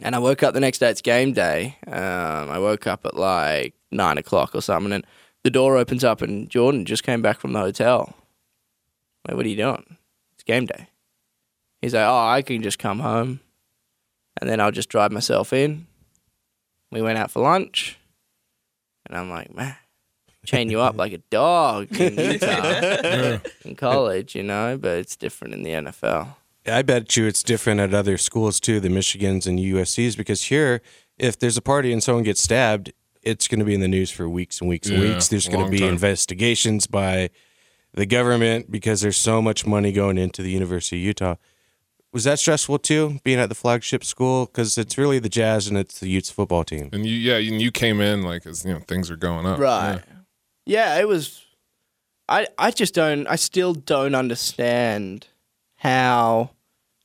And 0.01 0.15
I 0.15 0.21
woke 0.21 0.43
up 0.43 0.55
the 0.55 0.61
next 0.61 0.79
day. 0.79 0.91
It's 0.91 1.03
game 1.03 1.33
day. 1.33 1.77
Um, 1.87 2.51
I 2.51 2.59
woke 2.59 2.87
up 2.87 3.05
at 3.05 3.17
like 3.17 3.75
nine 3.91 4.19
o'clock 4.19 4.55
or 4.55 4.61
something, 4.61 4.93
and 4.93 5.07
the 5.45 5.51
door 5.51 5.77
opens 5.77 6.05
up, 6.05 6.23
and 6.23 6.49
Jordan 6.49 6.85
just 6.85 7.03
came 7.03 7.23
back 7.23 7.39
from 7.41 7.53
the 7.53 7.61
hotel. 7.61 8.15
Like, 9.27 9.37
what 9.37 9.47
are 9.47 9.49
you 9.49 9.57
doing? 9.57 9.97
It's 10.35 10.45
game 10.45 10.67
day. 10.67 10.89
He's 11.83 11.95
like, 11.95 12.07
oh, 12.07 12.27
I 12.27 12.43
can 12.43 12.63
just 12.63 12.79
come 12.79 13.01
home, 13.01 13.41
and 14.41 14.49
then 14.51 14.61
I'll 14.61 14.73
just 14.73 14.89
drive 14.89 15.13
myself 15.13 15.53
in. 15.53 15.87
We 16.91 17.03
went 17.03 17.19
out 17.19 17.31
for 17.31 17.43
lunch, 17.43 17.99
and 19.07 19.17
I'm 19.17 19.31
like, 19.31 19.55
man, 19.55 19.77
chain 20.45 20.71
you 20.71 20.81
up 20.81 20.97
like 20.97 21.13
a 21.13 21.19
dog 21.31 21.95
in 22.01 22.15
Utah 22.33 23.39
in 23.65 23.77
college, 23.77 24.35
you 24.35 24.43
know, 24.43 24.79
but 24.81 24.99
it's 24.99 25.17
different 25.17 25.55
in 25.55 25.63
the 25.63 25.71
NFL. 25.71 26.35
I 26.67 26.83
bet 26.83 27.17
you 27.17 27.27
it's 27.27 27.43
different 27.43 27.81
at 27.81 27.95
other 27.95 28.19
schools 28.19 28.61
too, 28.61 28.81
the 28.81 28.89
Michigans 28.89 29.47
and 29.47 29.59
USC's, 29.59 30.17
because 30.17 30.43
here, 30.45 30.81
if 31.19 31.39
there's 31.39 31.57
a 31.57 31.63
party 31.63 31.93
and 31.93 32.03
someone 32.03 32.25
gets 32.25 32.43
stabbed, 32.43 32.93
it's 33.23 33.49
going 33.49 33.59
to 33.59 33.65
be 33.65 33.75
in 33.75 33.81
the 33.81 33.89
news 33.89 34.11
for 34.11 34.29
weeks 34.29 34.61
and 34.61 34.69
weeks 34.69 34.89
and 34.89 34.99
Yeah, 35.03 35.15
weeks. 35.15 35.29
There's 35.29 35.49
going 35.49 35.65
to 35.65 35.71
be 35.71 35.81
time. 35.81 35.91
investigations 35.91 36.87
by 36.87 37.31
the 37.93 38.07
government 38.07 38.71
because 38.71 39.01
there's 39.01 39.17
so 39.17 39.43
much 39.43 39.67
money 39.67 39.93
going 39.93 40.19
into 40.19 40.43
the 40.43 40.51
University 40.51 40.97
of 40.99 41.03
Utah. 41.03 41.35
Was 42.13 42.25
that 42.25 42.39
stressful 42.39 42.79
too, 42.79 43.21
being 43.23 43.39
at 43.39 43.49
the 43.51 43.55
flagship 43.55 44.03
school? 44.03 44.47
Because 44.47 44.79
it's 44.79 44.97
really 44.97 45.19
the 45.19 45.29
Jazz 45.29 45.67
and 45.69 45.77
it's 45.77 46.01
the 46.01 46.09
Utes 46.09 46.31
football 46.31 46.65
team. 46.65 46.89
And 46.93 47.05
you, 47.05 47.15
yeah, 47.15 47.37
and 47.37 47.61
you 47.61 47.71
came 47.71 48.01
in 48.01 48.23
like 48.23 48.47
as 48.47 48.65
you 48.65 48.73
know 48.73 48.81
things 48.81 49.11
are 49.11 49.17
going 49.17 49.45
up. 49.47 49.59
Right. 49.59 50.01
Yeah. 50.65 50.99
it 50.99 51.07
was. 51.07 51.45
I 52.29 52.47
I 52.57 52.71
just 52.71 52.95
don't. 52.95 53.27
I 53.27 53.37
still 53.37 53.75
don't 53.75 54.15
understand 54.15 55.27
how 55.77 56.51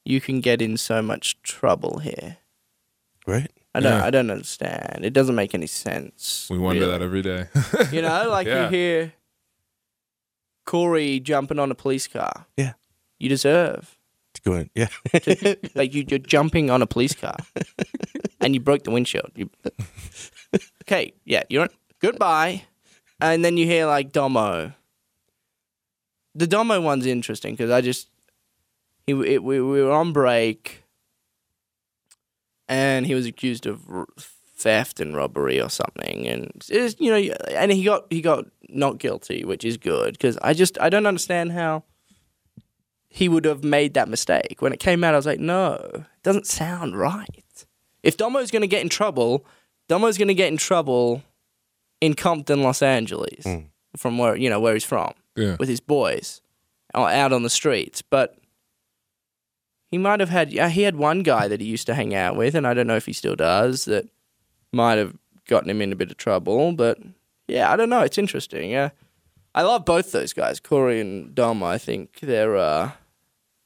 you 0.06 0.20
can 0.22 0.40
get 0.42 0.62
in 0.62 0.78
so 0.78 1.02
much 1.02 1.42
trouble 1.44 2.00
here. 2.00 2.38
Right? 3.28 3.52
I 3.76 3.80
don't. 3.82 4.00
Yeah. 4.00 4.06
I 4.06 4.10
don't 4.10 4.32
understand. 4.32 5.04
It 5.04 5.12
doesn't 5.14 5.36
make 5.36 5.54
any 5.54 5.68
sense. 5.68 6.48
We 6.50 6.58
wonder 6.60 6.82
really. 6.82 6.92
that 6.92 7.02
every 7.02 7.22
day. 7.22 7.46
You 7.92 8.02
know, 8.04 8.30
like 8.30 8.48
Yeah. 8.48 8.66
you 8.66 8.70
hear 8.70 9.14
Corey 10.66 11.20
jumping 11.20 11.60
on 11.60 11.72
a 11.72 11.76
police 11.76 12.08
car. 12.08 12.46
Yeah. 12.58 12.74
You 13.20 13.30
deserve. 13.30 13.98
Going, 14.46 14.70
yeah. 14.76 14.88
Like 15.76 15.94
you, 15.94 16.06
you're 16.08 16.20
jumping 16.20 16.70
on 16.70 16.82
a 16.82 16.88
police 16.88 17.16
car, 17.16 17.38
and 18.42 18.54
you 18.54 18.60
broke 18.60 18.84
the 18.84 18.92
windshield. 18.92 19.32
You, 19.36 19.50
okay, 20.84 21.14
yeah, 21.24 21.44
you're 21.50 21.70
goodbye, 22.02 22.64
and 23.22 23.44
then 23.46 23.56
you 23.56 23.66
hear 23.66 23.86
like 23.86 24.12
Domo. 24.12 24.74
The 26.36 26.48
Domo 26.48 26.82
one's 26.82 27.06
interesting 27.06 27.54
because 27.54 27.72
I 27.72 27.80
just 27.82 28.10
he 29.08 29.14
it, 29.14 29.44
we, 29.44 29.62
we 29.62 29.82
were 29.82 29.92
on 29.92 30.12
break, 30.12 30.84
and 32.68 33.06
he 33.06 33.16
was 33.16 33.26
accused 33.26 33.66
of 33.66 33.82
theft 34.56 35.00
and 35.00 35.16
robbery 35.16 35.62
or 35.62 35.70
something, 35.70 36.28
and 36.28 36.52
you 36.70 37.12
know, 37.12 37.34
and 37.52 37.72
he 37.72 37.84
got 37.84 38.08
he 38.10 38.22
got 38.22 38.46
not 38.68 38.98
guilty, 38.98 39.46
which 39.46 39.64
is 39.64 39.78
good 39.78 40.14
because 40.14 40.38
I 40.42 40.54
just 40.54 40.78
I 40.82 40.90
don't 40.90 41.06
understand 41.06 41.54
how 41.54 41.84
he 43.16 43.30
would 43.30 43.46
have 43.46 43.64
made 43.64 43.94
that 43.94 44.10
mistake. 44.10 44.56
When 44.58 44.74
it 44.74 44.80
came 44.80 45.04
out, 45.04 45.14
I 45.14 45.18
was 45.18 45.28
like, 45.28 45.40
no, 45.40 45.76
it 45.94 46.24
doesn't 46.24 46.48
sound 46.48 46.98
right. 46.98 47.66
If 48.02 48.18
Domo's 48.18 48.50
going 48.50 48.64
to 48.64 48.68
get 48.68 48.82
in 48.82 48.90
trouble, 48.90 49.46
Domo's 49.88 50.18
going 50.18 50.30
to 50.30 50.34
get 50.34 50.52
in 50.52 50.58
trouble 50.58 51.22
in 52.02 52.16
Compton, 52.16 52.64
Los 52.64 52.82
Angeles, 52.82 53.46
from 53.96 54.18
where 54.18 54.36
you 54.36 54.50
know 54.50 54.60
where 54.60 54.74
he's 54.74 54.84
from, 54.84 55.14
yeah. 55.36 55.58
with 55.60 55.70
his 55.70 55.80
boys, 55.80 56.42
out 56.96 57.32
on 57.32 57.44
the 57.44 57.52
streets. 57.52 58.02
But 58.02 58.36
he 59.92 60.00
might 60.00 60.20
have 60.20 60.30
had 60.30 60.52
yeah, 60.52 60.70
he 60.70 60.82
had 60.82 60.96
one 60.96 61.22
guy 61.22 61.48
that 61.48 61.62
he 61.62 61.68
used 61.68 61.86
to 61.86 61.94
hang 61.94 62.16
out 62.16 62.36
with, 62.36 62.56
and 62.56 62.66
I 62.66 62.74
don't 62.74 62.88
know 62.88 62.96
if 62.96 63.06
he 63.06 63.14
still 63.14 63.36
does. 63.36 63.86
That 63.86 64.10
might 64.72 64.98
have 64.98 65.16
gotten 65.48 65.70
him 65.70 65.84
in 65.84 65.92
a 65.92 65.96
bit 65.96 66.10
of 66.10 66.18
trouble. 66.18 66.72
But 66.72 66.98
yeah, 67.48 67.72
I 67.72 67.76
don't 67.76 67.92
know. 67.92 68.02
It's 68.02 68.18
interesting. 68.18 68.72
Yeah, 68.72 68.90
I 69.54 69.62
love 69.62 69.86
both 69.86 70.12
those 70.12 70.34
guys, 70.34 70.60
Corey 70.60 71.00
and 71.00 71.36
Dom. 71.36 71.62
I 71.62 71.78
think 71.78 72.22
they're 72.22 72.58
uh, 72.58 72.94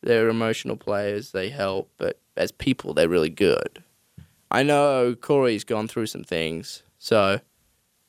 they're 0.02 0.30
emotional 0.30 0.78
players. 0.78 1.32
They 1.32 1.50
help, 1.50 1.90
but 1.98 2.20
as 2.36 2.52
people, 2.52 2.94
they're 2.94 3.10
really 3.10 3.30
good. 3.30 3.84
I 4.50 4.64
know 4.64 5.16
Corey's 5.16 5.64
gone 5.64 5.88
through 5.88 6.08
some 6.08 6.24
things. 6.24 6.84
So 7.00 7.42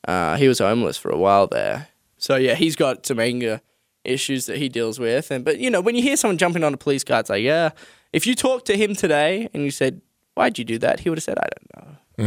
uh, 0.07 0.37
he 0.37 0.47
was 0.47 0.59
homeless 0.59 0.97
for 0.97 1.09
a 1.09 1.17
while 1.17 1.47
there. 1.47 1.89
So 2.17 2.35
yeah, 2.35 2.55
he's 2.55 2.75
got 2.75 3.05
some 3.05 3.19
anger 3.19 3.61
issues 4.03 4.45
that 4.45 4.57
he 4.57 4.69
deals 4.69 4.99
with. 4.99 5.31
And 5.31 5.43
but 5.43 5.59
you 5.59 5.69
know, 5.69 5.81
when 5.81 5.95
you 5.95 6.01
hear 6.01 6.15
someone 6.17 6.37
jumping 6.37 6.63
on 6.63 6.73
a 6.73 6.77
police 6.77 7.03
car, 7.03 7.19
it's 7.19 7.29
like, 7.29 7.43
yeah. 7.43 7.71
If 8.11 8.25
you 8.25 8.33
talked 8.33 8.65
to 8.67 8.75
him 8.75 8.95
today 8.95 9.49
and 9.53 9.63
you 9.63 9.69
said, 9.69 10.01
"Why'd 10.33 10.57
you 10.57 10.65
do 10.65 10.79
that?" 10.79 11.01
he 11.01 11.09
would 11.09 11.19
have 11.19 11.23
said, 11.23 11.37
"I 11.37 11.47
don't 11.55 11.87
know. 12.17 12.25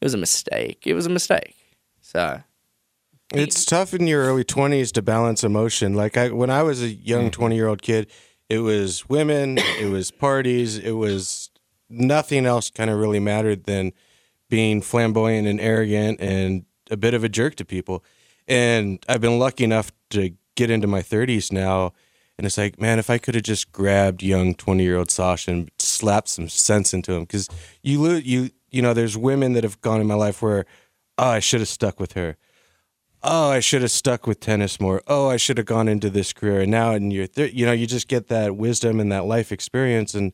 It 0.00 0.04
was 0.04 0.14
a 0.14 0.18
mistake. 0.18 0.86
It 0.86 0.94
was 0.94 1.06
a 1.06 1.10
mistake." 1.10 1.56
So 2.00 2.42
It's 3.34 3.64
tough 3.64 3.92
in 3.92 4.06
your 4.06 4.22
early 4.22 4.44
20s 4.44 4.92
to 4.92 5.02
balance 5.02 5.42
emotion. 5.42 5.94
Like 5.94 6.16
I, 6.16 6.28
when 6.30 6.48
I 6.48 6.62
was 6.62 6.80
a 6.80 6.88
young 6.88 7.32
20 7.32 7.56
year 7.56 7.66
old 7.66 7.82
kid, 7.82 8.06
it 8.48 8.58
was 8.58 9.08
women, 9.08 9.58
it 9.58 9.90
was 9.90 10.10
parties, 10.10 10.78
it 10.78 10.92
was 10.92 11.50
nothing 11.88 12.46
else 12.46 12.70
kind 12.70 12.90
of 12.90 12.98
really 12.98 13.20
mattered 13.20 13.64
than 13.64 13.92
being 14.48 14.80
flamboyant 14.80 15.48
and 15.48 15.60
arrogant 15.60 16.20
and 16.20 16.64
a 16.90 16.96
bit 16.96 17.14
of 17.14 17.24
a 17.24 17.28
jerk 17.28 17.56
to 17.56 17.64
people. 17.64 18.04
And 18.46 19.04
I've 19.08 19.20
been 19.20 19.38
lucky 19.38 19.64
enough 19.64 19.90
to 20.10 20.30
get 20.54 20.70
into 20.70 20.86
my 20.86 21.02
30s 21.02 21.50
now. 21.50 21.92
And 22.38 22.46
it's 22.46 22.58
like, 22.58 22.80
man, 22.80 22.98
if 22.98 23.10
I 23.10 23.18
could 23.18 23.34
have 23.34 23.44
just 23.44 23.72
grabbed 23.72 24.22
young 24.22 24.54
20 24.54 24.82
year 24.82 24.96
old 24.96 25.10
Sasha 25.10 25.50
and 25.50 25.70
slapped 25.78 26.28
some 26.28 26.48
sense 26.48 26.94
into 26.94 27.12
him. 27.12 27.26
Cause 27.26 27.48
you, 27.82 28.12
you, 28.12 28.50
you 28.70 28.82
know, 28.82 28.94
there's 28.94 29.16
women 29.16 29.54
that 29.54 29.64
have 29.64 29.80
gone 29.80 30.00
in 30.00 30.06
my 30.06 30.14
life 30.14 30.42
where, 30.42 30.66
oh, 31.18 31.28
I 31.28 31.40
should 31.40 31.60
have 31.60 31.68
stuck 31.68 31.98
with 31.98 32.12
her 32.12 32.36
oh, 33.26 33.50
I 33.50 33.60
should 33.60 33.82
have 33.82 33.90
stuck 33.90 34.26
with 34.26 34.40
tennis 34.40 34.80
more. 34.80 35.02
Oh, 35.06 35.28
I 35.28 35.36
should 35.36 35.58
have 35.58 35.66
gone 35.66 35.88
into 35.88 36.08
this 36.10 36.32
career. 36.32 36.60
And 36.62 36.70
now 36.70 36.92
in 36.92 37.10
your, 37.10 37.26
thir- 37.26 37.46
you 37.46 37.66
know, 37.66 37.72
you 37.72 37.86
just 37.86 38.08
get 38.08 38.28
that 38.28 38.56
wisdom 38.56 39.00
and 39.00 39.10
that 39.12 39.24
life 39.24 39.52
experience, 39.52 40.14
and 40.14 40.32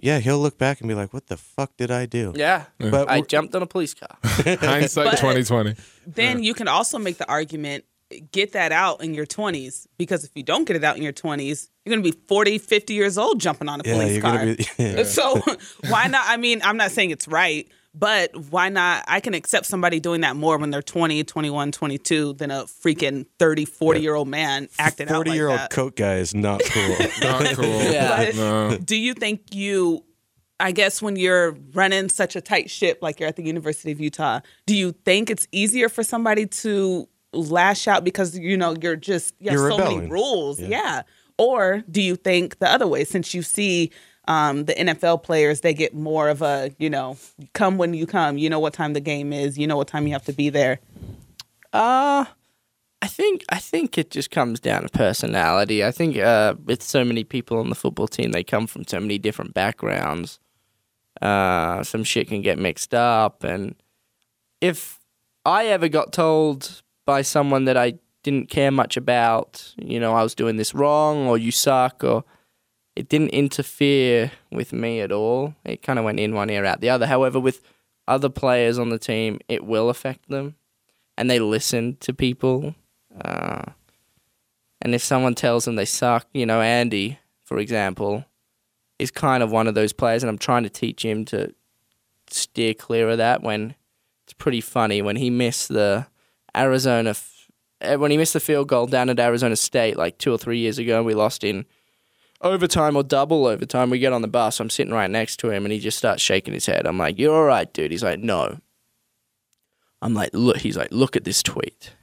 yeah, 0.00 0.18
he'll 0.20 0.38
look 0.38 0.58
back 0.58 0.80
and 0.80 0.88
be 0.88 0.94
like, 0.94 1.12
"What 1.12 1.26
the 1.26 1.36
fuck 1.36 1.76
did 1.76 1.90
I 1.90 2.06
do?" 2.06 2.32
yeah, 2.36 2.64
But 2.78 3.08
I 3.08 3.20
jumped 3.20 3.54
on 3.54 3.62
a 3.62 3.66
police 3.66 3.94
car. 3.94 4.16
Hindsight 4.22 5.18
2020. 5.18 5.74
then 6.06 6.42
you 6.42 6.54
can 6.54 6.68
also 6.68 6.98
make 6.98 7.18
the 7.18 7.28
argument 7.28 7.84
get 8.30 8.52
that 8.52 8.72
out 8.72 9.02
in 9.02 9.14
your 9.14 9.24
20s 9.24 9.86
because 9.96 10.22
if 10.22 10.30
you 10.34 10.42
don't 10.42 10.64
get 10.66 10.76
it 10.76 10.84
out 10.84 10.98
in 10.98 11.02
your 11.02 11.14
20s 11.14 11.70
you're 11.84 11.94
going 11.96 12.04
to 12.04 12.12
be 12.12 12.18
40 12.28 12.58
50 12.58 12.92
years 12.92 13.16
old 13.16 13.40
jumping 13.40 13.70
on 13.70 13.80
a 13.80 13.84
Yeah, 13.88 13.94
police 13.94 14.20
car 14.20 14.44
be. 14.44 14.66
Yeah. 14.78 15.04
so 15.04 15.40
why 15.88 16.08
not 16.08 16.22
i 16.26 16.36
mean 16.36 16.60
i'm 16.62 16.76
not 16.76 16.90
saying 16.90 17.08
it's 17.10 17.26
right 17.26 17.66
but 17.94 18.30
why 18.50 18.68
not 18.68 19.04
i 19.08 19.20
can 19.20 19.34
accept 19.34 19.66
somebody 19.66 20.00
doing 20.00 20.22
that 20.22 20.34
more 20.36 20.56
when 20.58 20.70
they're 20.70 20.80
20 20.82 21.22
21 21.24 21.72
22 21.72 22.32
than 22.34 22.50
a 22.50 22.64
freaking 22.64 23.26
30 23.38 23.64
40 23.64 24.00
year 24.00 24.14
old 24.14 24.28
man 24.28 24.68
acting 24.78 25.08
out 25.08 25.16
Forty 25.16 25.30
like 25.30 25.36
year 25.36 25.48
old 25.48 25.58
that. 25.58 25.70
coat 25.70 25.96
guy 25.96 26.16
is 26.16 26.34
not 26.34 26.62
cool. 26.70 26.96
Not 27.22 27.44
cool. 27.54 27.64
Yeah. 27.92 28.24
But 28.26 28.34
No. 28.36 28.78
do 28.78 28.96
you 28.96 29.14
think 29.14 29.54
you 29.54 30.04
I 30.60 30.70
guess 30.72 31.02
when 31.02 31.16
you're 31.16 31.56
running 31.74 32.08
such 32.08 32.36
a 32.36 32.40
tight 32.40 32.70
ship 32.70 33.00
like 33.02 33.18
you're 33.18 33.28
at 33.28 33.34
the 33.36 33.42
University 33.44 33.90
of 33.90 33.98
Utah, 34.00 34.40
do 34.64 34.76
you 34.76 34.92
think 35.04 35.28
it's 35.28 35.48
easier 35.50 35.88
for 35.88 36.04
somebody 36.04 36.46
to 36.46 37.08
lash 37.32 37.88
out 37.88 38.04
because 38.04 38.38
you 38.38 38.56
know 38.56 38.76
you're 38.80 38.94
just 38.96 39.34
you 39.40 39.50
have 39.50 39.58
You're 39.58 39.70
so 39.70 39.78
many 39.78 39.90
rebelling. 39.96 40.10
rules? 40.10 40.60
Yeah. 40.60 41.02
Or 41.38 41.82
do 41.90 42.00
you 42.00 42.14
think 42.14 42.58
the 42.60 42.70
other 42.70 42.86
way 42.86 43.02
since 43.04 43.34
you 43.34 43.42
see 43.42 43.90
um, 44.28 44.64
the 44.64 44.74
NFL 44.74 45.22
players, 45.22 45.60
they 45.62 45.74
get 45.74 45.94
more 45.94 46.28
of 46.28 46.42
a, 46.42 46.70
you 46.78 46.88
know, 46.88 47.16
come 47.52 47.78
when 47.78 47.94
you 47.94 48.06
come. 48.06 48.38
You 48.38 48.50
know 48.50 48.60
what 48.60 48.72
time 48.72 48.92
the 48.92 49.00
game 49.00 49.32
is. 49.32 49.58
You 49.58 49.66
know 49.66 49.76
what 49.76 49.88
time 49.88 50.06
you 50.06 50.12
have 50.12 50.24
to 50.26 50.32
be 50.32 50.48
there. 50.48 50.80
Uh 51.72 52.26
I 53.02 53.08
think 53.08 53.44
I 53.48 53.58
think 53.58 53.98
it 53.98 54.12
just 54.12 54.30
comes 54.30 54.60
down 54.60 54.82
to 54.82 54.88
personality. 54.88 55.84
I 55.84 55.90
think 55.90 56.16
uh, 56.16 56.54
with 56.64 56.84
so 56.84 57.04
many 57.04 57.24
people 57.24 57.58
on 57.58 57.68
the 57.68 57.74
football 57.74 58.06
team, 58.06 58.30
they 58.30 58.44
come 58.44 58.68
from 58.68 58.86
so 58.86 59.00
many 59.00 59.18
different 59.18 59.54
backgrounds. 59.54 60.38
Uh, 61.20 61.82
some 61.82 62.04
shit 62.04 62.28
can 62.28 62.42
get 62.42 62.60
mixed 62.60 62.94
up, 62.94 63.42
and 63.42 63.74
if 64.60 65.00
I 65.44 65.66
ever 65.66 65.88
got 65.88 66.12
told 66.12 66.82
by 67.04 67.22
someone 67.22 67.64
that 67.64 67.76
I 67.76 67.94
didn't 68.22 68.50
care 68.50 68.70
much 68.70 68.96
about, 68.96 69.74
you 69.76 69.98
know, 69.98 70.14
I 70.14 70.22
was 70.22 70.36
doing 70.36 70.56
this 70.56 70.72
wrong, 70.72 71.26
or 71.26 71.36
you 71.36 71.50
suck, 71.50 72.04
or 72.04 72.22
it 72.94 73.08
didn't 73.08 73.30
interfere 73.30 74.32
with 74.50 74.72
me 74.72 75.00
at 75.00 75.12
all. 75.12 75.54
It 75.64 75.82
kind 75.82 75.98
of 75.98 76.04
went 76.04 76.20
in 76.20 76.34
one 76.34 76.50
ear 76.50 76.64
out 76.64 76.80
the 76.80 76.90
other. 76.90 77.06
However, 77.06 77.40
with 77.40 77.62
other 78.06 78.28
players 78.28 78.78
on 78.78 78.90
the 78.90 78.98
team, 78.98 79.38
it 79.48 79.64
will 79.64 79.88
affect 79.88 80.28
them 80.28 80.56
and 81.16 81.30
they 81.30 81.38
listen 81.38 81.96
to 82.00 82.12
people. 82.12 82.74
Uh, 83.24 83.64
and 84.80 84.94
if 84.94 85.02
someone 85.02 85.34
tells 85.34 85.64
them 85.64 85.76
they 85.76 85.84
suck, 85.84 86.26
you 86.32 86.46
know, 86.46 86.60
Andy, 86.60 87.18
for 87.44 87.58
example, 87.58 88.24
is 88.98 89.10
kind 89.10 89.42
of 89.42 89.52
one 89.52 89.66
of 89.66 89.74
those 89.74 89.92
players, 89.92 90.22
and 90.22 90.30
I'm 90.30 90.38
trying 90.38 90.64
to 90.64 90.70
teach 90.70 91.04
him 91.04 91.24
to 91.26 91.54
steer 92.28 92.74
clear 92.74 93.10
of 93.10 93.18
that. 93.18 93.42
When 93.42 93.74
it's 94.24 94.32
pretty 94.32 94.60
funny 94.60 95.02
when 95.02 95.16
he 95.16 95.30
missed 95.30 95.68
the 95.68 96.06
Arizona, 96.56 97.14
eh, 97.80 97.96
when 97.96 98.10
he 98.10 98.16
missed 98.16 98.32
the 98.32 98.40
field 98.40 98.68
goal 98.68 98.86
down 98.86 99.10
at 99.10 99.20
Arizona 99.20 99.56
State 99.56 99.96
like 99.96 100.18
two 100.18 100.32
or 100.32 100.38
three 100.38 100.58
years 100.58 100.78
ago, 100.78 100.96
and 100.98 101.06
we 101.06 101.14
lost 101.14 101.44
in 101.44 101.66
overtime 102.42 102.96
or 102.96 103.02
double 103.02 103.46
overtime. 103.46 103.90
We 103.90 103.98
get 103.98 104.12
on 104.12 104.22
the 104.22 104.28
bus, 104.28 104.60
I'm 104.60 104.70
sitting 104.70 104.94
right 104.94 105.10
next 105.10 105.38
to 105.38 105.50
him, 105.50 105.64
and 105.64 105.72
he 105.72 105.78
just 105.78 105.98
starts 105.98 106.22
shaking 106.22 106.54
his 106.54 106.66
head. 106.66 106.86
I'm 106.86 106.98
like, 106.98 107.18
"You're 107.18 107.34
all 107.34 107.44
right, 107.44 107.72
dude." 107.72 107.90
He's 107.90 108.02
like, 108.02 108.20
"No." 108.20 108.58
I'm 110.02 110.14
like, 110.14 110.30
look, 110.32 110.58
he's 110.58 110.76
like, 110.76 110.90
look 110.90 111.14
at 111.16 111.22
this 111.24 111.42
tweet. 111.42 111.94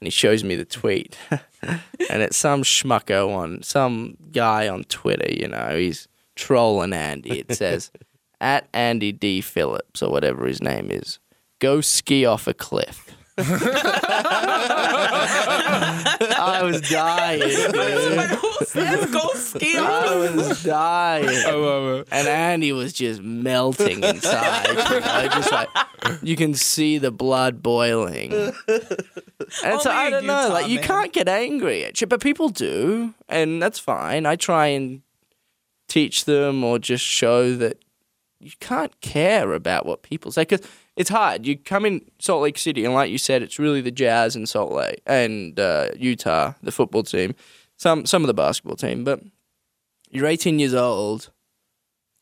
And 0.00 0.06
he 0.06 0.10
shows 0.10 0.42
me 0.42 0.56
the 0.56 0.64
tweet. 0.64 1.16
and 1.30 2.22
it's 2.22 2.36
some 2.36 2.62
schmucko 2.62 3.36
on, 3.36 3.62
some 3.62 4.16
guy 4.32 4.68
on 4.68 4.84
Twitter, 4.84 5.30
you 5.30 5.46
know, 5.46 5.76
he's 5.76 6.08
trolling 6.34 6.94
Andy. 6.94 7.40
It 7.40 7.54
says, 7.54 7.92
at 8.40 8.68
Andy 8.72 9.12
D. 9.12 9.42
Phillips, 9.42 10.02
or 10.02 10.10
whatever 10.10 10.46
his 10.46 10.62
name 10.62 10.90
is, 10.90 11.18
go 11.58 11.82
ski 11.82 12.24
off 12.24 12.46
a 12.46 12.54
cliff. 12.54 13.14
I 16.66 16.70
was 16.70 16.80
dying, 16.90 17.40
dude. 17.40 18.30
Who 18.30 18.64
says 18.64 19.06
go 19.10 19.28
ski 19.34 19.76
I 19.78 20.16
was 20.34 20.62
dying. 20.62 21.24
It. 21.28 22.08
And 22.10 22.28
Andy 22.28 22.72
was 22.72 22.92
just 22.92 23.22
melting 23.22 24.02
inside. 24.02 24.68
you 24.68 24.74
know, 25.00 25.28
just 25.28 25.52
like 25.52 25.68
you 26.22 26.36
can 26.36 26.54
see 26.54 26.98
the 26.98 27.10
blood 27.10 27.62
boiling. 27.62 28.32
And 28.32 29.80
so 29.80 29.90
Only 29.90 29.90
I 29.90 30.06
in 30.06 30.12
don't 30.12 30.26
know, 30.26 30.42
Utah, 30.42 30.52
like 30.52 30.68
you 30.68 30.76
man. 30.76 30.84
can't 30.84 31.12
get 31.12 31.28
angry 31.28 31.84
at 31.84 32.00
you, 32.00 32.06
but 32.06 32.20
people 32.20 32.48
do, 32.48 33.14
and 33.28 33.62
that's 33.62 33.78
fine. 33.78 34.26
I 34.26 34.36
try 34.36 34.66
and 34.68 35.02
teach 35.88 36.24
them 36.24 36.64
or 36.64 36.78
just 36.78 37.04
show 37.04 37.54
that 37.56 37.78
you 38.40 38.52
can't 38.60 38.98
care 39.00 39.52
about 39.52 39.86
what 39.86 40.02
people 40.02 40.32
say 40.32 40.42
because 40.42 40.62
it's 40.96 41.10
hard. 41.10 41.46
You 41.46 41.56
come 41.56 41.84
in 41.84 42.02
Salt 42.18 42.42
Lake 42.42 42.58
City, 42.58 42.84
and 42.84 42.94
like 42.94 43.10
you 43.10 43.18
said, 43.18 43.42
it's 43.42 43.58
really 43.58 43.80
the 43.80 43.90
Jazz 43.90 44.34
and 44.34 44.48
Salt 44.48 44.72
Lake 44.72 45.02
and 45.06 45.58
uh, 45.60 45.90
Utah, 45.96 46.54
the 46.62 46.72
football 46.72 47.02
team, 47.02 47.34
some 47.76 48.06
some 48.06 48.22
of 48.22 48.26
the 48.26 48.34
basketball 48.34 48.76
team, 48.76 49.04
but 49.04 49.20
you're 50.10 50.26
18 50.26 50.58
years 50.58 50.74
old 50.74 51.30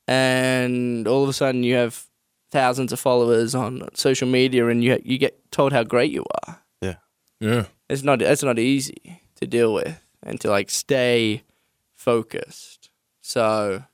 and 0.07 1.07
all 1.07 1.23
of 1.23 1.29
a 1.29 1.33
sudden 1.33 1.63
you 1.63 1.75
have 1.75 2.07
thousands 2.51 2.93
of 2.93 3.01
followers 3.01 3.55
on 3.55 3.89
social 3.95 4.29
media 4.29 4.67
and 4.69 4.85
you 4.85 5.01
you 5.05 5.19
get 5.19 5.51
told 5.51 5.73
how 5.73 5.83
great 5.83 6.11
you 6.11 6.25
are. 6.47 6.63
Yeah. 6.81 6.95
Yeah. 7.41 7.67
It's 7.89 8.03
not 8.03 8.23
it's 8.23 8.43
not 8.43 8.59
easy 8.59 9.21
to 9.37 9.47
deal 9.47 9.73
with 9.73 10.01
and 10.23 10.41
to 10.41 10.51
like 10.51 10.71
stay 10.71 11.43
focused. 11.95 12.91
So 13.21 13.85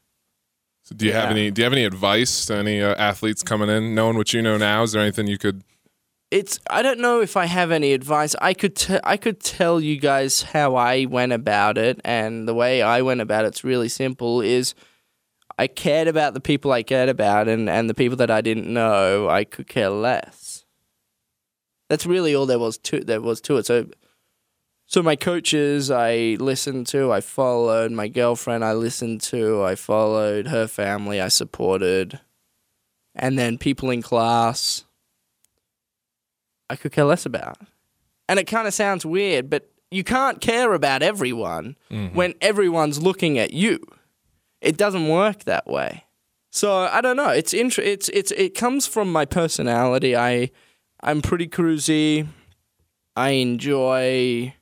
So 0.91 0.97
do 0.97 1.07
you 1.07 1.12
have 1.12 1.30
any? 1.30 1.51
Do 1.51 1.62
you 1.62 1.64
have 1.64 1.72
any 1.72 1.84
advice 1.84 2.45
to 2.47 2.57
any 2.57 2.82
uh, 2.82 2.95
athletes 2.97 3.43
coming 3.43 3.70
in, 3.70 3.95
knowing 3.95 4.16
what 4.16 4.32
you 4.32 4.43
know 4.43 4.59
now? 4.59 4.82
Is 4.82 4.93
there 4.93 5.01
anything 5.01 5.28
you 5.28 5.38
could? 5.38 5.62
it's 6.30 6.61
I 6.70 6.82
don't 6.82 7.01
know 7.01 7.20
if 7.20 7.36
I 7.36 7.47
have 7.47 7.70
any 7.70 7.93
advice. 7.93 8.34
I 8.41 8.55
could 8.55 8.76
t- 8.76 8.99
I 9.03 9.16
could 9.16 9.41
tell 9.41 9.80
you 9.80 9.99
guys 9.99 10.43
how 10.43 10.76
I 10.76 11.07
went 11.07 11.32
about 11.32 11.76
it, 11.76 12.01
and 12.05 12.47
the 12.47 12.55
way 12.55 12.82
I 12.82 13.03
went 13.03 13.20
about 13.20 13.45
it's 13.45 13.64
really 13.64 13.88
simple. 13.88 14.41
Is 14.41 14.74
I 15.59 15.66
cared 15.66 16.09
about 16.09 16.34
the 16.34 16.41
people 16.41 16.72
I 16.72 16.82
cared 16.82 17.09
about, 17.09 17.49
and 17.49 17.68
and 17.68 17.91
the 17.91 17.95
people 17.95 18.16
that 18.18 18.30
I 18.30 18.41
didn't 18.41 18.72
know, 18.72 19.28
I 19.28 19.45
could 19.45 19.68
care 19.68 19.91
less. 19.91 20.64
That's 21.88 22.07
really 22.07 22.34
all 22.34 22.47
there 22.47 22.59
was 22.59 22.78
to 22.78 23.01
there 23.01 23.20
was 23.20 23.41
to 23.43 23.57
it. 23.57 23.66
So. 23.66 23.86
So 24.91 25.05
my 25.05 25.14
coaches, 25.14 25.88
I 25.88 26.36
listened 26.41 26.88
to, 26.88 27.12
I 27.12 27.20
followed. 27.20 27.93
My 27.93 28.09
girlfriend, 28.09 28.64
I 28.64 28.72
listened 28.72 29.20
to, 29.20 29.62
I 29.62 29.76
followed. 29.76 30.49
Her 30.49 30.66
family, 30.66 31.20
I 31.20 31.28
supported. 31.28 32.18
And 33.14 33.38
then 33.38 33.57
people 33.57 33.91
in 33.91 34.03
class, 34.03 34.84
I 36.68 36.74
could 36.74 36.91
care 36.91 37.05
less 37.05 37.24
about. 37.24 37.59
And 38.28 38.41
it 38.41 38.49
kind 38.49 38.66
of 38.66 38.74
sounds 38.74 39.07
weird, 39.07 39.49
but 39.49 39.70
you 39.93 40.03
can't 40.03 40.41
care 40.41 40.72
about 40.72 41.05
everyone 41.05 41.76
mm-hmm. 41.88 42.16
when 42.16 42.34
everyone's 42.41 43.01
looking 43.01 43.38
at 43.38 43.53
you. 43.53 43.78
It 44.61 44.76
doesn't 44.76 45.09
work 45.09 45.45
that 45.45 45.68
way. 45.68 46.07
So 46.51 46.72
I 46.72 47.01
don't 47.01 47.16
know. 47.16 47.30
It's 47.30 47.55
int- 47.55 47.78
it's 47.78 48.09
it's 48.09 48.32
it 48.32 48.57
comes 48.57 48.88
from 48.88 49.12
my 49.12 49.24
personality. 49.24 50.16
I 50.16 50.51
I'm 51.01 51.22
pretty 51.22 51.47
cruisy. 51.47 52.26
I 53.14 53.30
enjoy 53.30 54.55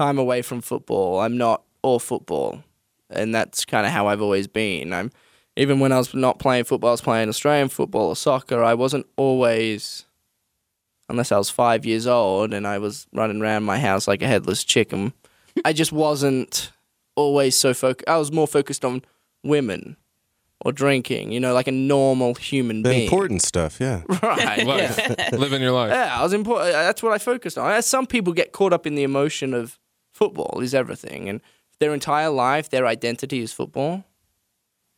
time 0.00 0.18
away 0.18 0.40
from 0.40 0.62
football. 0.62 1.20
I'm 1.20 1.36
not 1.36 1.62
all 1.82 1.98
football, 1.98 2.62
and 3.10 3.34
that's 3.34 3.64
kind 3.66 3.84
of 3.86 3.92
how 3.92 4.06
I've 4.06 4.22
always 4.22 4.46
been. 4.46 4.92
I'm 4.94 5.10
even 5.56 5.78
when 5.78 5.92
I 5.92 5.98
was 5.98 6.14
not 6.14 6.38
playing 6.38 6.64
football, 6.64 6.88
I 6.88 6.92
was 6.92 7.00
playing 7.02 7.28
Australian 7.28 7.68
football 7.68 8.06
or 8.08 8.16
soccer. 8.16 8.62
I 8.62 8.72
wasn't 8.74 9.06
always, 9.16 10.06
unless 11.10 11.32
I 11.32 11.36
was 11.38 11.50
five 11.50 11.84
years 11.84 12.06
old 12.06 12.54
and 12.54 12.66
I 12.66 12.78
was 12.78 13.06
running 13.12 13.42
around 13.42 13.64
my 13.64 13.78
house 13.78 14.08
like 14.08 14.22
a 14.22 14.26
headless 14.26 14.64
chicken. 14.64 15.12
I 15.64 15.72
just 15.74 15.92
wasn't 15.92 16.72
always 17.14 17.56
so 17.58 17.74
focused. 17.74 18.08
I 18.08 18.16
was 18.16 18.32
more 18.32 18.46
focused 18.48 18.84
on 18.84 19.02
women 19.44 19.96
or 20.64 20.72
drinking, 20.72 21.32
you 21.32 21.40
know, 21.40 21.52
like 21.52 21.66
a 21.68 21.72
normal 21.72 22.34
human 22.36 22.82
The 22.82 22.90
being. 22.90 23.02
important 23.02 23.42
stuff, 23.42 23.80
yeah. 23.80 24.02
right? 24.22 24.64
Yeah. 24.66 25.28
Living 25.32 25.60
your 25.60 25.72
life. 25.72 25.90
Yeah, 25.90 26.16
I 26.18 26.22
was 26.22 26.32
important. 26.32 26.72
That's 26.72 27.02
what 27.02 27.12
I 27.12 27.18
focused 27.18 27.58
on. 27.58 27.70
As 27.70 27.86
Some 27.86 28.06
people 28.06 28.32
get 28.32 28.52
caught 28.52 28.72
up 28.72 28.86
in 28.86 28.94
the 28.94 29.02
emotion 29.02 29.52
of 29.52 29.78
football 30.20 30.60
is 30.62 30.74
everything, 30.74 31.28
and 31.28 31.40
their 31.80 31.92
entire 31.94 32.30
life, 32.30 32.68
their 32.70 32.86
identity 32.86 33.40
is 33.40 33.52
football. 33.52 34.04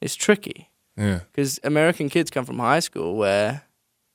It's 0.00 0.14
tricky 0.16 0.68
Yeah. 0.96 1.20
because 1.30 1.60
American 1.62 2.08
kids 2.10 2.30
come 2.30 2.44
from 2.44 2.58
high 2.58 2.80
school 2.80 3.16
where, 3.16 3.62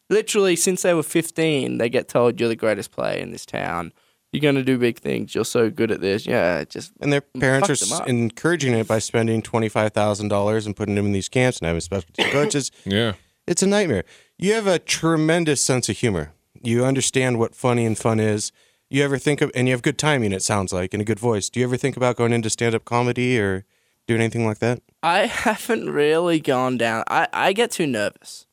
literally, 0.09 0.55
since 0.55 0.81
they 0.81 0.93
were 0.93 1.03
fifteen, 1.03 1.77
they 1.77 1.89
get 1.89 2.07
told 2.09 2.39
you're 2.39 2.49
the 2.49 2.55
greatest 2.55 2.91
player 2.91 3.17
in 3.17 3.31
this 3.31 3.45
town. 3.45 3.93
You're 4.33 4.41
gonna 4.41 4.63
do 4.63 4.77
big 4.77 4.99
things. 4.99 5.33
You're 5.33 5.45
so 5.45 5.69
good 5.69 5.89
at 5.91 6.01
this. 6.01 6.25
Yeah, 6.27 6.65
just 6.65 6.91
And 6.99 7.13
their 7.13 7.21
parents 7.21 7.69
are 7.69 7.75
fucked 7.77 7.89
them 7.89 7.95
s- 7.95 8.01
up. 8.01 8.09
encouraging 8.09 8.73
it 8.73 8.85
by 8.87 8.99
spending 8.99 9.41
twenty 9.41 9.69
five 9.69 9.93
thousand 9.93 10.27
dollars 10.27 10.65
and 10.65 10.75
putting 10.75 10.95
them 10.95 11.05
in 11.05 11.13
these 11.13 11.29
camps 11.29 11.59
and 11.59 11.67
having 11.67 11.79
special 11.81 12.09
coaches. 12.31 12.69
Yeah. 12.85 13.13
It's 13.47 13.63
a 13.63 13.67
nightmare. 13.67 14.03
You 14.37 14.51
have 14.53 14.67
a 14.67 14.77
tremendous 14.77 15.61
sense 15.61 15.87
of 15.87 15.97
humor. 15.97 16.33
You 16.61 16.83
understand 16.83 17.39
what 17.39 17.55
funny 17.55 17.85
and 17.85 17.97
fun 17.97 18.19
is. 18.19 18.51
You 18.89 19.03
ever 19.03 19.17
think 19.17 19.41
of, 19.41 19.51
and 19.53 19.67
you 19.67 19.73
have 19.73 19.81
good 19.81 19.97
timing, 19.97 20.31
it 20.31 20.41
sounds 20.43 20.71
like, 20.71 20.93
and 20.93 21.01
a 21.01 21.05
good 21.05 21.19
voice. 21.19 21.49
Do 21.49 21.59
you 21.59 21.65
ever 21.65 21.75
think 21.77 21.97
about 21.97 22.15
going 22.15 22.31
into 22.31 22.49
stand 22.49 22.73
up 22.73 22.85
comedy 22.85 23.37
or 23.39 23.65
doing 24.07 24.21
anything 24.21 24.45
like 24.45 24.59
that? 24.59 24.81
I 25.03 25.19
haven't 25.25 25.89
really 25.89 26.39
gone 26.39 26.77
down. 26.77 27.03
I, 27.09 27.27
I 27.33 27.53
get 27.53 27.71
too 27.71 27.85
nervous. 27.87 28.45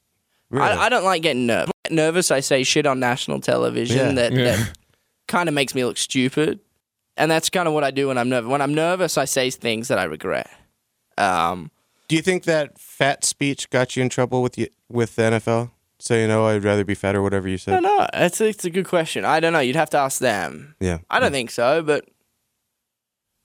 Really? 0.50 0.66
I, 0.68 0.86
I 0.86 0.88
don't 0.88 1.04
like 1.04 1.22
getting 1.22 1.46
nervous. 1.46 1.72
Nervous, 1.90 2.30
I 2.30 2.40
say 2.40 2.64
shit 2.64 2.86
on 2.86 2.98
national 2.98 3.40
television 3.40 4.16
Yeah. 4.16 4.28
that, 4.28 4.32
Yeah. 4.32 4.56
that 4.56 4.72
kind 5.28 5.48
of 5.48 5.54
makes 5.54 5.74
me 5.74 5.84
look 5.84 5.98
stupid, 5.98 6.58
and 7.16 7.30
that's 7.30 7.48
kind 7.50 7.68
of 7.68 7.74
what 7.74 7.84
I 7.84 7.90
do 7.92 8.08
when 8.08 8.18
I'm 8.18 8.28
nervous. 8.28 8.50
When 8.50 8.60
I'm 8.62 8.74
nervous, 8.74 9.16
I 9.16 9.26
say 9.26 9.50
things 9.50 9.86
that 9.88 9.98
I 9.98 10.04
regret. 10.04 10.50
Um, 11.16 11.70
Do 12.08 12.16
you 12.16 12.22
think 12.22 12.42
that 12.44 12.76
fat 12.78 13.24
speech 13.24 13.70
got 13.70 13.94
you 13.96 14.02
in 14.02 14.08
trouble 14.08 14.42
with 14.42 14.58
you, 14.58 14.66
with 14.88 15.14
the 15.14 15.22
NFL? 15.22 15.70
Saying, 16.06 16.30
"Oh, 16.30 16.44
I'd 16.44 16.62
rather 16.62 16.84
be 16.84 16.94
fat," 16.94 17.14
or 17.16 17.22
whatever 17.22 17.48
you 17.48 17.54
I 17.54 17.56
said. 17.56 17.70
don't 17.80 17.82
know. 17.84 18.06
It's 18.12 18.38
it's 18.40 18.64
a 18.66 18.70
good 18.70 18.86
question. 18.86 19.24
I 19.24 19.40
don't 19.40 19.54
know. 19.54 19.60
You'd 19.60 19.76
have 19.76 19.88
to 19.90 19.98
ask 19.98 20.20
them. 20.20 20.74
Yeah, 20.78 20.98
I 21.08 21.18
don't 21.18 21.32
think 21.32 21.50
so, 21.50 21.80
but 21.82 22.06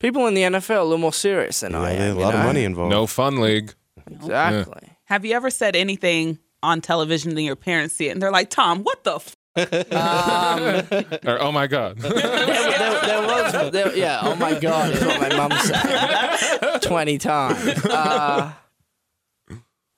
people 0.02 0.28
in 0.28 0.34
the 0.34 0.42
NFL 0.42 0.70
are 0.72 0.78
a 0.80 0.84
little 0.84 0.98
more 0.98 1.14
serious 1.14 1.62
than 1.62 1.72
yeah, 1.72 1.82
I 1.82 1.94
they 1.94 2.10
am. 2.10 2.18
a 2.18 2.20
you 2.20 2.26
lot 2.26 2.36
of 2.36 2.44
money 2.44 2.66
involved. 2.66 2.92
No 2.92 3.08
fun 3.08 3.40
league. 3.40 3.74
Exactly. 4.12 4.90
Have 5.06 5.24
you 5.24 5.36
ever 5.36 5.50
said 5.50 5.76
anything 5.76 6.38
on 6.62 6.82
television 6.82 7.32
and 7.32 7.42
your 7.42 7.56
parents 7.56 7.96
see 7.96 8.10
it 8.10 8.12
and 8.12 8.22
they're 8.22 8.30
like, 8.32 8.50
Tom, 8.50 8.84
what 8.84 9.04
the 9.06 9.16
f-? 9.16 9.36
Or, 11.26 11.42
oh 11.42 11.52
my 11.52 11.68
God. 11.68 11.98
there, 12.00 12.12
there, 12.12 13.02
there 13.02 13.22
was, 13.28 13.72
there, 13.72 13.96
yeah. 13.96 14.20
Oh 14.22 14.36
my 14.36 14.60
god, 14.60 14.92
is 14.94 15.04
what 15.06 15.20
my 15.22 15.36
mum 15.36 15.52
said 15.60 16.80
twenty 16.82 17.18
times. 17.18 17.86
Uh, 17.86 18.52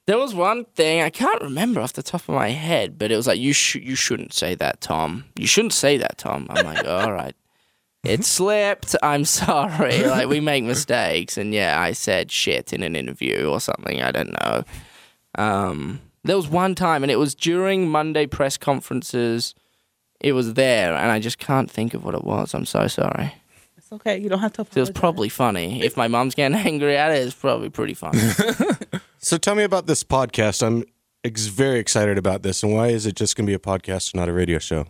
there 0.08 0.18
was 0.18 0.34
one 0.34 0.66
thing 0.66 1.02
I 1.02 1.10
can't 1.10 1.42
remember 1.42 1.80
off 1.82 1.94
the 1.94 2.04
top 2.04 2.22
of 2.22 2.36
my 2.36 2.50
head, 2.50 2.98
but 2.98 3.12
it 3.12 3.16
was 3.16 3.28
like 3.28 3.40
you 3.40 3.54
sh- 3.54 3.76
you 3.76 3.96
shouldn't 3.96 4.34
say 4.34 4.56
that, 4.56 4.82
Tom. 4.82 5.26
You 5.38 5.48
shouldn't 5.48 5.74
say 5.74 5.98
that, 5.98 6.18
Tom. 6.18 6.48
I'm 6.50 6.66
like, 6.66 6.86
all 6.88 7.12
right. 7.14 7.36
It 8.04 8.26
slipped. 8.26 8.96
I'm 9.04 9.26
sorry. 9.44 10.04
Like 10.06 10.28
we 10.28 10.40
make 10.40 10.64
mistakes, 10.64 11.38
and 11.38 11.54
yeah, 11.54 11.80
I 11.80 11.92
said 11.92 12.32
shit 12.32 12.74
in 12.74 12.84
an 12.84 12.96
interview 12.96 13.46
or 13.48 13.60
something. 13.60 14.02
I 14.02 14.12
don't 14.12 14.34
know. 14.44 14.64
Um, 15.36 16.02
there 16.24 16.36
was 16.36 16.48
one 16.48 16.76
time, 16.76 17.04
and 17.04 17.12
it 17.12 17.18
was 17.18 17.36
during 17.36 17.88
Monday 17.88 18.26
press 18.26 18.58
conferences. 18.58 19.54
It 20.20 20.34
was 20.34 20.54
there, 20.54 20.96
and 20.96 21.12
I 21.12 21.20
just 21.20 21.40
can't 21.40 21.70
think 21.70 21.94
of 21.94 22.04
what 22.04 22.14
it 22.16 22.24
was. 22.24 22.54
I'm 22.54 22.66
so 22.66 22.88
sorry. 22.88 23.34
It's 23.78 23.92
okay. 23.92 24.20
You 24.20 24.30
don't 24.30 24.40
have 24.40 24.54
to 24.54 24.62
It 24.62 24.76
was 24.76 24.92
probably 24.92 25.30
funny. 25.30 25.84
If 25.84 25.98
my 25.98 26.08
mom's 26.08 26.36
getting 26.36 26.58
angry 26.68 26.98
at 26.98 27.12
it, 27.12 27.26
it's 27.26 27.36
probably 27.36 27.70
pretty 27.70 27.94
funny. 27.96 28.20
So 29.22 29.38
tell 29.38 29.56
me 29.56 29.64
about 29.64 29.86
this 29.86 30.04
podcast. 30.04 30.66
I'm 30.66 30.84
ex- 31.24 31.46
very 31.46 31.80
excited 31.80 32.18
about 32.18 32.42
this, 32.42 32.64
and 32.64 32.74
why 32.74 32.88
is 32.88 33.06
it 33.06 33.16
just 33.16 33.36
going 33.36 33.46
to 33.46 33.50
be 33.52 33.54
a 33.54 33.60
podcast, 33.60 34.14
and 34.14 34.20
not 34.20 34.30
a 34.30 34.34
radio 34.34 34.60
show? 34.60 34.86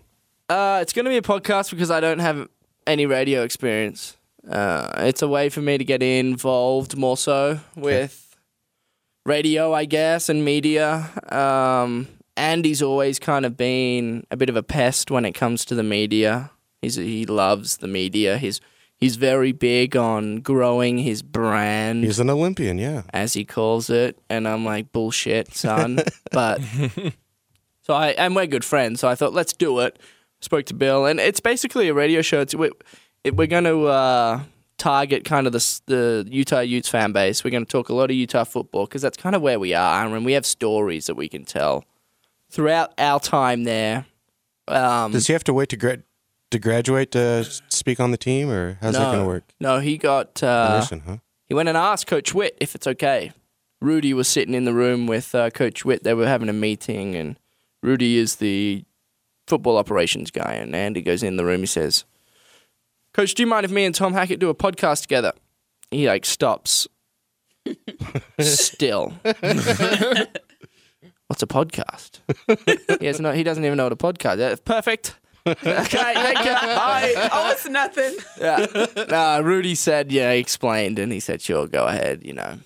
uh, 0.50 0.80
it's 0.82 0.92
going 0.92 1.06
to 1.06 1.10
be 1.12 1.18
a 1.18 1.22
podcast 1.22 1.72
because 1.72 1.90
I 1.90 2.02
don't 2.02 2.20
have 2.20 2.48
any 2.86 3.06
radio 3.06 3.44
experience. 3.44 4.18
Uh, 4.46 4.92
it's 4.98 5.22
a 5.22 5.28
way 5.28 5.48
for 5.48 5.62
me 5.62 5.78
to 5.78 5.86
get 5.86 6.04
involved 6.04 6.98
more 6.98 7.16
so 7.16 7.62
with 7.76 8.36
radio, 9.26 9.74
I 9.74 9.86
guess, 9.86 10.28
and 10.28 10.44
media. 10.44 11.10
Um, 11.32 12.08
Andy's 12.36 12.82
always 12.82 13.18
kind 13.18 13.46
of 13.46 13.56
been 13.56 14.26
a 14.30 14.36
bit 14.36 14.50
of 14.50 14.58
a 14.58 14.64
pest 14.64 15.10
when 15.10 15.24
it 15.24 15.32
comes 15.34 15.64
to 15.66 15.76
the 15.76 15.84
media. 15.84 16.52
He's, 16.82 16.96
he 16.96 17.26
loves 17.26 17.78
the 17.78 17.88
media. 17.88 18.38
He's 18.38 18.60
he's 19.02 19.18
very 19.18 19.52
big 19.52 19.98
on 19.98 20.38
growing 20.38 21.00
his 21.00 21.22
brand. 21.22 22.06
He's 22.06 22.20
an 22.20 22.30
Olympian, 22.30 22.78
yeah. 22.78 23.02
as 23.12 23.34
he 23.34 23.44
calls 23.44 23.90
it, 23.90 24.18
and 24.30 24.48
I'm 24.48 24.64
like, 24.64 24.94
bullshit, 24.94 25.54
son. 25.54 26.00
but 26.32 26.62
so 27.82 27.94
I 27.94 28.10
and 28.12 28.34
we're 28.34 28.46
good 28.46 28.64
friends, 28.64 29.02
so 29.02 29.10
I 29.10 29.16
thought 29.16 29.34
let's 29.34 29.52
do 29.52 29.80
it. 29.80 30.00
Spoke 30.40 30.66
to 30.68 30.74
Bill, 30.74 31.06
and 31.06 31.20
it's 31.20 31.42
basically 31.42 31.90
a 31.90 31.94
radio 31.94 32.22
show. 32.22 32.40
It's, 32.42 32.56
we, 32.56 32.72
it, 33.24 33.36
we're 33.36 33.48
going 33.48 33.66
to 33.66 33.86
uh, 33.88 34.42
target 34.78 35.26
kind 35.26 35.46
of 35.46 35.54
the 35.54 35.82
the 35.88 36.28
Utah 36.30 36.62
Utes 36.62 36.88
fan 36.88 37.12
base. 37.12 37.44
We're 37.44 37.52
going 37.52 37.66
to 37.66 37.72
talk 37.72 37.90
a 37.90 37.94
lot 37.94 38.10
of 38.10 38.16
Utah 38.16 38.46
football 38.46 38.86
because 38.86 39.02
that's 39.02 39.18
kind 39.18 39.36
of 39.36 39.42
where 39.42 39.60
we 39.60 39.74
are, 39.74 40.06
and 40.06 40.26
we 40.26 40.34
have 40.34 40.46
stories 40.46 41.08
that 41.08 41.16
we 41.16 41.28
can 41.28 41.44
tell 41.44 41.86
throughout 42.50 42.94
our 42.98 43.20
time 43.20 43.66
there. 43.66 44.06
Um, 44.68 45.12
Does 45.12 45.28
he 45.28 45.34
have 45.34 45.44
to 45.46 45.54
wait 45.54 45.70
to 45.70 45.78
gra- 45.78 46.04
to 46.52 46.60
graduate 46.60 47.12
to 47.12 47.44
speak 47.70 48.00
on 48.00 48.12
the 48.12 48.18
team, 48.18 48.50
or 48.50 48.78
how's 48.82 48.94
that 48.94 49.06
going 49.06 49.20
to 49.20 49.26
work? 49.26 49.44
No, 49.60 49.80
he 49.80 49.98
got 49.98 50.42
uh, 50.44 50.86
huh? 50.86 51.18
He 51.48 51.54
went 51.54 51.70
and 51.70 51.78
asked 51.78 52.08
Coach 52.08 52.34
Whitt 52.34 52.58
if 52.62 52.76
it's 52.76 52.88
okay. 52.88 53.32
Rudy 53.82 54.14
was 54.14 54.28
sitting 54.28 54.54
in 54.54 54.66
the 54.66 54.74
room 54.74 55.08
with 55.08 55.34
uh, 55.34 55.50
Coach 55.50 55.84
Whitt. 55.84 56.04
They 56.04 56.14
were 56.14 56.28
having 56.28 56.50
a 56.50 56.54
meeting, 56.54 57.16
and 57.16 57.38
Rudy 57.82 58.18
is 58.18 58.36
the 58.36 58.86
football 59.48 59.78
operations 59.78 60.32
guy. 60.32 60.54
And 60.54 60.76
Andy 60.76 61.02
goes 61.02 61.24
in 61.24 61.38
the 61.38 61.46
room. 61.46 61.62
He 61.62 61.66
says, 61.66 62.06
"Coach, 63.14 63.34
do 63.34 63.44
you 63.44 63.48
mind 63.48 63.66
if 63.66 63.72
me 63.72 63.86
and 63.86 63.96
Tom 63.96 64.14
Hackett 64.14 64.40
do 64.40 64.50
a 64.50 64.56
podcast 64.56 65.02
together?" 65.02 65.34
He 65.90 66.08
like 66.08 66.26
stops. 66.26 66.88
Still, 68.40 69.14
what's 69.24 69.42
a 71.42 71.48
podcast? 71.48 72.20
he 73.00 73.06
has 73.06 73.20
no. 73.20 73.32
He 73.32 73.44
doesn't 73.44 73.66
even 73.66 73.78
know 73.78 73.86
what 73.86 73.94
a 73.94 73.98
podcast. 73.98 74.54
is. 74.54 74.60
Perfect. 74.60 75.16
Okay, 75.48 75.64
thank 75.66 76.40
you. 76.40 76.52
Bye. 76.54 77.30
Oh, 77.32 77.52
it's 77.52 77.68
nothing. 77.68 78.16
Yeah. 78.40 78.66
No, 79.10 79.42
Rudy 79.42 79.76
said, 79.76 80.12
yeah, 80.12 80.34
he 80.34 80.40
explained, 80.40 81.00
and 81.00 81.12
he 81.12 81.20
said, 81.20 81.42
sure, 81.42 81.68
go 81.68 81.86
ahead, 81.86 82.22
you 82.26 82.34
know. 82.34 82.60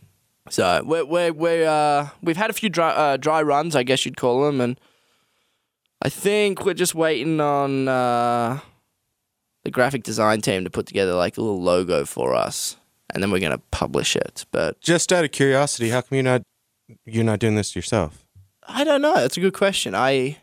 So 0.50 0.84
we're 0.86 1.06
we're 1.06 1.34
we're 1.34 1.68
uh 1.68 2.10
we've 2.22 2.38
had 2.38 2.50
a 2.50 2.54
few 2.54 2.70
dry 2.70 2.92
uh, 2.92 3.18
dry 3.18 3.42
runs, 3.42 3.76
I 3.76 3.84
guess 3.84 4.06
you'd 4.06 4.18
call 4.18 4.46
them, 4.46 4.62
and 4.62 4.80
I 6.04 6.10
think 6.10 6.66
we're 6.66 6.76
just 6.76 6.94
waiting 6.94 7.40
on 7.42 7.88
uh, 7.88 8.60
the 9.64 9.72
graphic 9.72 10.04
design 10.04 10.42
team 10.42 10.64
to 10.64 10.70
put 10.70 10.86
together 10.86 11.14
like 11.14 11.38
a 11.38 11.42
little 11.42 11.62
logo 11.62 12.06
for 12.06 12.36
us, 12.36 12.78
and 13.12 13.24
then 13.24 13.32
we're 13.32 13.40
gonna 13.40 13.62
publish 13.72 14.16
it. 14.16 14.46
But 14.52 14.80
Just 14.82 15.12
out 15.12 15.26
of 15.26 15.32
curiosity, 15.32 15.90
how 15.90 16.02
come 16.02 16.16
you're 16.16 16.24
not 16.24 16.44
you're 17.06 17.24
not 17.24 17.40
doing 17.40 17.56
this 17.56 17.76
yourself? 17.76 18.24
I 18.68 18.84
don't 18.84 19.02
know. 19.02 19.16
That's 19.16 19.38
a 19.38 19.42
good 19.42 19.54
question. 19.54 19.96
I 19.96 20.38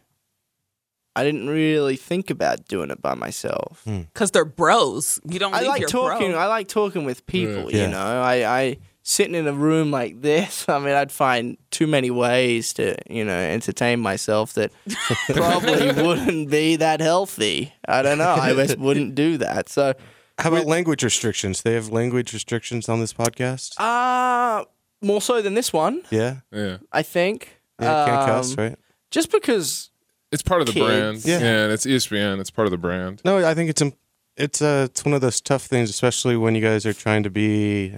I 1.15 1.25
didn't 1.25 1.49
really 1.49 1.97
think 1.97 2.31
about 2.31 2.67
doing 2.69 2.91
it 2.91 3.03
by 3.03 3.15
myself. 3.15 3.83
Because 3.85 4.31
they're 4.31 4.45
bros. 4.47 5.21
You 5.29 5.39
don't 5.39 5.55
I 5.55 5.59
leave 5.61 5.69
like 5.69 5.81
your 5.81 5.89
talking. 5.91 6.31
bro. 6.33 6.41
I 6.41 6.47
like 6.47 6.69
talking 6.69 7.05
with 7.05 7.27
people. 7.27 7.71
Yeah. 7.71 7.83
You 7.85 7.89
know, 7.89 7.99
I, 8.23 8.35
I 8.61 8.77
sitting 9.03 9.35
in 9.35 9.47
a 9.47 9.53
room 9.53 9.91
like 9.91 10.23
this. 10.23 10.67
I 10.69 10.79
mean, 10.79 10.95
I'd 10.95 11.13
find 11.13 11.59
too 11.71 11.87
many 11.87 12.11
ways 12.11 12.73
to 12.75 12.97
you 13.11 13.25
know 13.25 13.37
entertain 13.37 14.01
myself 14.01 14.55
that 14.55 14.73
probably 15.35 15.93
wouldn't 16.03 16.51
be 16.51 16.77
that 16.77 17.01
healthy. 17.01 17.73
I 17.87 18.03
don't 18.03 18.19
know. 18.19 18.35
I 18.35 18.55
just 18.55 18.79
wouldn't 18.79 19.15
do 19.15 19.37
that. 19.39 19.69
So, 19.69 19.95
How 20.39 20.49
about 20.51 20.67
language 20.67 21.03
restrictions? 21.05 21.63
They 21.63 21.75
have 21.75 21.89
language 21.91 22.33
restrictions 22.33 22.89
on 22.89 23.01
this 23.01 23.13
podcast. 23.13 23.75
uh 23.79 24.65
more 25.05 25.21
so 25.21 25.43
than 25.43 25.55
this 25.55 25.73
one, 25.73 26.03
Yeah, 26.11 26.37
Yeah. 26.53 26.77
I 26.93 27.03
think. 27.03 27.61
yeah, 27.81 28.05
can't 28.07 28.27
cuss, 28.27 28.51
Um, 28.57 28.65
right? 28.65 28.79
Just 29.11 29.33
because 29.33 29.91
It's 30.33 30.43
part 30.43 30.61
of 30.63 30.67
the 30.67 30.73
Kids. 30.73 30.87
brand. 30.87 31.25
Yeah. 31.25 31.39
Yeah. 31.41 31.65
and 31.65 31.73
it's 31.73 31.85
ESPN. 31.87 32.41
It's 32.41 32.51
part 32.51 32.67
of 32.67 32.71
the 32.73 32.79
brand. 32.79 33.21
No, 33.25 33.47
I 33.47 33.55
think 33.55 33.71
it's 33.71 33.83
it's 34.37 34.63
uh 34.63 34.87
it's 34.91 35.05
one 35.05 35.13
of 35.15 35.21
those 35.21 35.41
tough 35.41 35.65
things, 35.67 35.91
especially 35.91 36.37
when 36.37 36.55
you 36.55 36.61
guys 36.63 36.87
are 36.87 36.95
trying 36.95 37.23
to 37.25 37.31
be 37.31 37.97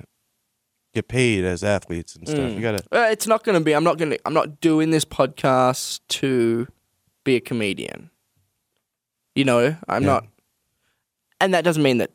get 0.94 1.08
paid 1.08 1.44
as 1.44 1.62
athletes 1.64 2.14
and 2.16 2.28
stuff. 2.28 2.40
Mm. 2.50 2.54
You 2.56 2.60
gotta 2.60 2.84
Uh, 2.92 3.08
it's 3.10 3.26
not 3.26 3.44
going 3.44 3.58
to 3.58 3.64
be. 3.64 3.72
I'm 3.74 3.84
not 3.84 3.98
going 3.98 4.10
to. 4.12 4.18
I'm 4.26 4.34
not 4.34 4.60
doing 4.60 4.90
this 4.90 5.04
podcast 5.04 6.00
to 6.20 6.66
be 7.24 7.36
a 7.36 7.40
comedian. 7.40 8.10
You 9.34 9.44
know, 9.44 9.76
I'm 9.88 10.02
Yeah. 10.02 10.06
not, 10.08 10.26
and 11.40 11.54
that 11.54 11.64
doesn't 11.64 11.82
mean 11.82 11.98
that 11.98 12.10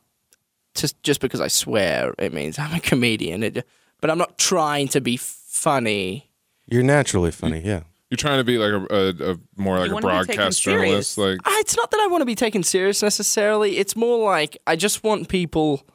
just 0.76 1.02
just 1.04 1.20
because 1.20 1.42
I 1.42 1.48
swear 1.50 2.14
it 2.18 2.34
means 2.34 2.58
I'm 2.60 2.74
a 2.74 2.80
comedian. 2.80 3.44
It, 3.44 3.66
but 4.02 4.10
I'm 4.10 4.18
not 4.18 4.38
trying 4.38 4.88
to 4.90 5.02
be 5.02 5.18
funny. 5.18 6.30
You're 6.68 6.84
naturally 6.84 7.32
funny, 7.32 7.62
yeah. 7.66 7.82
You're 8.10 8.18
trying 8.18 8.40
to 8.40 8.44
be 8.44 8.58
like 8.58 8.72
a, 8.72 8.96
a, 8.96 9.34
a 9.34 9.38
more 9.56 9.78
like 9.80 9.92
a 9.92 9.94
wanna 9.94 10.08
be 10.08 10.12
taken 10.12 10.36
broadcast 10.36 10.62
journalist. 10.64 11.18
Like 11.18 11.38
Ah, 11.46 11.56
It's 11.60 11.78
not 11.78 11.92
that 11.92 12.00
I 12.00 12.08
want 12.08 12.22
to 12.22 12.26
be 12.26 12.36
taken 12.36 12.64
serious 12.64 13.04
necessarily. 13.04 13.78
It's 13.78 13.96
more 13.96 14.24
like 14.30 14.58
I 14.66 14.76
just 14.76 15.04
want 15.04 15.30
people 15.30 15.86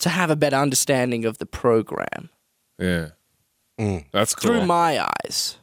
to 0.00 0.08
have 0.10 0.30
a 0.30 0.36
better 0.36 0.56
understanding 0.56 1.24
of 1.24 1.38
the 1.38 1.46
program 1.46 2.30
yeah, 2.78 3.08
Mm. 3.78 4.04
that's 4.12 4.34
cool. 4.34 4.50
through 4.50 4.66
my 4.66 5.02
eyes. 5.24 5.56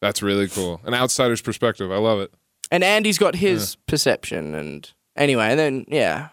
that's 0.00 0.22
really 0.22 0.48
cool. 0.48 0.80
An 0.84 0.94
outsider's 0.94 1.40
perspective. 1.42 1.90
I 1.92 1.96
love 1.96 2.20
it. 2.20 2.32
And 2.70 2.82
Andy's 2.84 3.18
got 3.18 3.34
his 3.34 3.76
perception. 3.86 4.54
And 4.54 4.90
anyway, 5.16 5.46
and 5.50 5.58
then, 5.58 5.84
yeah, 5.88 6.28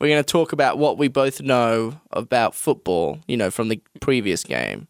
we're 0.00 0.08
going 0.08 0.22
to 0.22 0.32
talk 0.32 0.52
about 0.52 0.78
what 0.78 0.96
we 0.98 1.08
both 1.08 1.40
know 1.42 2.00
about 2.12 2.54
football, 2.54 3.18
you 3.26 3.36
know, 3.36 3.50
from 3.50 3.68
the 3.68 3.80
previous 4.00 4.42
game. 4.44 4.88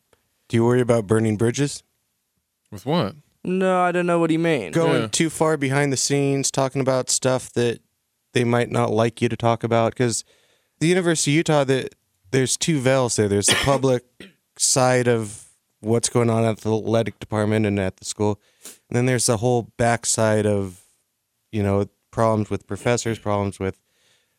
Do 0.49 0.57
you 0.57 0.65
worry 0.65 0.81
about 0.81 1.07
burning 1.07 1.37
bridges? 1.37 1.83
With 2.71 2.85
what? 2.87 3.15
No, 3.45 3.81
I 3.83 3.93
don't 3.93 4.07
know 4.07 4.19
what 4.19 4.31
he 4.31 4.39
means. 4.39 4.75
Going 4.75 5.03
Yeah. 5.03 5.09
too 5.09 5.31
far 5.31 5.57
behind 5.57 5.93
the 5.93 5.97
scenes, 5.97 6.51
talking 6.51 6.81
about 6.81 7.09
stuff 7.11 7.51
that 7.55 7.81
they 8.33 8.45
might 8.45 8.71
not 8.71 8.91
like 8.91 9.23
you 9.23 9.29
to 9.29 9.37
talk 9.37 9.65
about. 9.65 9.93
Because 9.93 10.25
the 10.79 10.87
University 10.89 11.33
of 11.33 11.37
Utah, 11.37 11.65
that 11.65 11.95
there's 12.31 12.57
two 12.57 12.79
veils 12.81 13.17
there. 13.17 13.29
There's 13.29 13.47
the 13.47 13.55
public 13.65 14.05
side 14.57 15.09
of 15.09 15.47
what's 15.81 16.11
going 16.11 16.29
on 16.29 16.45
at 16.45 16.59
the 16.59 16.77
athletic 16.77 17.19
department 17.19 17.65
and 17.65 17.79
at 17.81 17.97
the 17.97 18.05
school, 18.05 18.39
and 18.89 18.97
then 18.97 19.07
there's 19.07 19.27
the 19.27 19.39
whole 19.39 19.73
backside 19.79 20.45
of, 20.47 20.83
you 21.51 21.63
know, 21.63 21.87
problems 22.11 22.51
with 22.51 22.67
professors, 22.67 23.19
problems 23.19 23.59
with, 23.59 23.81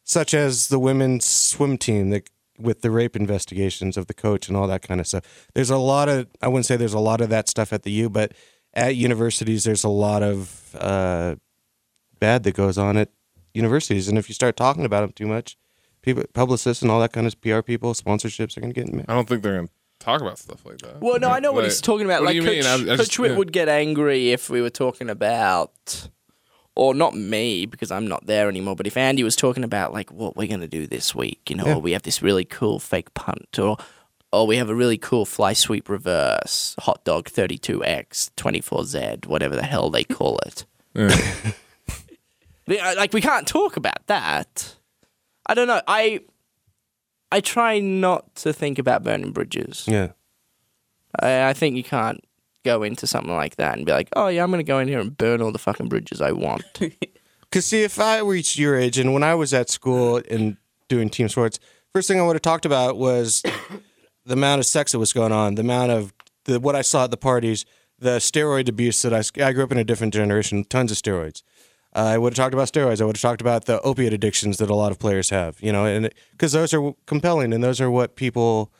such 0.03 0.33
as 0.35 0.67
the 0.67 0.77
women's 0.77 1.25
swim 1.25 1.77
team 1.77 2.11
that 2.11 2.29
with 2.59 2.81
the 2.81 2.91
rape 2.91 3.15
investigations 3.15 3.97
of 3.97 4.05
the 4.05 4.13
coach 4.13 4.47
and 4.47 4.55
all 4.55 4.67
that 4.67 4.83
kind 4.83 4.99
of 4.99 5.07
stuff. 5.07 5.47
There's 5.55 5.71
a 5.71 5.77
lot 5.77 6.07
of 6.09 6.27
I 6.43 6.47
wouldn't 6.47 6.67
say 6.67 6.75
there's 6.75 6.93
a 6.93 6.99
lot 6.99 7.19
of 7.21 7.29
that 7.29 7.49
stuff 7.49 7.73
at 7.73 7.81
the 7.81 7.91
U, 7.91 8.09
but 8.09 8.33
at 8.73 8.95
universities 8.95 9.63
there's 9.63 9.83
a 9.83 9.89
lot 9.89 10.23
of 10.23 10.75
uh, 10.79 11.35
bad 12.19 12.43
that 12.43 12.55
goes 12.55 12.77
on 12.77 12.97
at 12.97 13.09
universities, 13.53 14.07
and 14.07 14.17
if 14.17 14.29
you 14.29 14.35
start 14.35 14.55
talking 14.55 14.85
about 14.85 15.01
them 15.01 15.11
too 15.11 15.27
much, 15.27 15.57
people, 16.01 16.23
publicists 16.33 16.81
and 16.81 16.89
all 16.91 16.99
that 17.01 17.11
kind 17.13 17.27
of 17.27 17.39
PR 17.41 17.61
people, 17.61 17.93
sponsorships 17.93 18.55
are 18.57 18.61
going 18.61 18.73
to 18.73 18.79
get 18.81 18.93
mad. 18.93 19.05
I 19.09 19.13
don't 19.13 19.27
think 19.27 19.43
they're 19.43 19.55
gonna 19.57 19.67
talk 19.99 20.21
about 20.21 20.39
stuff 20.39 20.65
like 20.65 20.77
that. 20.79 21.01
Well, 21.01 21.19
no, 21.19 21.29
I 21.29 21.39
know 21.39 21.51
what 21.51 21.63
he's 21.65 21.81
talking 21.81 22.05
about. 22.05 22.21
what 22.21 22.27
like 22.27 22.33
do 22.33 22.37
you 22.37 22.61
Coach, 22.61 22.79
mean? 22.81 22.89
I- 22.89 22.93
I 22.93 22.97
Coach 22.97 23.07
just- 23.07 23.19
Whitt 23.19 23.31
yeah. 23.31 23.37
would 23.37 23.51
get 23.51 23.67
angry 23.69 24.31
if 24.31 24.49
we 24.49 24.61
were 24.61 24.69
talking 24.69 25.09
about, 25.09 26.07
or 26.75 26.93
not 26.95 27.13
me 27.13 27.65
because 27.65 27.91
I'm 27.91 28.07
not 28.07 28.25
there 28.27 28.47
anymore. 28.47 28.75
But 28.77 28.87
if 28.87 28.95
Andy 28.95 29.23
was 29.23 29.35
talking 29.35 29.63
about 29.65 29.91
like 29.93 30.11
what 30.11 30.37
we're 30.37 30.47
gonna 30.47 30.67
do 30.67 30.87
this 30.87 31.13
week, 31.13 31.49
you 31.49 31.55
know, 31.57 31.65
Yeah. 31.65 31.75
or 31.75 31.79
we 31.79 31.91
have 31.91 32.03
this 32.03 32.21
really 32.21 32.45
cool 32.45 32.79
fake 32.79 33.13
punt, 33.13 33.59
or 33.59 33.77
or 34.31 34.47
we 34.47 34.57
have 34.57 34.69
a 34.69 34.75
really 34.75 34.97
cool 34.97 35.25
fly 35.25 35.53
sweep 35.53 35.89
reverse, 35.89 36.75
hot 36.79 37.03
dog 37.03 37.29
32x 37.29 38.31
24z, 38.35 39.27
whatever 39.27 39.55
the 39.55 39.63
hell 39.63 39.89
they 39.89 40.03
call 40.03 40.37
it. 40.39 40.65
Yeah. 40.93 41.15
Uh, 42.69 42.93
like 42.95 43.11
we 43.11 43.19
can't 43.19 43.47
talk 43.47 43.75
about 43.75 44.05
that. 44.07 44.75
I 45.45 45.53
don't 45.55 45.67
know. 45.67 45.81
I 45.87 46.21
I 47.31 47.41
try 47.41 47.79
not 47.79 48.33
to 48.35 48.53
think 48.53 48.79
about 48.79 49.03
burning 49.03 49.31
bridges. 49.31 49.85
Yeah, 49.87 50.09
I, 51.19 51.49
I 51.49 51.53
think 51.53 51.75
you 51.75 51.83
can't 51.83 52.23
go 52.63 52.83
into 52.83 53.07
something 53.07 53.33
like 53.33 53.55
that 53.57 53.75
and 53.75 53.85
be 53.85 53.91
like, 53.91 54.09
oh 54.15 54.27
yeah, 54.27 54.43
I'm 54.43 54.51
gonna 54.51 54.63
go 54.63 54.79
in 54.79 54.87
here 54.87 54.99
and 54.99 55.17
burn 55.17 55.41
all 55.41 55.51
the 55.51 55.59
fucking 55.59 55.89
bridges 55.89 56.21
I 56.21 56.31
want. 56.31 56.63
because 57.41 57.65
see, 57.65 57.83
if 57.83 57.99
I 57.99 58.19
reached 58.19 58.57
your 58.57 58.77
age 58.77 58.97
and 58.97 59.13
when 59.13 59.23
I 59.23 59.35
was 59.35 59.53
at 59.53 59.69
school 59.69 60.21
and 60.29 60.55
doing 60.87 61.09
team 61.09 61.27
sports, 61.27 61.59
first 61.93 62.07
thing 62.07 62.19
I 62.19 62.23
would 62.23 62.35
have 62.35 62.41
talked 62.41 62.65
about 62.65 62.97
was 62.97 63.43
the 64.25 64.33
amount 64.33 64.59
of 64.59 64.65
sex 64.65 64.91
that 64.91 64.99
was 64.99 65.13
going 65.13 65.31
on, 65.31 65.55
the 65.55 65.61
amount 65.61 65.91
of 65.91 66.13
the 66.45 66.59
what 66.59 66.75
I 66.75 66.81
saw 66.81 67.05
at 67.05 67.11
the 67.11 67.17
parties, 67.17 67.65
the 67.99 68.17
steroid 68.17 68.67
abuse 68.69 69.01
that 69.01 69.13
I, 69.13 69.23
I 69.43 69.53
grew 69.53 69.63
up 69.63 69.71
in 69.71 69.77
a 69.77 69.83
different 69.83 70.13
generation, 70.13 70.63
tons 70.63 70.91
of 70.91 70.97
steroids. 70.97 71.43
Uh, 71.93 71.99
I 71.99 72.17
would 72.17 72.33
have 72.33 72.37
talked 72.37 72.53
about 72.53 72.71
steroids. 72.71 73.01
I 73.01 73.05
would 73.05 73.17
have 73.17 73.21
talked 73.21 73.41
about 73.41 73.65
the 73.65 73.81
opiate 73.81 74.13
addictions 74.13 74.57
that 74.57 74.69
a 74.69 74.75
lot 74.75 74.91
of 74.91 74.99
players 74.99 75.29
have, 75.29 75.61
you 75.61 75.71
know, 75.71 75.85
and 75.85 76.09
because 76.31 76.53
those 76.53 76.73
are 76.73 76.93
compelling 77.05 77.53
and 77.53 77.63
those 77.63 77.81
are 77.81 77.91
what 77.91 78.15
people 78.15 78.71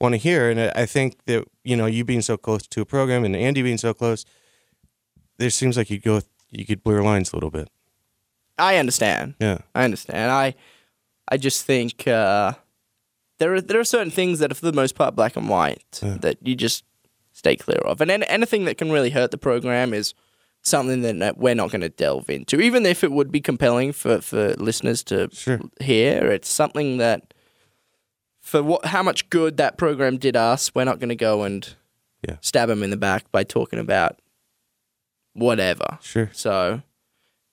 want 0.00 0.12
to 0.12 0.18
hear. 0.18 0.48
And 0.48 0.60
I 0.60 0.86
think 0.86 1.24
that 1.26 1.44
you 1.64 1.76
know, 1.76 1.86
you 1.86 2.04
being 2.04 2.22
so 2.22 2.36
close 2.36 2.66
to 2.68 2.80
a 2.80 2.86
program 2.86 3.24
and 3.24 3.34
Andy 3.34 3.62
being 3.62 3.78
so 3.78 3.92
close, 3.94 4.24
there 5.38 5.50
seems 5.50 5.76
like 5.76 5.90
you 5.90 5.98
go 5.98 6.22
you 6.50 6.64
could 6.64 6.84
blur 6.84 7.02
lines 7.02 7.32
a 7.32 7.36
little 7.36 7.50
bit. 7.50 7.68
I 8.58 8.76
understand. 8.76 9.34
Yeah. 9.40 9.58
I 9.74 9.84
understand. 9.84 10.30
I 10.30 10.54
I 11.28 11.36
just 11.36 11.64
think 11.64 12.06
uh, 12.06 12.52
there 13.42 13.54
are 13.54 13.60
there 13.60 13.80
are 13.80 13.84
certain 13.84 14.10
things 14.10 14.38
that 14.38 14.50
are 14.52 14.54
for 14.54 14.66
the 14.66 14.72
most 14.72 14.94
part 14.94 15.16
black 15.16 15.36
and 15.36 15.48
white 15.48 15.98
that 16.24 16.36
you 16.46 16.54
just 16.54 16.84
stay 17.32 17.56
clear 17.56 17.78
of, 17.78 18.00
and 18.00 18.10
an- 18.10 18.22
anything 18.24 18.64
that 18.66 18.78
can 18.78 18.90
really 18.92 19.10
hurt 19.10 19.30
the 19.32 19.38
program 19.38 19.92
is 19.92 20.14
something 20.62 21.02
that 21.02 21.38
we're 21.38 21.56
not 21.56 21.70
going 21.72 21.80
to 21.80 21.88
delve 21.88 22.30
into, 22.30 22.60
even 22.60 22.86
if 22.86 23.02
it 23.02 23.10
would 23.10 23.30
be 23.32 23.40
compelling 23.40 23.92
for 23.92 24.20
for 24.20 24.54
listeners 24.54 25.02
to 25.04 25.28
Sure. 25.32 25.60
hear. 25.80 26.30
It's 26.30 26.48
something 26.48 26.98
that 26.98 27.34
for 28.40 28.62
what 28.62 28.84
how 28.86 29.02
much 29.02 29.28
good 29.30 29.56
that 29.56 29.76
program 29.76 30.18
did 30.18 30.36
us, 30.36 30.72
we're 30.74 30.84
not 30.84 30.98
going 31.00 31.08
to 31.08 31.16
go 31.16 31.42
and 31.42 31.74
Yeah. 32.28 32.36
stab 32.40 32.68
them 32.68 32.82
in 32.84 32.90
the 32.90 32.96
back 32.96 33.30
by 33.32 33.42
talking 33.44 33.78
about 33.80 34.20
whatever. 35.34 35.98
Sure. 36.02 36.30
So, 36.32 36.82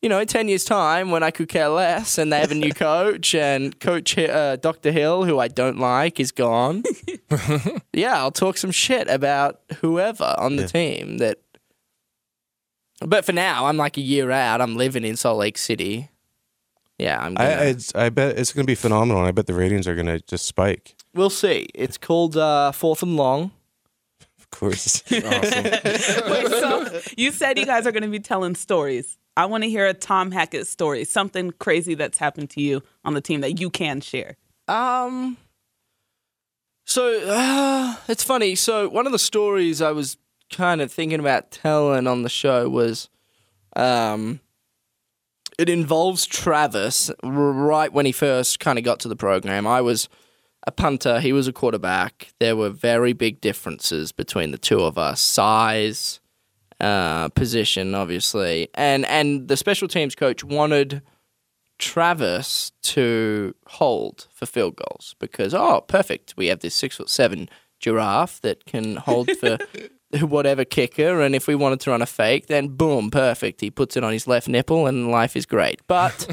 you 0.02 0.08
know, 0.10 0.20
in 0.20 0.28
10 0.28 0.48
years' 0.48 0.64
time, 0.66 1.12
when 1.12 1.24
I 1.24 1.32
could 1.32 1.50
care 1.50 1.68
less 1.70 2.18
and 2.18 2.32
they 2.32 2.40
have 2.40 2.52
a 2.52 2.56
new 2.56 2.72
coach 2.74 3.36
and 3.36 3.78
Coach 3.80 4.18
uh, 4.18 4.56
Dr. 4.56 4.92
Hill, 4.92 5.26
who 5.26 5.40
I 5.40 5.48
don't 5.50 5.78
like, 5.80 6.20
is 6.20 6.32
gone, 6.32 6.84
yeah, 7.94 8.18
I'll 8.18 8.32
talk 8.32 8.58
some 8.58 8.72
shit 8.72 9.08
about 9.10 9.60
whoever 9.82 10.36
on 10.38 10.56
the 10.56 10.64
Yeah. 10.64 10.68
team 10.68 11.18
that. 11.18 11.40
But 13.02 13.24
for 13.26 13.32
now, 13.32 13.66
I'm 13.68 13.78
like 13.78 13.96
a 13.98 14.02
year 14.02 14.30
out. 14.32 14.60
I'm 14.62 14.76
living 14.76 15.06
in 15.06 15.16
Salt 15.16 15.38
Lake 15.38 15.58
City. 15.58 16.10
Yeah, 16.98 17.18
I'm 17.22 17.34
I, 17.38 17.44
gonna. 17.50 17.62
I, 17.62 17.66
it's, 17.66 17.96
I 17.96 18.10
bet 18.10 18.38
it's 18.38 18.52
going 18.52 18.66
to 18.66 18.70
be 18.70 18.76
phenomenal. 18.76 19.24
I 19.24 19.32
bet 19.32 19.48
the 19.48 19.54
ratings 19.54 19.88
are 19.88 19.96
going 19.96 20.08
to 20.08 20.20
just 20.20 20.46
spike. 20.46 20.96
we'll 21.14 21.30
see. 21.30 21.68
It's 21.74 21.98
called 21.98 22.36
uh, 22.36 22.74
Fourth 22.74 23.02
and 23.02 23.16
Long. 23.16 23.52
Of 24.38 24.50
course. 24.52 25.02
Wait, 25.12 25.24
so 25.24 27.00
you 27.16 27.32
said 27.32 27.58
you 27.58 27.66
guys 27.66 27.88
are 27.88 27.94
going 27.94 28.04
to 28.04 28.10
be 28.10 28.20
telling 28.20 28.54
stories. 28.56 29.18
I 29.40 29.46
want 29.46 29.64
to 29.64 29.70
hear 29.70 29.88
a 29.88 29.94
Tom 29.94 30.32
Hackett 30.32 30.68
story, 30.68 31.06
something 31.06 31.52
crazy 31.60 31.96
that's 31.96 32.18
happened 32.18 32.50
to 32.50 32.62
you 32.62 32.84
on 33.06 33.14
the 33.14 33.22
team 33.22 33.40
that 33.40 33.58
you 33.58 33.70
can 33.70 34.02
share. 34.02 34.36
Um. 34.68 35.38
So 36.86 37.22
uh, 37.26 37.96
it's 38.10 38.24
funny. 38.24 38.56
So 38.56 38.90
one 38.90 39.06
of 39.06 39.14
the 39.14 39.20
stories 39.20 39.82
I 39.82 39.92
was 39.92 40.18
kind 40.52 40.82
of 40.82 40.92
thinking 40.92 41.22
about 41.22 41.52
telling 41.52 42.06
on 42.06 42.24
the 42.24 42.30
show 42.30 42.68
was, 42.68 43.08
um, 43.78 44.42
it 45.58 45.70
involves 45.70 46.26
Travis. 46.26 47.10
Right 47.24 47.94
when 47.94 48.06
he 48.06 48.12
first 48.12 48.60
kind 48.60 48.78
of 48.78 48.84
got 48.84 49.00
to 49.02 49.08
the 49.08 49.16
program, 49.16 49.66
I 49.66 49.80
was 49.80 50.10
a 50.68 50.72
punter. 50.72 51.22
He 51.22 51.32
was 51.32 51.48
a 51.48 51.54
quarterback. 51.54 52.34
There 52.40 52.58
were 52.58 52.72
very 52.72 53.14
big 53.14 53.40
differences 53.40 54.12
between 54.12 54.52
the 54.52 54.58
two 54.58 54.82
of 54.82 54.98
us: 54.98 55.22
size, 55.22 56.20
uh, 56.80 57.30
position, 57.30 57.94
obviously, 57.96 58.70
and 58.76 59.06
and 59.06 59.48
the 59.48 59.58
special 59.58 59.88
teams 59.88 60.16
coach 60.16 60.44
wanted. 60.44 61.02
Travis 61.80 62.74
to 62.82 63.56
hold 63.66 64.28
for 64.34 64.46
field 64.46 64.76
goals 64.76 65.16
because 65.18 65.54
oh 65.54 65.80
perfect. 65.88 66.34
We 66.36 66.48
have 66.48 66.60
this 66.60 66.76
six 66.76 66.98
foot 66.98 67.10
seven 67.10 67.50
giraffe 67.80 68.42
that 68.42 68.66
can 68.66 68.98
hold 68.98 69.32
for 69.40 69.58
whatever 70.20 70.66
kicker. 70.66 71.22
And 71.22 71.36
if 71.36 71.48
we 71.48 71.56
wanted 71.56 71.80
to 71.82 71.92
run 71.92 72.02
a 72.02 72.06
fake 72.06 72.48
then 72.48 72.68
boom 72.68 73.10
perfect. 73.10 73.62
He 73.62 73.72
puts 73.72 73.96
it 73.96 74.04
on 74.04 74.12
his 74.12 74.28
left 74.28 74.50
nipple 74.50 74.88
and 74.88 75.10
life 75.10 75.38
is 75.38 75.46
great. 75.46 75.80
But 75.88 76.28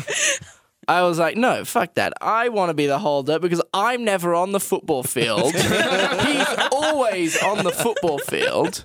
I 0.89 1.03
was 1.03 1.19
like 1.19 1.37
no 1.37 1.65
fuck 1.65 1.95
that. 1.95 2.13
I 2.21 2.49
want 2.49 2.71
to 2.71 2.75
be 2.75 2.87
the 2.87 2.99
holder 2.99 3.39
because 3.39 3.63
I'm 3.73 4.05
never 4.05 4.35
on 4.35 4.51
the 4.51 4.61
football 4.61 5.05
field. 5.05 5.53
He's 5.55 6.49
always 6.73 7.41
on 7.41 7.63
the 7.63 7.73
football 7.73 8.19
field 8.19 8.85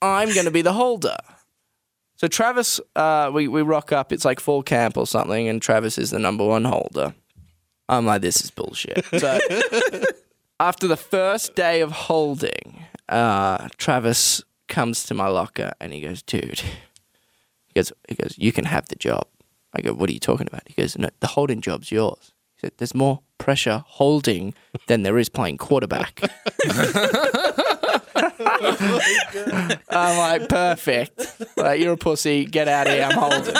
I'm 0.00 0.32
going 0.32 0.46
to 0.46 0.50
be 0.50 0.62
the 0.62 0.72
holder 0.72 1.16
so 2.18 2.26
Travis, 2.26 2.80
uh, 2.96 3.30
we 3.32 3.46
we 3.46 3.62
rock 3.62 3.92
up. 3.92 4.12
It's 4.12 4.24
like 4.24 4.40
fall 4.40 4.64
camp 4.64 4.96
or 4.96 5.06
something, 5.06 5.48
and 5.48 5.62
Travis 5.62 5.98
is 5.98 6.10
the 6.10 6.18
number 6.18 6.44
one 6.44 6.64
holder. 6.64 7.14
I'm 7.88 8.06
like, 8.06 8.22
this 8.22 8.42
is 8.42 8.50
bullshit. 8.50 9.04
So 9.16 9.38
after 10.60 10.88
the 10.88 10.96
first 10.96 11.54
day 11.54 11.80
of 11.80 11.92
holding, 11.92 12.84
uh, 13.08 13.68
Travis 13.76 14.42
comes 14.66 15.04
to 15.04 15.14
my 15.14 15.28
locker 15.28 15.72
and 15.80 15.92
he 15.92 16.00
goes, 16.00 16.22
"Dude," 16.22 16.60
he 17.68 17.74
goes, 17.76 17.92
"He 18.08 18.16
goes, 18.16 18.34
you 18.36 18.50
can 18.50 18.64
have 18.64 18.88
the 18.88 18.96
job." 18.96 19.28
I 19.72 19.80
go, 19.80 19.94
"What 19.94 20.10
are 20.10 20.12
you 20.12 20.18
talking 20.18 20.48
about?" 20.48 20.62
He 20.66 20.74
goes, 20.74 20.98
"No, 20.98 21.10
the 21.20 21.28
holding 21.28 21.60
job's 21.60 21.92
yours." 21.92 22.32
He 22.56 22.66
said, 22.66 22.72
"There's 22.78 22.96
more 22.96 23.20
pressure 23.38 23.84
holding 23.86 24.54
than 24.88 25.04
there 25.04 25.18
is 25.18 25.28
playing 25.28 25.58
quarterback." 25.58 26.20
I'm 29.90 30.18
like, 30.18 30.48
perfect. 30.48 31.42
Like, 31.56 31.80
you're 31.80 31.94
a 31.94 31.96
pussy. 31.96 32.44
Get 32.44 32.68
out 32.68 32.86
of 32.86 32.92
here. 32.92 33.04
I'm 33.04 33.18
holding. 33.18 33.54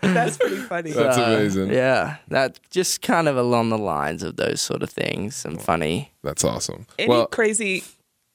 That's 0.00 0.36
pretty 0.38 0.56
funny. 0.56 0.92
That's 0.92 1.16
So, 1.16 1.24
amazing. 1.24 1.72
Yeah, 1.72 2.16
that 2.28 2.58
just 2.70 3.02
kind 3.02 3.28
of 3.28 3.36
along 3.36 3.70
the 3.70 3.78
lines 3.78 4.22
of 4.22 4.36
those 4.36 4.60
sort 4.60 4.82
of 4.82 4.90
things 4.90 5.44
and 5.44 5.60
funny. 5.60 6.12
That's 6.22 6.44
awesome. 6.44 6.86
Any 6.98 7.08
well, 7.08 7.26
crazy 7.26 7.82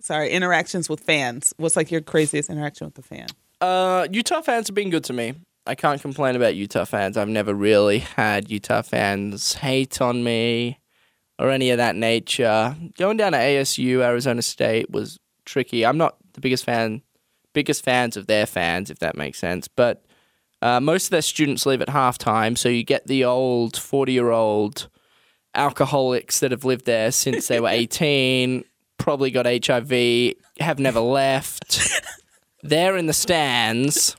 sorry, 0.01 0.29
interactions 0.29 0.89
with 0.89 0.99
fans. 1.01 1.53
What's 1.57 1.75
like 1.75 1.91
your 1.91 2.01
craziest 2.01 2.49
interaction 2.49 2.87
with 2.87 2.97
a 2.97 3.01
fan? 3.01 3.27
Uh, 3.61 4.07
Utah 4.11 4.41
fans 4.41 4.67
have 4.67 4.75
been 4.75 4.89
good 4.89 5.03
to 5.05 5.13
me. 5.13 5.33
I 5.65 5.75
can't 5.75 6.01
complain 6.01 6.35
about 6.35 6.55
Utah 6.55 6.85
fans. 6.85 7.17
I've 7.17 7.27
never 7.27 7.53
really 7.53 7.99
had 7.99 8.49
Utah 8.49 8.81
fans 8.81 9.53
hate 9.55 9.99
on 10.01 10.23
me 10.23 10.79
or 11.39 11.49
any 11.49 11.69
of 11.69 11.77
that 11.77 11.95
nature. 11.95 12.75
Going 12.97 13.17
down 13.17 13.33
to 13.33 13.37
ASU, 13.37 14.01
Arizona 14.01 14.41
State 14.41 14.89
was 14.89 15.19
tricky. 15.45 15.85
I'm 15.85 15.97
not 15.97 16.17
the 16.33 16.41
biggest 16.41 16.65
fan, 16.65 17.01
biggest 17.53 17.83
fans 17.83 18.17
of 18.17 18.27
their 18.27 18.45
fans, 18.45 18.89
if 18.89 18.99
that 18.99 19.15
makes 19.15 19.39
sense. 19.39 19.67
But 19.67 20.05
uh, 20.61 20.79
most 20.79 21.05
of 21.05 21.11
their 21.11 21.21
students 21.21 21.65
leave 21.65 21.81
at 21.81 21.89
halftime, 21.89 22.57
so 22.57 22.69
you 22.69 22.83
get 22.83 23.07
the 23.07 23.23
old 23.23 23.77
40 23.77 24.13
year 24.13 24.31
old 24.31 24.89
alcoholics 25.53 26.39
that 26.39 26.51
have 26.51 26.65
lived 26.65 26.85
there 26.85 27.11
since 27.11 27.47
they 27.47 27.59
were 27.59 27.69
18, 27.71 28.63
probably 28.97 29.31
got 29.31 29.45
HIV, 29.45 30.33
have 30.59 30.79
never 30.79 30.99
left. 30.99 31.81
They're 32.63 32.97
in 32.97 33.05
the 33.05 33.13
stands 33.13 34.15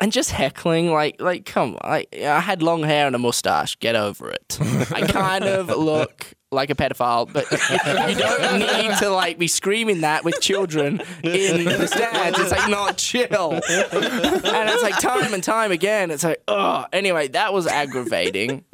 and 0.00 0.12
just 0.12 0.30
heckling 0.30 0.92
like 0.92 1.20
like 1.20 1.44
come 1.44 1.78
like 1.84 2.14
I 2.16 2.40
had 2.40 2.62
long 2.62 2.82
hair 2.82 3.06
and 3.06 3.16
a 3.16 3.18
mustache. 3.18 3.76
Get 3.76 3.96
over 3.96 4.30
it. 4.30 4.58
I 4.92 5.06
kind 5.06 5.44
of 5.44 5.68
look 5.76 6.34
like 6.52 6.70
a 6.70 6.74
pedophile, 6.74 7.30
but 7.32 7.50
you 7.50 8.16
don't 8.16 8.58
need 8.58 8.96
to 8.98 9.10
like 9.10 9.38
be 9.38 9.48
screaming 9.48 10.02
that 10.02 10.24
with 10.24 10.40
children 10.40 11.00
in 11.22 11.64
the 11.64 11.86
stands. 11.86 12.38
It's 12.38 12.52
like 12.52 12.70
not 12.70 12.96
chill, 12.98 13.52
and 13.52 13.62
it's 13.64 14.82
like 14.82 14.98
time 14.98 15.34
and 15.34 15.42
time 15.42 15.72
again. 15.72 16.10
It's 16.10 16.24
like 16.24 16.42
oh. 16.48 16.86
Anyway, 16.92 17.28
that 17.28 17.52
was 17.52 17.66
aggravating. 17.66 18.64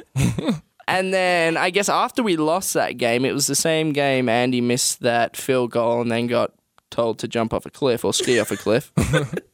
And 0.87 1.13
then 1.13 1.55
I 1.57 1.69
guess 1.69 1.87
after 1.89 2.23
we 2.23 2.35
lost 2.35 2.73
that 2.73 2.97
game, 2.97 3.25
it 3.25 3.33
was 3.33 3.47
the 3.47 3.55
same 3.55 3.93
game. 3.93 4.27
Andy 4.27 4.61
missed 4.61 4.99
that 5.01 5.37
field 5.37 5.71
goal 5.71 6.01
and 6.01 6.11
then 6.11 6.27
got 6.27 6.51
told 6.89 7.19
to 7.19 7.27
jump 7.27 7.53
off 7.53 7.65
a 7.65 7.69
cliff 7.69 8.05
or 8.05 8.13
ski 8.13 8.39
off 8.39 8.51
a 8.51 8.57
cliff. 8.57 8.91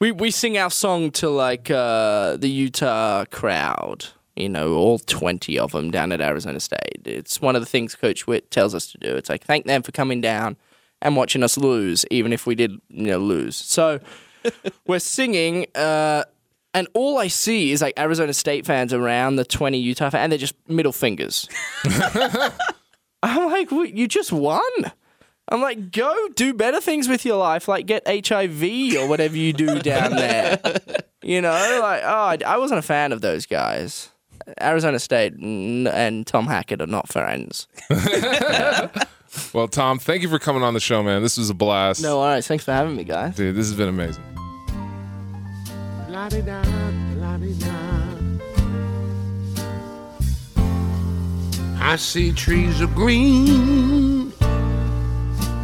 we 0.00 0.12
we 0.12 0.30
sing 0.30 0.56
our 0.58 0.70
song 0.70 1.10
to 1.12 1.28
like 1.28 1.70
uh, 1.70 2.36
the 2.36 2.48
Utah 2.48 3.24
crowd. 3.26 4.06
You 4.36 4.48
know, 4.48 4.74
all 4.74 4.98
twenty 5.00 5.58
of 5.58 5.72
them 5.72 5.90
down 5.90 6.12
at 6.12 6.20
Arizona 6.20 6.60
State. 6.60 7.02
It's 7.04 7.40
one 7.40 7.56
of 7.56 7.62
the 7.62 7.66
things 7.66 7.94
Coach 7.94 8.26
Whitt 8.26 8.50
tells 8.50 8.74
us 8.74 8.90
to 8.92 8.98
do. 8.98 9.16
It's 9.16 9.28
like 9.28 9.44
thank 9.44 9.66
them 9.66 9.82
for 9.82 9.92
coming 9.92 10.20
down 10.20 10.56
and 11.02 11.16
watching 11.16 11.42
us 11.42 11.56
lose, 11.56 12.04
even 12.10 12.32
if 12.32 12.46
we 12.46 12.54
did 12.54 12.72
you 12.88 13.06
know 13.06 13.18
lose. 13.18 13.56
So 13.56 14.00
we're 14.86 15.00
singing. 15.00 15.66
Uh, 15.74 16.24
and 16.74 16.86
all 16.94 17.18
I 17.18 17.28
see 17.28 17.72
is 17.72 17.82
like 17.82 17.98
Arizona 17.98 18.32
State 18.32 18.66
fans 18.66 18.92
around 18.92 19.36
the 19.36 19.44
20 19.44 19.78
Utah 19.78 20.10
fans, 20.10 20.22
and 20.22 20.32
they're 20.32 20.38
just 20.38 20.54
middle 20.68 20.92
fingers. 20.92 21.48
I'm 23.22 23.46
like, 23.50 23.70
you 23.72 24.06
just 24.06 24.32
won. 24.32 24.62
I'm 25.50 25.62
like, 25.62 25.92
go 25.92 26.28
do 26.34 26.52
better 26.52 26.80
things 26.80 27.08
with 27.08 27.24
your 27.24 27.36
life, 27.38 27.68
like 27.68 27.86
get 27.86 28.02
HIV 28.06 28.62
or 28.96 29.08
whatever 29.08 29.36
you 29.36 29.52
do 29.52 29.78
down 29.80 30.12
there. 30.12 30.60
you 31.22 31.40
know, 31.40 31.78
like, 31.82 32.02
oh, 32.04 32.08
I, 32.08 32.38
I 32.46 32.58
wasn't 32.58 32.78
a 32.78 32.82
fan 32.82 33.12
of 33.12 33.20
those 33.20 33.46
guys. 33.46 34.10
Arizona 34.60 34.98
State 34.98 35.34
and, 35.34 35.88
and 35.88 36.26
Tom 36.26 36.46
Hackett 36.46 36.80
are 36.82 36.86
not 36.86 37.08
friends. 37.08 37.66
Well, 39.52 39.68
Tom, 39.68 39.98
thank 39.98 40.22
you 40.22 40.28
for 40.28 40.38
coming 40.38 40.62
on 40.62 40.74
the 40.74 40.80
show, 40.80 41.02
man. 41.02 41.22
This 41.22 41.36
was 41.36 41.50
a 41.50 41.54
blast. 41.54 42.02
No 42.02 42.18
worries. 42.18 42.46
Thanks 42.46 42.64
for 42.64 42.72
having 42.72 42.96
me, 42.96 43.04
guys. 43.04 43.36
Dude, 43.36 43.54
this 43.54 43.68
has 43.68 43.76
been 43.76 43.88
amazing. 43.88 44.24
La-di-da, 46.08 46.62
la-di-da. 47.16 47.74
I 51.80 51.96
see 51.96 52.32
trees 52.32 52.80
of 52.80 52.94
green, 52.94 54.32